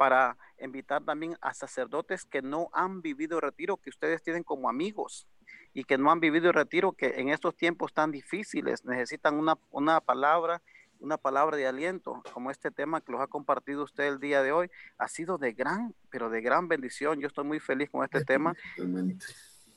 para 0.01 0.35
invitar 0.59 1.03
también 1.03 1.37
a 1.41 1.53
sacerdotes 1.53 2.25
que 2.25 2.41
no 2.41 2.69
han 2.73 3.03
vivido 3.03 3.39
retiro, 3.39 3.77
que 3.77 3.91
ustedes 3.91 4.23
tienen 4.23 4.41
como 4.41 4.67
amigos 4.67 5.27
y 5.75 5.83
que 5.83 5.99
no 5.99 6.09
han 6.09 6.19
vivido 6.19 6.51
retiro, 6.51 6.93
que 6.93 7.19
en 7.19 7.29
estos 7.29 7.55
tiempos 7.55 7.93
tan 7.93 8.11
difíciles 8.11 8.83
necesitan 8.83 9.37
una, 9.37 9.59
una 9.69 10.01
palabra, 10.01 10.63
una 10.99 11.17
palabra 11.19 11.55
de 11.55 11.67
aliento, 11.67 12.23
como 12.33 12.49
este 12.49 12.71
tema 12.71 13.01
que 13.01 13.11
los 13.11 13.21
ha 13.21 13.27
compartido 13.27 13.83
usted 13.83 14.05
el 14.05 14.19
día 14.19 14.41
de 14.41 14.51
hoy, 14.51 14.71
ha 14.97 15.07
sido 15.07 15.37
de 15.37 15.53
gran, 15.53 15.93
pero 16.09 16.31
de 16.31 16.41
gran 16.41 16.67
bendición. 16.67 17.19
Yo 17.19 17.27
estoy 17.27 17.45
muy 17.45 17.59
feliz 17.59 17.91
con 17.91 18.03
este 18.03 18.25
tema. 18.25 18.55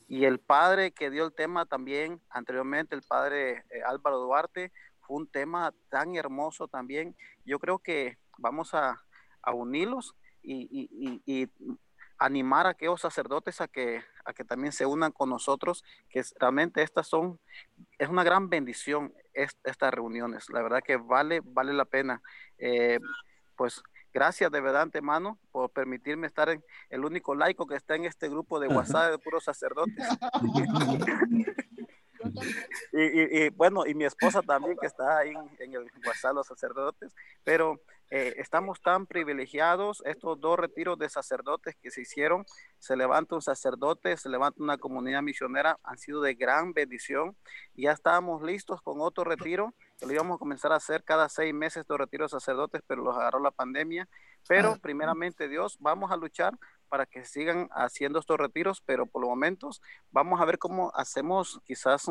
Y 0.09 0.25
el 0.25 0.39
padre 0.39 0.93
que 0.93 1.11
dio 1.11 1.27
el 1.27 1.35
tema 1.35 1.67
también 1.67 2.19
anteriormente, 2.31 2.95
el 2.95 3.03
padre 3.03 3.67
eh, 3.69 3.83
Álvaro 3.85 4.21
Duarte, 4.21 4.73
fue 5.03 5.19
un 5.19 5.27
tema 5.27 5.75
tan 5.91 6.17
hermoso 6.17 6.67
también. 6.67 7.15
Yo 7.45 7.59
creo 7.59 7.79
que 7.79 8.17
vamos 8.39 8.73
a, 8.73 9.05
unirlos 9.53 10.15
y, 10.43 11.49
animar 12.17 12.67
a 12.67 12.71
aquellos 12.71 13.01
sacerdotes 13.01 13.61
a 13.61 13.67
que, 13.67 14.03
a 14.25 14.33
que 14.33 14.45
también 14.45 14.73
se 14.73 14.87
unan 14.87 15.11
con 15.11 15.29
nosotros, 15.29 15.83
que 16.09 16.23
realmente 16.39 16.81
estas 16.81 17.09
son, 17.09 17.41
es 17.99 18.09
una 18.09 18.23
gran 18.23 18.49
bendición 18.49 19.13
estas 19.33 19.93
reuniones. 19.93 20.49
La 20.49 20.63
verdad 20.63 20.81
que 20.83 20.97
vale, 20.97 21.41
vale 21.45 21.73
la 21.73 21.85
pena. 21.85 22.23
Eh, 22.57 23.01
pues 23.57 23.83
Gracias 24.15 24.49
de 24.53 24.61
verdad 24.61 24.83
antemano 24.83 25.41
por 25.51 25.71
permitirme 25.71 26.29
estar 26.29 26.49
en 26.49 26.65
el 26.89 27.05
único 27.05 27.35
laico 27.35 27.67
que 27.67 27.75
está 27.75 27.97
en 27.97 28.05
este 28.05 28.29
grupo 28.29 28.61
de 28.61 28.69
WhatsApp 28.69 29.11
de 29.11 29.19
puros 29.19 29.43
sacerdotes. 29.43 30.07
y, 32.93 33.49
bueno, 33.51 33.85
y 33.87 33.95
mi 33.95 34.05
esposa 34.05 34.41
también 34.41 34.77
que 34.81 34.87
está 34.87 35.19
ahí 35.19 35.35
en, 35.59 35.75
el 35.75 35.91
WhatsApp 36.07 36.31
de 36.31 36.35
los 36.35 36.47
sacerdotes, 36.47 37.13
pero 37.43 37.81
eh, 38.17 38.35
estamos 38.37 38.81
tan 38.81 39.07
privilegiados, 39.07 40.01
estos 40.07 40.39
dos 40.41 40.57
retiros 40.57 40.97
de 40.97 41.09
sacerdotes 41.09 41.75
que 41.83 41.91
se 41.91 42.03
hicieron, 42.03 42.45
se 42.79 42.95
levanta 42.95 43.35
un 43.35 43.43
sacerdote, 43.43 44.17
se 44.17 44.29
levanta 44.29 44.63
una 44.63 44.79
comunidad 44.79 45.21
misionera, 45.21 45.81
han 45.83 45.99
sido 45.99 46.23
de 46.23 46.35
gran 46.35 46.73
bendición. 46.73 47.37
Ya 47.75 47.91
estábamos 47.91 48.41
listos 48.43 48.81
con 48.83 49.01
otro 49.01 49.25
retiro 49.25 49.75
lo 50.01 50.13
íbamos 50.13 50.37
a 50.37 50.39
comenzar 50.39 50.73
a 50.73 50.77
hacer 50.77 51.03
cada 51.03 51.29
seis 51.29 51.53
meses 51.53 51.85
de 51.87 51.97
retiro 51.97 52.27
de 52.27 52.29
sacerdotes, 52.29 52.83
pero 52.87 53.03
los 53.03 53.17
agarró 53.17 53.41
la 53.41 53.51
pandemia. 53.51 54.09
Pero 54.47 54.73
ah. 54.73 54.79
primeramente 54.81 55.49
Dios, 55.49 55.77
vamos 55.81 56.13
a 56.13 56.17
luchar 56.17 56.57
para 56.89 57.07
que 57.07 57.25
sigan 57.25 57.69
haciendo 57.73 58.21
estos 58.21 58.39
retiros, 58.39 58.81
pero 58.81 59.07
por 59.07 59.23
los 59.23 59.31
momentos 59.31 59.83
vamos 60.13 60.41
a 60.41 60.45
ver 60.45 60.59
cómo 60.59 60.93
hacemos 60.95 61.61
quizás 61.65 62.07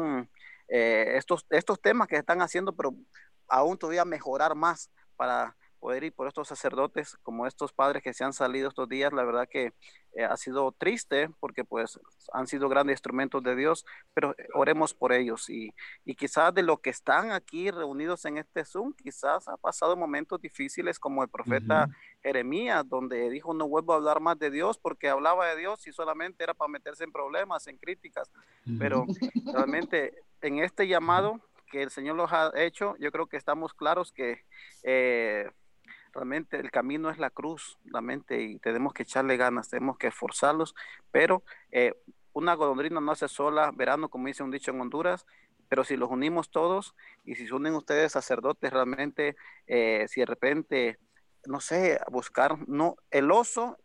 eh, 0.68 1.14
estos, 1.16 1.46
estos 1.50 1.80
temas 1.80 2.08
que 2.08 2.18
están 2.18 2.42
haciendo, 2.42 2.76
pero 2.76 2.94
aún 3.48 3.78
todavía 3.78 4.04
mejorar 4.04 4.56
más 4.56 4.90
para 5.16 5.56
poder 5.84 6.06
ir 6.06 6.14
por 6.14 6.30
estos 6.30 6.48
sacerdotes 6.48 7.18
como 7.24 7.46
estos 7.46 7.74
padres 7.74 8.02
que 8.02 8.14
se 8.14 8.24
han 8.24 8.32
salido 8.32 8.70
estos 8.70 8.88
días, 8.88 9.12
la 9.12 9.26
verdad 9.26 9.50
que 9.50 9.74
eh, 10.14 10.24
ha 10.24 10.38
sido 10.38 10.72
triste 10.72 11.30
porque 11.42 11.66
pues 11.66 12.00
han 12.32 12.48
sido 12.48 12.70
grandes 12.70 12.94
instrumentos 12.94 13.44
de 13.44 13.54
Dios, 13.54 13.86
pero 14.14 14.32
eh, 14.38 14.48
oremos 14.54 14.94
por 14.94 15.12
ellos. 15.12 15.50
Y, 15.50 15.74
y 16.06 16.16
quizás 16.16 16.54
de 16.54 16.64
lo 16.64 16.78
que 16.78 16.90
están 16.90 17.34
aquí 17.34 17.70
reunidos 17.70 18.24
en 18.24 18.38
este 18.38 18.64
Zoom, 18.64 18.94
quizás 18.94 19.46
ha 19.50 19.58
pasado 19.58 19.98
momentos 19.98 20.40
difíciles 20.40 20.98
como 21.00 21.22
el 21.22 21.28
profeta 21.28 21.90
Jeremías, 22.22 22.88
donde 22.88 23.30
dijo 23.30 23.54
no 23.54 23.68
vuelvo 23.68 23.92
a 23.92 23.98
hablar 23.98 24.22
más 24.22 24.40
de 24.40 24.52
Dios 24.52 24.78
porque 24.78 25.10
hablaba 25.10 25.48
de 25.48 25.58
Dios 25.58 25.86
y 25.86 25.92
solamente 25.92 26.46
era 26.46 26.54
para 26.54 26.72
meterse 26.72 27.04
en 27.04 27.12
problemas, 27.12 27.68
en 27.68 27.78
críticas, 27.78 28.32
pero 28.80 29.06
realmente 29.54 30.24
en 30.40 30.60
este 30.60 30.88
llamado 30.88 31.42
que 31.70 31.84
el 31.84 31.90
Señor 31.90 32.16
los 32.16 32.32
ha 32.32 32.52
hecho, 32.56 32.96
yo 33.00 33.12
creo 33.12 33.28
que 33.28 33.36
estamos 33.36 33.74
claros 33.74 34.14
que 34.14 34.46
eh, 34.84 35.50
realmente 36.14 36.58
el 36.58 36.72
camino 36.72 37.10
es 37.10 37.18
la 37.18 37.30
cruz, 37.30 37.80
la 37.86 38.02
mente, 38.02 38.42
y 38.42 38.60
tenemos 38.60 38.94
que 38.94 39.04
echarle 39.04 39.38
ganas, 39.38 39.70
tenemos 39.70 39.98
que 39.98 40.08
esforzarlos, 40.08 40.76
pero 41.12 41.44
eh, 41.72 41.94
una 42.34 42.54
golondrina 42.54 43.02
no 43.02 43.12
hace 43.12 43.28
sola 43.28 43.72
verano, 43.74 44.10
como 44.10 44.28
dice 44.28 44.44
un 44.44 44.52
dicho 44.52 44.72
en 44.72 44.82
Honduras, 44.82 45.26
pero 45.70 45.84
si 45.84 45.98
los 45.98 46.12
unimos 46.12 46.52
todos 46.52 46.96
y 47.24 47.36
si 47.36 47.48
se 47.48 47.54
unen 47.54 47.74
ustedes 47.74 48.12
sacerdotes, 48.12 48.72
realmente, 48.72 49.36
eh, 49.66 50.06
si 50.08 50.20
de 50.20 50.26
repente, 50.26 51.00
no 51.46 51.60
sé, 51.60 52.00
buscar, 52.12 52.68
no, 52.68 52.96
el 53.10 53.32
oso, 53.32 53.78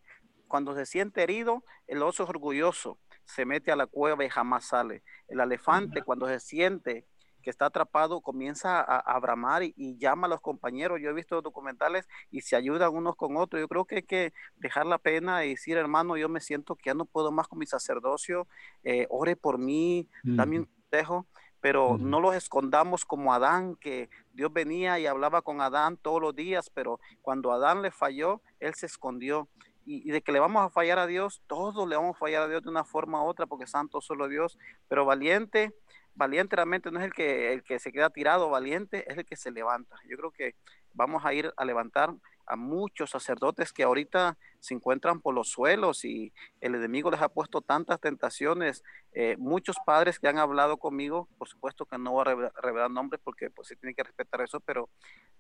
cuando 0.49 0.75
se 0.75 0.87
siente 0.87 1.23
herido, 1.23 1.65
el 1.87 2.03
oso 2.03 2.25
es 2.25 2.29
orgulloso, 2.29 2.99
se 3.25 3.45
mete 3.45 3.71
a 3.73 3.77
la 3.77 3.87
cueva 3.87 4.25
y 4.25 4.29
jamás 4.29 4.67
sale. 4.67 5.03
El 5.29 5.41
elefante, 5.41 6.03
cuando 6.03 6.27
se 6.27 6.41
siente 6.41 7.07
que 7.43 7.51
está 7.51 7.67
atrapado 7.67 8.21
comienza 8.21 8.81
a, 8.81 8.99
a 8.99 9.19
bramar 9.21 9.63
y, 9.63 9.97
llama 9.99 10.27
a 10.27 10.31
los 10.31 10.41
compañeros. 10.41 11.01
Yo 11.01 11.11
he 11.11 11.13
visto 11.13 11.41
documentales 11.43 12.09
y 12.31 12.43
se 12.43 12.57
ayudan 12.57 12.95
unos 12.95 13.17
con 13.17 13.37
otros. 13.37 13.61
Yo 13.61 13.69
creo 13.69 13.85
que 13.85 13.97
hay 13.97 14.03
que 14.03 14.33
dejar 14.57 14.87
la 14.87 14.99
pena 14.99 15.45
y 15.45 15.51
decir, 15.51 15.77
hermano, 15.77 16.17
yo 16.17 16.29
me 16.29 16.41
siento 16.41 16.77
que 16.77 16.91
ya 16.91 16.95
no 16.95 17.05
puedo 17.05 17.31
más 17.31 17.49
con 17.49 17.59
mi 17.59 17.67
sacerdocio, 17.67 18.47
eh, 18.85 19.07
ore 19.11 19.37
por 19.37 19.59
mí, 19.59 20.09
dame 20.23 20.61
un 20.61 20.65
consejo 20.67 21.27
pero 21.61 21.99
no 21.99 22.21
los 22.21 22.35
escondamos 22.37 23.05
como 23.05 23.33
Adán, 23.35 23.75
que 23.77 24.09
Dios 24.33 24.53
venía 24.53 24.99
y 24.99 25.07
hablaba 25.07 25.43
con 25.43 25.61
Adán 25.61 25.97
todos 25.97 26.21
los 26.21 26.35
días, 26.35 26.71
pero 26.71 27.01
cuando 27.21 27.53
Adán 27.53 27.83
le 27.83 27.91
falló, 27.91 28.43
él 28.61 28.75
se 28.75 28.87
escondió. 28.87 29.49
Y, 29.85 30.07
y, 30.07 30.13
de 30.13 30.21
que 30.21 30.33
le 30.33 30.39
vamos 30.39 30.63
a 30.63 30.69
fallar 30.69 30.99
a 30.99 31.07
Dios, 31.07 31.43
todos 31.47 31.89
le 31.89 31.97
vamos 31.97 32.15
a 32.15 32.19
fallar 32.19 32.43
a 32.43 32.49
Dios 32.49 32.63
de 32.63 32.69
una 32.69 32.85
forma 32.85 33.25
u 33.25 33.27
otra, 33.27 33.47
porque 33.47 33.67
santo 33.67 34.01
solo 34.03 34.29
Dios, 34.29 34.59
pero 34.87 35.07
valiente 35.07 35.75
valiente 36.19 36.57
realmente 36.57 36.91
no 36.91 36.99
es 36.99 37.07
el 37.07 37.13
que, 37.15 37.53
el 37.53 37.63
que 37.63 37.79
se 37.79 37.93
queda 37.93 38.11
tirado, 38.11 38.51
valiente 38.51 39.11
es 39.11 39.17
el 39.17 39.25
que 39.25 39.37
se 39.37 39.51
levanta. 39.51 39.97
Yo 40.09 40.17
creo 40.19 40.31
que 40.33 40.55
vamos 40.93 41.25
a 41.25 41.33
ir 41.33 41.53
a 41.57 41.65
levantar 41.65 42.13
a 42.45 42.57
muchos 42.57 43.11
sacerdotes 43.11 43.73
que 43.73 43.83
ahorita 43.83 44.39
se 44.59 44.75
encuentran 44.75 45.21
por 45.21 45.35
los 45.35 45.49
suelos 45.49 46.05
y 46.05 46.33
el 46.61 46.75
enemigo 46.75 47.11
les 47.11 47.21
ha 47.21 47.29
puesto 47.29 47.61
tantas 47.61 48.01
tentaciones. 48.01 48.83
Eh, 49.13 49.37
muchos 49.39 49.77
padres 49.85 50.19
que 50.19 50.29
han 50.29 50.39
hablado 50.39 50.79
conmigo, 50.79 51.29
por 51.37 51.47
supuesto 51.47 51.85
que 51.85 51.99
no 51.99 52.13
voy 52.13 52.23
a 52.23 52.51
revelar, 52.63 52.91
nombres 52.91 53.21
porque 53.23 53.51
pues 53.51 53.69
se 53.69 53.77
tiene 53.77 53.95
que 53.95 54.03
respetar 54.03 54.41
eso, 54.41 54.61
pero 54.61 54.89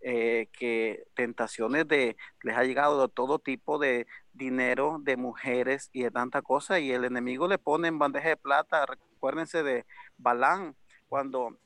eh, 0.00 0.48
que 0.52 1.04
tentaciones 1.14 1.88
de 1.88 2.16
les 2.42 2.56
ha 2.56 2.64
llegado 2.64 3.00
de 3.00 3.12
todo 3.12 3.38
tipo 3.38 3.78
de 3.78 4.06
dinero, 4.34 4.98
de 5.00 5.16
mujeres 5.16 5.88
y 5.92 6.02
de 6.02 6.10
tanta 6.10 6.42
cosa 6.42 6.78
y 6.78 6.92
el 6.92 7.04
enemigo 7.04 7.48
le 7.48 7.58
pone 7.58 7.88
en 7.88 7.98
bandeja 7.98 8.28
de 8.28 8.36
plata. 8.36 8.86
Recuérdense 9.18 9.64
de 9.64 9.84
Balán 10.16 10.76
cuando 11.08 11.58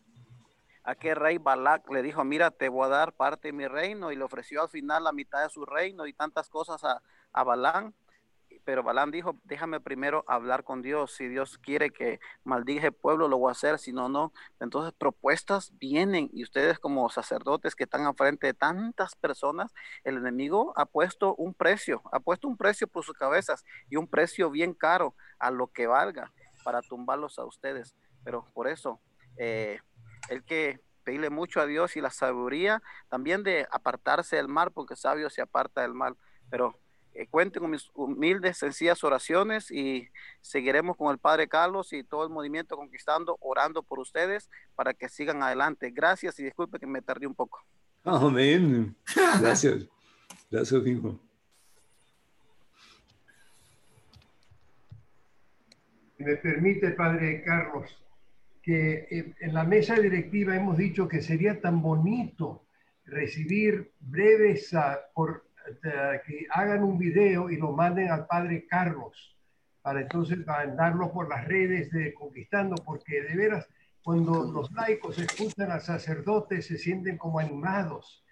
aquel 0.85 1.17
rey 1.17 1.37
Balak 1.37 1.87
le 1.91 2.01
dijo, 2.01 2.25
mira, 2.25 2.51
te 2.51 2.71
voy 2.71 2.87
a 2.87 2.89
dar 2.89 3.13
parte 3.13 3.49
de 3.49 3.53
mi 3.53 3.67
reino 3.69 4.11
y 4.11 4.17
le 4.17 4.25
ofreció 4.25 4.63
al 4.63 4.71
final 4.71 5.05
la 5.05 5.13
mitad 5.13 5.43
de 5.43 5.51
su 5.51 5.67
reino 5.67 6.07
y 6.07 6.15
tantas 6.15 6.49
cosas 6.49 6.83
a, 6.83 7.03
a 7.31 7.45
Balán. 7.45 7.95
Pero 8.65 8.83
Balán 8.83 9.11
dijo, 9.11 9.37
déjame 9.45 9.81
primero 9.81 10.25
hablar 10.27 10.65
con 10.65 10.81
Dios. 10.81 11.13
Si 11.13 11.29
Dios 11.29 11.59
quiere 11.59 11.91
que 11.91 12.21
maldiga 12.43 12.87
el 12.87 12.93
pueblo, 12.95 13.29
lo 13.29 13.37
voy 13.37 13.51
a 13.51 13.53
hacer. 13.53 13.79
Si 13.79 13.93
no, 13.93 14.09
no. 14.09 14.33
Entonces 14.59 14.95
propuestas 14.97 15.77
vienen 15.79 16.31
y 16.33 16.45
ustedes 16.45 16.79
como 16.79 17.11
sacerdotes 17.11 17.75
que 17.75 17.85
están 17.85 18.07
al 18.07 18.15
frente 18.15 18.47
de 18.47 18.55
tantas 18.55 19.15
personas, 19.15 19.75
el 20.05 20.17
enemigo 20.17 20.73
ha 20.77 20.87
puesto 20.87 21.35
un 21.35 21.53
precio, 21.53 22.01
ha 22.13 22.21
puesto 22.21 22.49
un 22.49 22.57
precio 22.57 22.89
por 22.89 23.05
sus 23.05 23.15
cabezas 23.15 23.63
y 23.91 23.97
un 23.97 24.09
precio 24.09 24.51
bien 24.51 24.73
caro 24.73 25.15
a 25.39 25.51
lo 25.51 25.67
que 25.67 25.87
valga 25.87 26.33
para 26.65 26.83
tumbarlos 26.83 27.39
a 27.39 27.45
ustedes. 27.45 27.95
Pero 28.25 28.47
por 28.55 28.69
eso, 28.69 29.01
eh, 29.37 29.81
el 30.29 30.45
que 30.45 30.81
pedirle 31.05 31.31
mucho 31.31 31.61
a 31.61 31.67
Dios 31.67 31.97
y 31.97 32.01
la 32.01 32.11
sabiduría 32.11 32.83
también 33.09 33.43
de 33.43 33.67
apartarse 33.71 34.37
del 34.37 34.49
mal, 34.49 34.71
porque 34.71 34.97
sabio 34.97 35.31
se 35.31 35.43
aparta 35.43 35.83
del 35.83 35.95
mal. 35.95 36.17
Pero 36.51 36.79
eh, 37.15 37.27
cuenten 37.29 37.63
con 37.63 37.71
mis 37.71 37.91
humildes, 37.95 38.59
sencillas 38.59 39.05
oraciones 39.05 39.71
y 39.71 40.09
seguiremos 40.41 40.97
con 40.97 41.11
el 41.13 41.19
Padre 41.19 41.49
Carlos 41.49 41.93
y 41.93 42.05
todo 42.05 42.25
el 42.25 42.31
movimiento 42.31 42.77
Conquistando, 42.77 43.37
orando 43.41 43.83
por 43.83 43.99
ustedes 43.99 44.49
para 44.75 44.95
que 44.95 45.09
sigan 45.09 45.43
adelante. 45.43 45.91
Gracias 45.91 46.39
y 46.39 46.45
disculpe 46.45 46.79
que 46.79 46.87
me 46.87 47.03
tardé 47.03 47.27
un 47.27 47.35
poco. 47.35 47.61
Amén. 48.05 48.97
Gracias. 49.41 49.87
Gracias, 50.51 50.87
hijo. 50.87 51.19
Me 56.23 56.37
permite, 56.37 56.91
Padre 56.93 57.43
Carlos, 57.43 58.03
que 58.63 59.35
en 59.41 59.55
la 59.55 59.65
mesa 59.65 59.97
directiva 59.97 60.57
hemos 60.57 60.79
dicho 60.79 61.09
que 61.09 61.21
sería 61.21 61.61
tan 61.61 61.83
bonito 61.83 62.65
recibir 63.05 63.93
breves 64.01 64.73
ah, 64.75 64.99
por, 65.15 65.45
ah, 65.85 66.13
que 66.27 66.47
hagan 66.51 66.85
un 66.85 66.99
video 66.99 67.51
y 67.51 67.57
lo 67.57 67.73
manden 67.73 68.11
al 68.11 68.27
padre 68.27 68.67
Carlos 68.67 69.37
para 69.83 70.01
entonces 70.03 70.47
mandarlo 70.47 71.13
por 71.13 71.29
las 71.29 71.45
redes 71.47 71.91
de 71.91 72.15
Conquistando, 72.15 72.77
porque 72.85 73.23
de 73.23 73.35
veras, 73.35 73.69
cuando 74.05 74.45
los 74.45 74.71
laicos 74.73 75.19
escuchan 75.19 75.73
al 75.73 75.81
sacerdote 75.81 76.63
se 76.63 76.79
sienten 76.79 77.19
como 77.19 77.41
animados. 77.41 78.25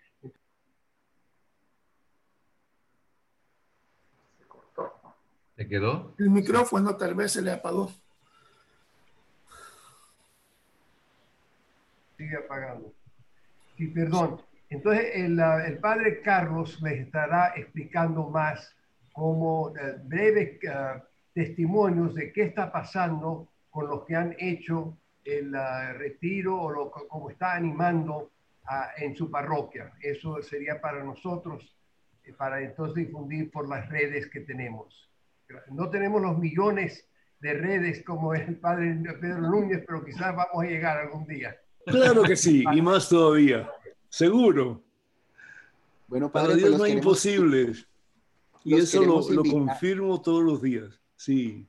¿Se 5.60 5.68
quedó? 5.68 6.14
El 6.16 6.30
micrófono 6.30 6.96
tal 6.96 7.14
vez 7.14 7.32
se 7.32 7.42
le 7.42 7.52
apagó. 7.52 7.92
sigue 12.16 12.34
apagando. 12.34 12.94
Sí, 13.76 13.88
perdón. 13.88 14.40
Entonces, 14.70 15.10
el, 15.16 15.38
el, 15.38 15.76
padre 15.76 16.22
Carlos 16.22 16.80
les 16.80 17.00
estará 17.00 17.52
explicando 17.56 18.30
más 18.30 18.74
como 19.12 19.76
eh, 19.76 19.96
breves 20.04 20.58
uh, 20.64 20.98
testimonios 21.34 22.14
de 22.14 22.32
qué 22.32 22.44
está 22.44 22.72
pasando 22.72 23.46
con 23.68 23.86
los 23.86 24.06
que 24.06 24.16
han 24.16 24.34
hecho 24.38 24.96
el 25.26 25.54
uh, 25.54 25.92
retiro 25.98 26.58
o 26.58 26.70
lo, 26.70 26.90
como 26.90 27.28
está 27.28 27.52
animando 27.52 28.30
uh, 28.64 28.70
en 28.96 29.14
su 29.14 29.30
parroquia. 29.30 29.92
Eso 30.00 30.40
sería 30.40 30.80
para 30.80 31.04
nosotros, 31.04 31.76
eh, 32.24 32.32
para 32.32 32.62
entonces 32.62 33.06
difundir 33.06 33.50
por 33.50 33.68
las 33.68 33.86
redes 33.90 34.26
que 34.30 34.40
tenemos. 34.40 35.09
No 35.70 35.90
tenemos 35.90 36.22
los 36.22 36.38
millones 36.38 37.06
de 37.40 37.54
redes 37.54 38.04
como 38.04 38.34
el 38.34 38.56
padre 38.58 38.98
Pedro 39.20 39.40
Núñez, 39.40 39.82
pero 39.86 40.04
quizás 40.04 40.34
vamos 40.36 40.62
a 40.62 40.66
llegar 40.66 40.98
algún 40.98 41.26
día. 41.26 41.56
Claro 41.86 42.22
que 42.22 42.36
sí, 42.36 42.64
y 42.72 42.82
más 42.82 43.08
todavía. 43.08 43.70
Seguro. 44.08 44.82
Bueno, 46.06 46.30
Para 46.30 46.54
Dios 46.54 46.76
no 46.76 46.84
hay 46.84 46.92
imposibles. 46.92 47.86
Y 48.62 48.74
eso 48.74 49.02
lo, 49.02 49.26
lo, 49.30 49.42
confirmo 49.42 50.20
todos 50.20 50.44
los 50.44 50.60
días. 50.60 51.00
Sí. 51.16 51.66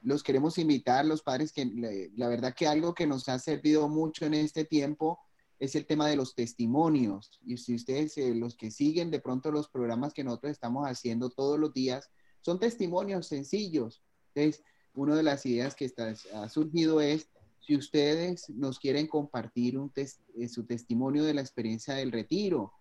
Los 0.00 0.22
queremos 0.22 0.56
invitar, 0.58 1.04
los 1.04 1.22
padres, 1.22 1.50
que 1.52 1.68
la 2.16 2.28
verdad 2.28 2.54
que 2.54 2.68
algo 2.68 2.94
que 2.94 3.08
nos 3.08 3.28
ha 3.28 3.36
servido 3.40 3.88
mucho 3.88 4.24
en 4.24 4.34
este 4.34 4.64
tiempo 4.64 5.18
es 5.58 5.74
el 5.74 5.86
tema 5.86 6.06
de 6.06 6.16
los 6.16 6.34
testimonios. 6.34 7.40
Y 7.44 7.56
si 7.56 7.74
ustedes, 7.74 8.16
eh, 8.18 8.34
los 8.34 8.56
que 8.56 8.70
siguen 8.70 9.10
de 9.10 9.20
pronto 9.20 9.50
los 9.50 9.68
programas 9.68 10.14
que 10.14 10.24
nosotros 10.24 10.52
estamos 10.52 10.86
haciendo 10.86 11.30
todos 11.30 11.58
los 11.58 11.72
días, 11.72 12.10
son 12.40 12.58
testimonios 12.58 13.26
sencillos. 13.26 14.02
Entonces, 14.34 14.64
una 14.94 15.14
de 15.14 15.22
las 15.22 15.44
ideas 15.46 15.74
que 15.74 15.84
está, 15.84 16.14
ha 16.34 16.48
surgido 16.48 17.00
es 17.00 17.28
si 17.60 17.76
ustedes 17.76 18.48
nos 18.50 18.78
quieren 18.78 19.06
compartir 19.06 19.78
un 19.78 19.92
eh, 19.94 20.48
su 20.48 20.64
testimonio 20.64 21.24
de 21.24 21.34
la 21.34 21.42
experiencia 21.42 21.94
del 21.94 22.12
retiro, 22.12 22.72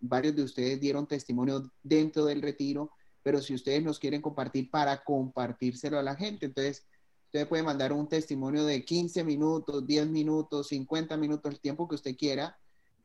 varios 0.00 0.36
de 0.36 0.42
ustedes 0.42 0.80
dieron 0.80 1.06
testimonio 1.06 1.70
dentro 1.82 2.26
del 2.26 2.42
retiro, 2.42 2.90
pero 3.22 3.40
si 3.40 3.54
ustedes 3.54 3.82
nos 3.82 3.98
quieren 3.98 4.20
compartir 4.20 4.70
para 4.70 5.02
compartírselo 5.02 5.98
a 5.98 6.02
la 6.02 6.14
gente, 6.14 6.46
entonces 6.46 6.84
usted 7.24 7.48
puede 7.48 7.62
mandar 7.62 7.92
un 7.92 8.06
testimonio 8.06 8.64
de 8.64 8.84
15 8.84 9.24
minutos, 9.24 9.86
10 9.86 10.08
minutos, 10.08 10.68
50 10.68 11.16
minutos, 11.16 11.52
el 11.52 11.60
tiempo 11.60 11.88
que 11.88 11.94
usted 11.94 12.16
quiera, 12.16 12.56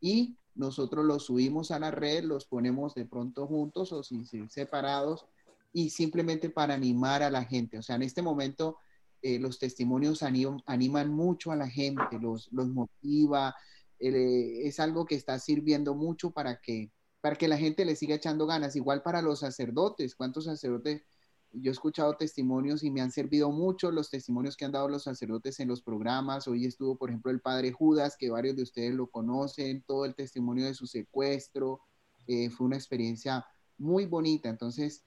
y 0.01 0.35
nosotros 0.55 1.05
los 1.05 1.25
subimos 1.25 1.71
a 1.71 1.79
la 1.79 1.89
red, 1.89 2.25
los 2.25 2.45
ponemos 2.45 2.93
de 2.95 3.05
pronto 3.05 3.47
juntos 3.47 3.93
o 3.93 4.03
sin 4.03 4.25
separados, 4.49 5.25
y 5.71 5.89
simplemente 5.89 6.49
para 6.49 6.73
animar 6.73 7.23
a 7.23 7.29
la 7.29 7.45
gente. 7.45 7.77
O 7.77 7.81
sea, 7.81 7.95
en 7.95 8.03
este 8.03 8.21
momento 8.21 8.77
eh, 9.21 9.39
los 9.39 9.59
testimonios 9.59 10.23
animan, 10.23 11.09
mucho 11.09 11.51
a 11.51 11.55
la 11.55 11.69
gente, 11.69 12.19
los, 12.19 12.49
los 12.51 12.67
motiva, 12.69 13.55
eh, 13.99 14.61
es 14.63 14.79
algo 14.79 15.05
que 15.05 15.15
está 15.15 15.37
sirviendo 15.39 15.93
mucho 15.93 16.31
para 16.31 16.61
que, 16.61 16.91
para 17.21 17.35
que 17.35 17.49
la 17.49 17.57
gente 17.57 17.85
le 17.85 17.95
siga 17.95 18.15
echando 18.15 18.47
ganas. 18.47 18.75
Igual 18.75 19.03
para 19.03 19.21
los 19.21 19.39
sacerdotes, 19.39 20.15
¿cuántos 20.15 20.45
sacerdotes? 20.45 21.03
Yo 21.51 21.71
he 21.71 21.73
escuchado 21.73 22.15
testimonios 22.15 22.83
y 22.83 22.91
me 22.91 23.01
han 23.01 23.11
servido 23.11 23.51
mucho 23.51 23.91
los 23.91 24.11
testimonios 24.11 24.55
que 24.55 24.65
han 24.65 24.71
dado 24.71 24.87
los 24.87 25.03
sacerdotes 25.03 25.59
en 25.59 25.67
los 25.67 25.81
programas. 25.81 26.47
Hoy 26.47 26.65
estuvo, 26.65 26.95
por 26.95 27.09
ejemplo, 27.09 27.31
el 27.31 27.41
padre 27.41 27.71
Judas, 27.71 28.15
que 28.17 28.29
varios 28.29 28.55
de 28.55 28.63
ustedes 28.63 28.93
lo 28.93 29.07
conocen, 29.07 29.83
todo 29.85 30.05
el 30.05 30.15
testimonio 30.15 30.65
de 30.65 30.75
su 30.75 30.85
secuestro. 30.85 31.81
Eh, 32.27 32.51
fue 32.51 32.67
una 32.67 32.77
experiencia 32.77 33.45
muy 33.79 34.05
bonita. 34.05 34.47
Entonces, 34.47 35.03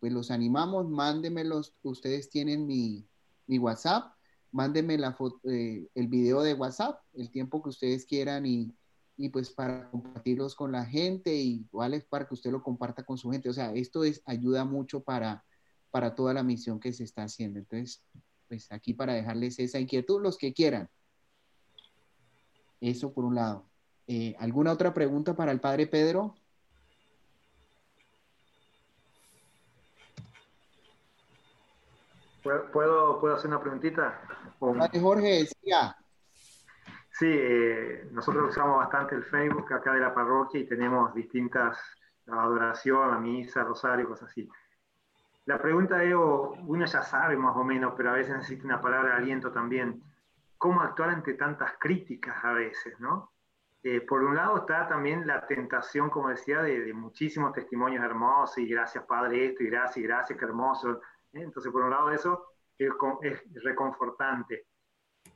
pues 0.00 0.12
los 0.12 0.30
animamos, 0.30 0.88
mándenmelos. 0.88 1.74
Ustedes 1.82 2.30
tienen 2.30 2.66
mi, 2.66 3.06
mi 3.46 3.58
WhatsApp, 3.58 4.12
mándenme 4.50 4.98
la 4.98 5.12
foto, 5.12 5.40
eh, 5.48 5.88
el 5.94 6.08
video 6.08 6.42
de 6.42 6.54
WhatsApp, 6.54 7.00
el 7.14 7.30
tiempo 7.30 7.62
que 7.62 7.70
ustedes 7.70 8.04
quieran 8.06 8.46
y, 8.46 8.74
y, 9.16 9.28
pues 9.28 9.50
para 9.50 9.90
compartirlos 9.90 10.54
con 10.54 10.72
la 10.72 10.84
gente 10.84 11.34
y 11.34 11.66
es 11.92 12.04
para 12.04 12.26
que 12.26 12.34
usted 12.34 12.50
lo 12.50 12.62
comparta 12.62 13.04
con 13.04 13.18
su 13.18 13.30
gente. 13.30 13.48
O 13.48 13.52
sea, 13.52 13.72
esto 13.72 14.04
es, 14.04 14.22
ayuda 14.26 14.64
mucho 14.64 15.02
para, 15.02 15.44
para 15.90 16.14
toda 16.14 16.34
la 16.34 16.42
misión 16.42 16.80
que 16.80 16.92
se 16.92 17.04
está 17.04 17.24
haciendo. 17.24 17.58
Entonces, 17.58 18.02
pues 18.48 18.70
aquí 18.70 18.94
para 18.94 19.14
dejarles 19.14 19.58
esa 19.58 19.78
inquietud, 19.78 20.20
los 20.20 20.36
que 20.36 20.52
quieran. 20.52 20.88
Eso 22.80 23.12
por 23.12 23.24
un 23.24 23.36
lado. 23.36 23.64
Eh, 24.08 24.34
¿Alguna 24.38 24.72
otra 24.72 24.92
pregunta 24.92 25.36
para 25.36 25.52
el 25.52 25.60
padre 25.60 25.86
Pedro? 25.86 26.34
¿Puedo, 32.42 33.20
¿Puedo 33.20 33.34
hacer 33.34 33.48
una 33.48 33.60
preguntita? 33.60 34.20
Jorge, 34.58 35.28
decía. 35.28 35.96
Sí, 37.10 37.28
eh, 37.28 38.08
nosotros 38.10 38.50
usamos 38.50 38.78
bastante 38.78 39.14
el 39.14 39.24
Facebook 39.24 39.72
acá 39.72 39.92
de 39.92 40.00
la 40.00 40.14
parroquia 40.14 40.60
y 40.60 40.66
tenemos 40.66 41.14
distintas 41.14 41.78
adoración, 42.26 43.12
a 43.12 43.18
misa, 43.18 43.64
rosario, 43.64 44.08
cosas 44.08 44.30
así. 44.30 44.48
La 45.44 45.58
pregunta 45.60 46.02
es, 46.02 46.14
uno 46.14 46.84
ya 46.84 47.02
sabe 47.02 47.36
más 47.36 47.56
o 47.56 47.64
menos, 47.64 47.94
pero 47.96 48.10
a 48.10 48.14
veces 48.14 48.36
necesita 48.36 48.64
una 48.64 48.80
palabra 48.80 49.10
de 49.10 49.22
aliento 49.22 49.50
también. 49.50 50.02
¿Cómo 50.56 50.80
actuar 50.80 51.10
ante 51.10 51.34
tantas 51.34 51.72
críticas 51.78 52.44
a 52.44 52.52
veces, 52.52 52.98
no? 53.00 53.32
Eh, 53.82 54.00
por 54.00 54.22
un 54.22 54.36
lado 54.36 54.58
está 54.58 54.86
también 54.86 55.26
la 55.26 55.44
tentación, 55.44 56.08
como 56.08 56.28
decía, 56.28 56.62
de, 56.62 56.80
de, 56.80 56.94
muchísimos 56.94 57.52
testimonios 57.52 58.04
hermosos 58.04 58.58
y 58.58 58.68
gracias 58.68 59.04
Padre 59.04 59.46
esto 59.46 59.64
y 59.64 59.70
gracias, 59.70 60.04
gracias, 60.04 60.38
qué 60.38 60.44
hermoso. 60.44 61.00
Entonces, 61.32 61.72
por 61.72 61.82
un 61.82 61.90
lado, 61.90 62.10
eso 62.10 62.46
es, 62.78 62.90
reconfortante. 63.62 64.66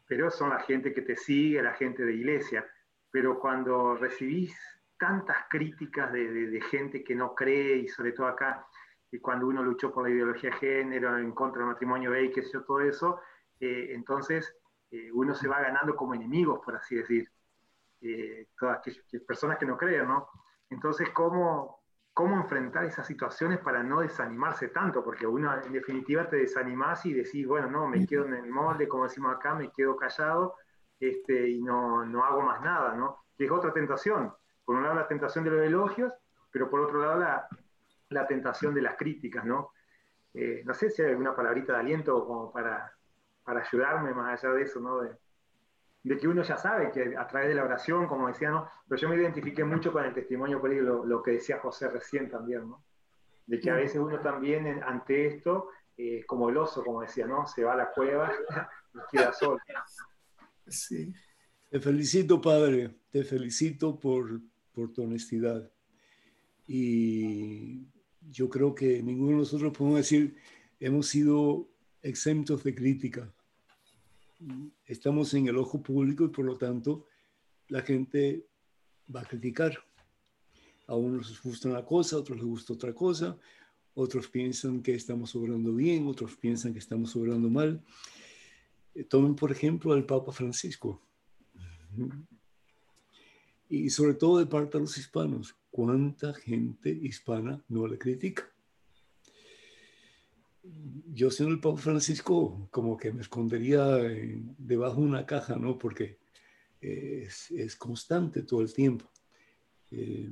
pero 0.06 0.30
son 0.30 0.50
la 0.50 0.60
gente 0.60 0.92
que 0.92 1.02
te 1.02 1.16
sigue, 1.16 1.62
la 1.62 1.74
gente 1.74 2.04
de 2.04 2.14
iglesia. 2.14 2.66
Pero 3.10 3.38
cuando 3.38 3.96
recibís 3.96 4.56
tantas 4.98 5.36
críticas 5.48 6.12
de, 6.12 6.60
gente 6.70 7.04
que 7.04 7.14
no 7.14 7.34
cree, 7.34 7.76
y 7.76 7.88
sobre 7.88 8.12
todo 8.12 8.26
acá, 8.26 8.66
y 9.10 9.18
cuando 9.18 9.46
uno 9.46 9.62
luchó 9.62 9.92
por 9.92 10.04
la 10.04 10.10
ideología 10.10 10.50
de 10.50 10.56
género, 10.56 11.16
en 11.18 11.32
contra 11.32 11.60
del 11.60 11.68
matrimonio 11.68 12.10
gay, 12.10 12.32
sé 12.32 12.42
yo, 12.52 12.64
todo 12.64 12.80
eso, 12.80 13.20
eh, 13.60 13.88
entonces 13.92 14.54
eh, 14.90 15.10
uno 15.12 15.34
se 15.34 15.48
va 15.48 15.60
ganando 15.60 15.94
como 15.94 16.14
enemigos, 16.14 16.60
por 16.64 16.76
así 16.76 16.96
decir, 16.96 17.30
eh, 18.00 18.48
todas 18.58 18.78
aquellas 18.78 19.04
personas 19.26 19.58
que 19.58 19.66
no 19.66 19.76
creen, 19.76 20.06
¿no? 20.06 20.28
Entonces, 20.70 21.10
¿cómo, 21.10 21.85
¿cómo 22.16 22.36
enfrentar 22.36 22.86
esas 22.86 23.06
situaciones 23.06 23.58
para 23.58 23.82
no 23.82 24.00
desanimarse 24.00 24.68
tanto? 24.68 25.04
Porque 25.04 25.26
uno 25.26 25.52
en 25.62 25.70
definitiva 25.70 26.26
te 26.26 26.36
desanimas 26.36 27.04
y 27.04 27.12
decís, 27.12 27.46
bueno, 27.46 27.68
no, 27.70 27.86
me 27.86 28.06
quedo 28.06 28.24
en 28.24 28.32
el 28.32 28.48
molde, 28.48 28.88
como 28.88 29.04
decimos 29.04 29.36
acá, 29.36 29.54
me 29.54 29.70
quedo 29.70 29.94
callado 29.96 30.54
este, 30.98 31.50
y 31.50 31.60
no, 31.60 32.06
no 32.06 32.24
hago 32.24 32.40
más 32.40 32.62
nada, 32.62 32.94
¿no? 32.94 33.18
Que 33.36 33.44
es 33.44 33.50
otra 33.50 33.70
tentación. 33.70 34.32
Por 34.64 34.76
un 34.76 34.84
lado 34.84 34.94
la 34.94 35.06
tentación 35.06 35.44
de 35.44 35.50
los 35.50 35.66
elogios, 35.66 36.10
pero 36.50 36.70
por 36.70 36.80
otro 36.80 37.02
lado 37.02 37.20
la, 37.20 37.48
la 38.08 38.26
tentación 38.26 38.72
de 38.72 38.80
las 38.80 38.96
críticas, 38.96 39.44
¿no? 39.44 39.72
Eh, 40.32 40.62
no 40.64 40.72
sé 40.72 40.88
si 40.88 41.02
hay 41.02 41.10
alguna 41.10 41.36
palabrita 41.36 41.74
de 41.74 41.80
aliento 41.80 42.26
como 42.26 42.50
para, 42.50 42.94
para 43.44 43.60
ayudarme 43.60 44.14
más 44.14 44.42
allá 44.42 44.54
de 44.54 44.62
eso, 44.62 44.80
¿no? 44.80 45.02
De, 46.08 46.18
que 46.18 46.28
uno 46.28 46.42
ya 46.42 46.56
sabe 46.56 46.90
que 46.92 47.16
a 47.16 47.26
través 47.26 47.48
de 47.48 47.54
la 47.54 47.64
oración, 47.64 48.06
como 48.06 48.28
decía, 48.28 48.50
¿no? 48.50 48.68
Pero 48.88 49.00
yo 49.00 49.08
me 49.08 49.16
identifiqué 49.16 49.64
mucho 49.64 49.92
con 49.92 50.04
el 50.04 50.14
testimonio 50.14 50.60
por 50.60 50.70
ahí, 50.70 50.78
lo, 50.78 51.04
lo 51.04 51.22
que 51.22 51.32
decía 51.32 51.58
José 51.58 51.88
recién 51.88 52.30
también, 52.30 52.68
¿no? 52.68 52.84
De 53.46 53.60
que 53.60 53.70
a 53.70 53.74
veces 53.74 53.96
uno 53.96 54.18
también 54.20 54.82
ante 54.82 55.26
esto, 55.26 55.68
eh, 55.96 56.24
como 56.26 56.50
el 56.50 56.56
oso, 56.56 56.84
como 56.84 57.02
decía, 57.02 57.26
¿no? 57.26 57.46
Se 57.46 57.64
va 57.64 57.72
a 57.72 57.76
la 57.76 57.90
cueva 57.92 58.32
y 58.94 58.98
queda 59.10 59.32
solo. 59.32 59.58
Sí. 60.66 61.12
Te 61.70 61.80
felicito, 61.80 62.40
Padre, 62.40 62.94
te 63.10 63.24
felicito 63.24 63.98
por, 63.98 64.40
por 64.72 64.92
tu 64.92 65.02
honestidad. 65.02 65.70
Y 66.66 67.86
yo 68.30 68.48
creo 68.48 68.74
que 68.74 69.02
ninguno 69.02 69.30
de 69.32 69.36
nosotros 69.38 69.72
podemos 69.76 69.98
decir 69.98 70.36
hemos 70.80 71.08
sido 71.08 71.68
exentos 72.02 72.62
de 72.64 72.74
crítica. 72.74 73.32
Estamos 74.84 75.32
en 75.34 75.48
el 75.48 75.56
ojo 75.56 75.82
público 75.82 76.24
y 76.24 76.28
por 76.28 76.44
lo 76.44 76.56
tanto 76.56 77.06
la 77.68 77.82
gente 77.82 78.46
va 79.14 79.20
a 79.20 79.24
criticar. 79.24 79.78
A 80.86 80.94
unos 80.94 81.30
les 81.30 81.42
gusta 81.42 81.68
una 81.68 81.84
cosa, 81.84 82.16
a 82.16 82.18
otros 82.20 82.38
les 82.38 82.46
gusta 82.46 82.72
otra 82.74 82.94
cosa, 82.94 83.36
otros 83.94 84.28
piensan 84.28 84.82
que 84.82 84.94
estamos 84.94 85.34
obrando 85.34 85.74
bien, 85.74 86.06
otros 86.06 86.36
piensan 86.36 86.72
que 86.72 86.78
estamos 86.78 87.16
obrando 87.16 87.48
mal. 87.48 87.82
Eh, 88.94 89.04
tomen 89.04 89.34
por 89.34 89.50
ejemplo 89.50 89.92
al 89.92 90.06
Papa 90.06 90.32
Francisco. 90.32 91.02
Y 93.68 93.90
sobre 93.90 94.14
todo 94.14 94.38
de 94.38 94.46
parte 94.46 94.78
de 94.78 94.82
los 94.82 94.96
hispanos. 94.96 95.56
¿Cuánta 95.70 96.32
gente 96.34 96.90
hispana 96.90 97.62
no 97.68 97.86
le 97.86 97.98
critica? 97.98 98.50
Yo 101.12 101.30
siendo 101.30 101.54
el 101.54 101.60
Papa 101.60 101.78
Francisco, 101.78 102.68
como 102.70 102.96
que 102.96 103.12
me 103.12 103.22
escondería 103.22 103.84
debajo 104.58 105.00
de 105.00 105.06
una 105.06 105.24
caja, 105.24 105.56
¿no? 105.56 105.78
Porque 105.78 106.18
es, 106.80 107.50
es 107.50 107.76
constante 107.76 108.42
todo 108.42 108.60
el 108.60 108.72
tiempo. 108.72 109.10
Eh, 109.90 110.30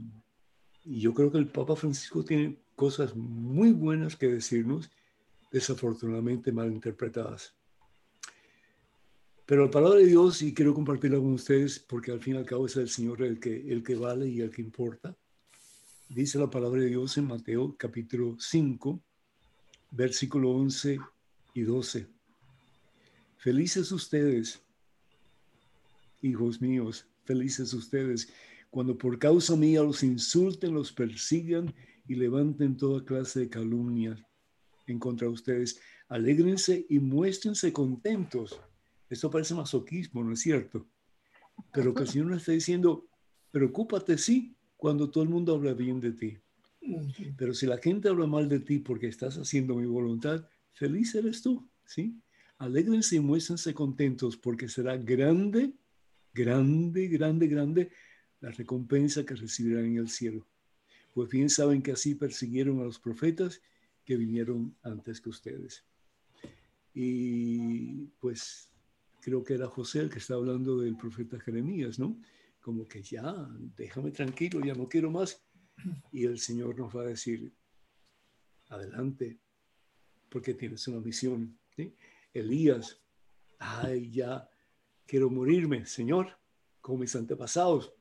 y 0.85 1.01
yo 1.01 1.15
creo 1.15 1.31
que 1.31 1.39
el 1.39 1.49
Papa 1.49 1.77
Francisco 1.77 2.25
tiene 2.25 2.59
cosas 2.77 3.15
muy 3.17 3.73
buenas 3.73 4.17
que 4.17 4.29
decirnos, 4.29 4.91
desafortunadamente 5.51 6.53
mal 6.53 6.73
interpretadas. 6.73 7.55
Pero 9.47 9.65
la 9.67 9.71
palabra 9.71 9.99
de 9.99 10.07
Dios, 10.07 10.43
y 10.43 10.55
quiero 10.55 10.75
compartirla 10.75 11.19
con 11.19 11.35
ustedes, 11.35 11.79
porque 11.79 12.11
al 12.11 12.21
fin 12.21 12.35
y 12.35 12.39
al 12.39 12.47
cabo 12.47 12.67
es 12.67 12.77
el 12.77 12.89
Señor 12.89 13.23
el 13.23 13.39
que, 13.39 13.71
el 13.71 13.83
que 13.83 13.95
vale 13.95 14.27
y 14.27 14.41
el 14.41 14.51
que 14.51 14.63
importa. 14.63 15.15
Dice 16.09 16.39
la 16.39 16.51
palabra 16.51 16.81
de 16.81 16.89
Dios 16.89 17.17
en 17.19 17.27
Mateo 17.27 17.75
capítulo 17.79 18.37
5, 18.39 19.01
versículo 19.97 20.51
11 20.51 20.99
y 21.55 21.63
12. 21.63 22.07
Felices 23.37 23.93
ustedes, 23.93 24.61
hijos 26.23 26.61
míos, 26.61 27.07
felices 27.25 27.73
ustedes, 27.75 28.33
cuando 28.71 28.97
por 28.97 29.19
causa 29.19 29.57
mía 29.57 29.83
los 29.83 30.03
insulten, 30.03 30.75
los 30.75 30.93
persigan 30.93 31.73
y 32.09 32.15
levanten 32.15 32.77
toda 32.77 33.05
clase 33.05 33.41
de 33.41 33.49
calumnias 33.51 34.21
en 34.87 34.99
contra 34.99 35.29
de 35.29 35.35
ustedes. 35.35 35.81
Alégrense 36.09 36.87
y 36.89 36.99
muéstrense 36.99 37.73
contentos 37.73 38.59
esto 39.15 39.31
parece 39.31 39.55
masoquismo, 39.55 40.25
¿no 40.25 40.33
es 40.33 40.41
cierto? 40.41 40.87
Pero 41.73 41.95
que 41.95 42.03
el 42.03 42.09
Señor 42.09 42.27
nos 42.29 42.39
está 42.39 42.53
diciendo, 42.53 43.07
preocúpate 43.51 44.19
sí 44.19 44.57
cuando 44.77 45.11
todo 45.11 45.23
el 45.23 45.31
mundo 45.31 45.55
habla 45.55 45.73
bien 45.73 46.01
de 46.01 46.13
ti. 46.13 46.39
Pero 47.37 47.55
si 47.55 47.67
la 47.67 47.79
gente 47.79 48.09
habla 48.09 48.27
mal 48.27 48.49
de 48.49 48.61
ti 48.61 48.79
porque 48.79 49.09
estás 49.09 49.37
haciendo 49.37 49.75
mi 49.77 49.87
voluntad, 49.87 50.47
feliz 50.73 51.15
eres 51.15 51.43
tú, 51.43 51.69
¿sí? 51.85 52.21
Alégrense 52.59 53.17
y 53.17 53.21
muéstrense 53.21 53.75
contentos 53.75 54.37
porque 54.37 54.69
será 54.69 54.97
grande, 54.97 55.73
grande, 56.33 57.09
grande, 57.09 57.47
grande 57.49 57.91
la 58.41 58.51
recompensa 58.51 59.25
que 59.25 59.35
recibirán 59.35 59.87
en 59.87 59.99
el 59.99 60.09
cielo. 60.09 60.47
Pues 61.15 61.31
bien 61.31 61.49
saben 61.49 61.83
que 61.83 61.93
así 61.93 62.15
persiguieron 62.15 62.81
a 62.81 62.85
los 62.85 62.99
profetas 62.99 63.63
que 64.05 64.17
vinieron 64.17 64.77
antes 64.83 65.21
que 65.21 65.31
ustedes. 65.31 65.85
Y 66.93 68.07
pues 68.21 68.71
creo 69.21 69.43
que 69.43 69.55
era 69.55 69.67
José 69.67 70.01
el 70.01 70.11
que 70.11 70.19
está 70.19 70.35
hablando 70.35 70.79
del 70.79 70.97
profeta 70.97 71.41
Jeremías, 71.41 71.99
¿no? 71.99 72.21
Como 72.61 72.87
que 72.87 73.03
ya, 73.03 73.49
déjame 73.77 74.11
tranquilo, 74.11 74.61
ya 74.61 74.75
no 74.75 74.89
quiero 74.89 75.11
más. 75.11 75.43
Y 76.13 76.25
el 76.25 76.39
Señor 76.39 76.79
nos 76.79 76.95
va 76.95 77.03
a 77.03 77.07
decir, 77.07 77.53
adelante, 78.69 79.39
porque 80.29 80.55
tienes 80.55 80.87
una 80.89 81.01
misión. 81.01 81.59
Elías, 82.33 83.01
ay, 83.59 84.11
ya 84.11 84.49
quiero 85.07 85.31
morirme, 85.31 85.87
Señor, 85.87 86.37
como 86.81 86.99
mis 86.99 87.15
antepasados. 87.17 87.93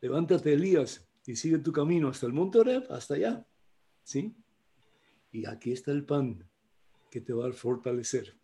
Levántate, 0.00 0.52
Elías, 0.52 1.06
y 1.26 1.36
sigue 1.36 1.58
tu 1.58 1.72
camino 1.72 2.08
hasta 2.08 2.26
el 2.26 2.32
monte 2.32 2.58
Oreb, 2.58 2.90
hasta 2.90 3.14
allá. 3.14 3.46
¿Sí? 4.02 4.34
Y 5.32 5.46
aquí 5.46 5.72
está 5.72 5.92
el 5.92 6.04
pan 6.04 6.48
que 7.10 7.20
te 7.20 7.32
va 7.32 7.48
a 7.48 7.52
fortalecer. 7.52 8.38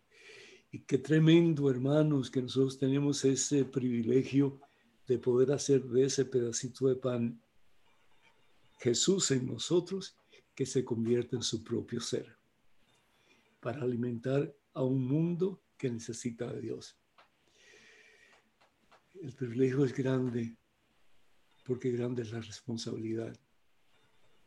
Y 0.71 0.79
qué 0.79 0.97
tremendo, 0.97 1.69
hermanos, 1.69 2.29
que 2.29 2.41
nosotros 2.41 2.77
tenemos 2.77 3.23
ese 3.25 3.65
privilegio 3.65 4.59
de 5.07 5.17
poder 5.17 5.51
hacer 5.51 5.83
de 5.83 6.05
ese 6.05 6.25
pedacito 6.25 6.87
de 6.87 6.95
pan 6.95 7.41
Jesús 8.77 9.31
en 9.31 9.47
nosotros 9.47 10.17
que 10.53 10.65
se 10.65 10.83
convierte 10.83 11.35
en 11.35 11.41
su 11.41 11.63
propio 11.63 11.99
ser 11.99 12.37
para 13.59 13.81
alimentar 13.81 14.53
a 14.73 14.83
un 14.83 15.05
mundo 15.07 15.61
que 15.77 15.89
necesita 15.89 16.51
de 16.51 16.61
Dios. 16.61 16.97
El 19.21 19.33
privilegio 19.33 19.85
es 19.85 19.93
grande 19.93 20.55
porque 21.65 21.91
grande 21.91 22.21
es 22.21 22.31
la 22.31 22.41
responsabilidad. 22.41 23.35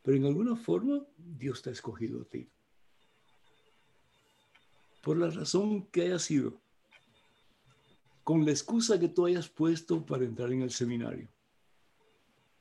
Pero 0.02 0.16
en 0.16 0.26
alguna 0.26 0.56
forma 0.56 1.04
Dios 1.16 1.62
te 1.62 1.70
ha 1.70 1.72
escogido 1.72 2.22
a 2.22 2.24
ti 2.24 2.48
por 5.02 5.16
la 5.16 5.30
razón 5.30 5.86
que 5.86 6.02
haya 6.02 6.18
sido, 6.18 6.60
con 8.24 8.44
la 8.44 8.50
excusa 8.50 9.00
que 9.00 9.08
tú 9.08 9.24
hayas 9.24 9.48
puesto 9.48 10.04
para 10.04 10.24
entrar 10.24 10.52
en 10.52 10.60
el 10.60 10.70
seminario. 10.70 11.28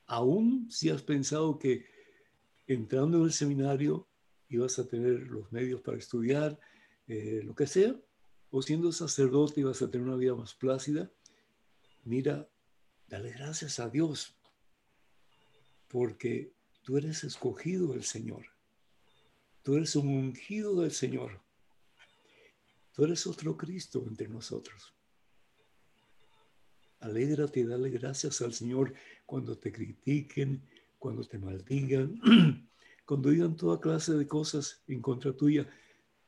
Aún 0.08 0.70
si 0.70 0.88
has 0.88 1.02
pensado 1.02 1.58
que 1.58 1.86
entrando 2.66 3.18
en 3.18 3.24
el 3.24 3.32
seminario 3.32 4.08
ibas 4.48 4.78
a 4.78 4.88
tener 4.88 5.28
los 5.28 5.52
medios 5.52 5.82
para 5.82 5.98
estudiar, 5.98 6.58
eh, 7.06 7.42
lo 7.44 7.54
que 7.54 7.66
sea, 7.66 7.94
o 8.50 8.62
siendo 8.62 8.90
sacerdote 8.90 9.60
ibas 9.60 9.82
a 9.82 9.90
tener 9.90 10.06
una 10.06 10.16
vida 10.16 10.34
más 10.34 10.54
plácida, 10.54 11.10
mira, 12.04 12.48
dale 13.06 13.32
gracias 13.32 13.78
a 13.78 13.90
Dios, 13.90 14.34
porque 15.88 16.54
tú 16.82 16.96
eres 16.96 17.22
escogido 17.24 17.92
del 17.92 18.04
Señor. 18.04 18.46
Tú 19.62 19.76
eres 19.76 19.94
un 19.94 20.08
ungido 20.08 20.80
del 20.80 20.92
Señor. 20.92 21.42
Tú 22.94 23.04
eres 23.04 23.26
otro 23.26 23.58
Cristo 23.58 24.02
entre 24.06 24.26
nosotros. 24.26 24.94
Alégrate 27.00 27.60
y 27.60 27.64
dale 27.64 27.90
gracias 27.90 28.40
al 28.40 28.54
Señor 28.54 28.94
cuando 29.28 29.58
te 29.58 29.70
critiquen, 29.70 30.62
cuando 30.98 31.22
te 31.22 31.38
maldigan, 31.38 32.18
cuando 33.04 33.28
digan 33.28 33.54
toda 33.58 33.78
clase 33.78 34.14
de 34.14 34.26
cosas 34.26 34.82
en 34.86 35.02
contra 35.02 35.36
tuya. 35.36 35.68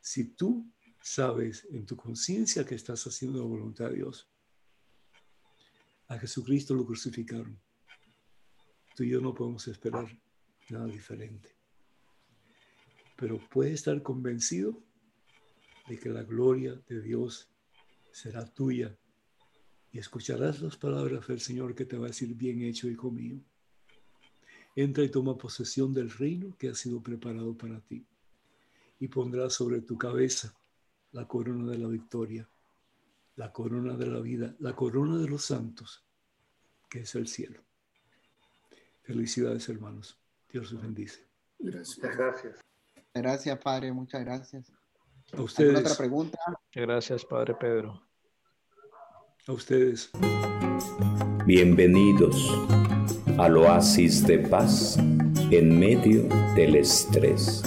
Si 0.03 0.35
tú 0.35 0.71
sabes 1.01 1.67
en 1.71 1.87
tu 1.87 1.97
conciencia 1.97 2.63
que 2.67 2.75
estás 2.75 3.07
haciendo 3.07 3.39
la 3.39 3.47
voluntad 3.47 3.89
de 3.89 3.97
Dios, 3.97 4.29
a 6.09 6.19
Jesucristo 6.19 6.75
lo 6.75 6.85
crucificaron. 6.85 7.59
Tú 8.95 9.05
y 9.05 9.09
yo 9.09 9.23
no 9.23 9.33
podemos 9.33 9.67
esperar 9.67 10.07
nada 10.69 10.87
diferente. 10.87 11.57
Pero 13.17 13.39
puede 13.49 13.73
estar 13.73 14.03
convencido 14.03 14.79
de 15.89 15.99
que 15.99 16.11
la 16.11 16.23
gloria 16.23 16.79
de 16.87 17.01
Dios 17.01 17.49
será 18.13 18.45
tuya 18.45 18.95
y 19.93 19.99
escucharás 19.99 20.61
las 20.61 20.77
palabras 20.77 21.27
del 21.27 21.41
Señor 21.41 21.75
que 21.75 21.85
te 21.85 21.97
va 21.97 22.07
a 22.07 22.09
decir, 22.09 22.35
bien 22.35 22.63
hecho, 22.63 22.89
hijo 22.89 23.11
mío. 23.11 23.41
Entra 24.77 25.03
y 25.03 25.09
toma 25.09 25.37
posesión 25.37 25.93
del 25.93 26.11
reino 26.11 26.57
que 26.57 26.69
ha 26.69 26.75
sido 26.75 27.03
preparado 27.03 27.57
para 27.57 27.81
ti 27.81 28.07
y 29.01 29.09
pondrás 29.09 29.55
sobre 29.55 29.81
tu 29.81 29.99
cabeza 29.99 30.55
la 31.13 31.27
corona 31.27 31.71
de 31.71 31.79
la 31.79 31.89
victoria, 31.89 32.49
la 33.37 33.53
corona 33.53 33.97
de 33.97 34.07
la 34.07 34.21
vida, 34.21 34.55
la 34.61 34.77
corona 34.77 35.19
de 35.19 35.29
los 35.29 35.45
santos, 35.45 36.05
que 36.89 37.01
es 37.01 37.15
el 37.17 37.27
cielo. 37.27 37.61
Felicidades, 39.03 39.69
hermanos. 39.69 40.19
Dios 40.53 40.71
los 40.73 40.83
bendice. 40.83 41.27
Gracias. 41.59 42.17
Gracias. 42.17 42.61
Gracias, 43.13 43.59
Padre. 43.59 43.93
Muchas 43.93 44.25
gracias. 44.25 44.73
A 45.33 45.43
ustedes. 45.43 45.81
otra 45.81 45.95
pregunta? 45.97 46.39
Gracias, 46.73 47.25
Padre 47.25 47.55
Pedro. 47.55 48.10
Ustedes. 49.53 50.11
Bienvenidos 51.45 52.57
al 53.37 53.57
oasis 53.57 54.25
de 54.25 54.39
paz 54.39 54.97
en 55.51 55.79
medio 55.79 56.29
del 56.55 56.77
estrés. 56.77 57.63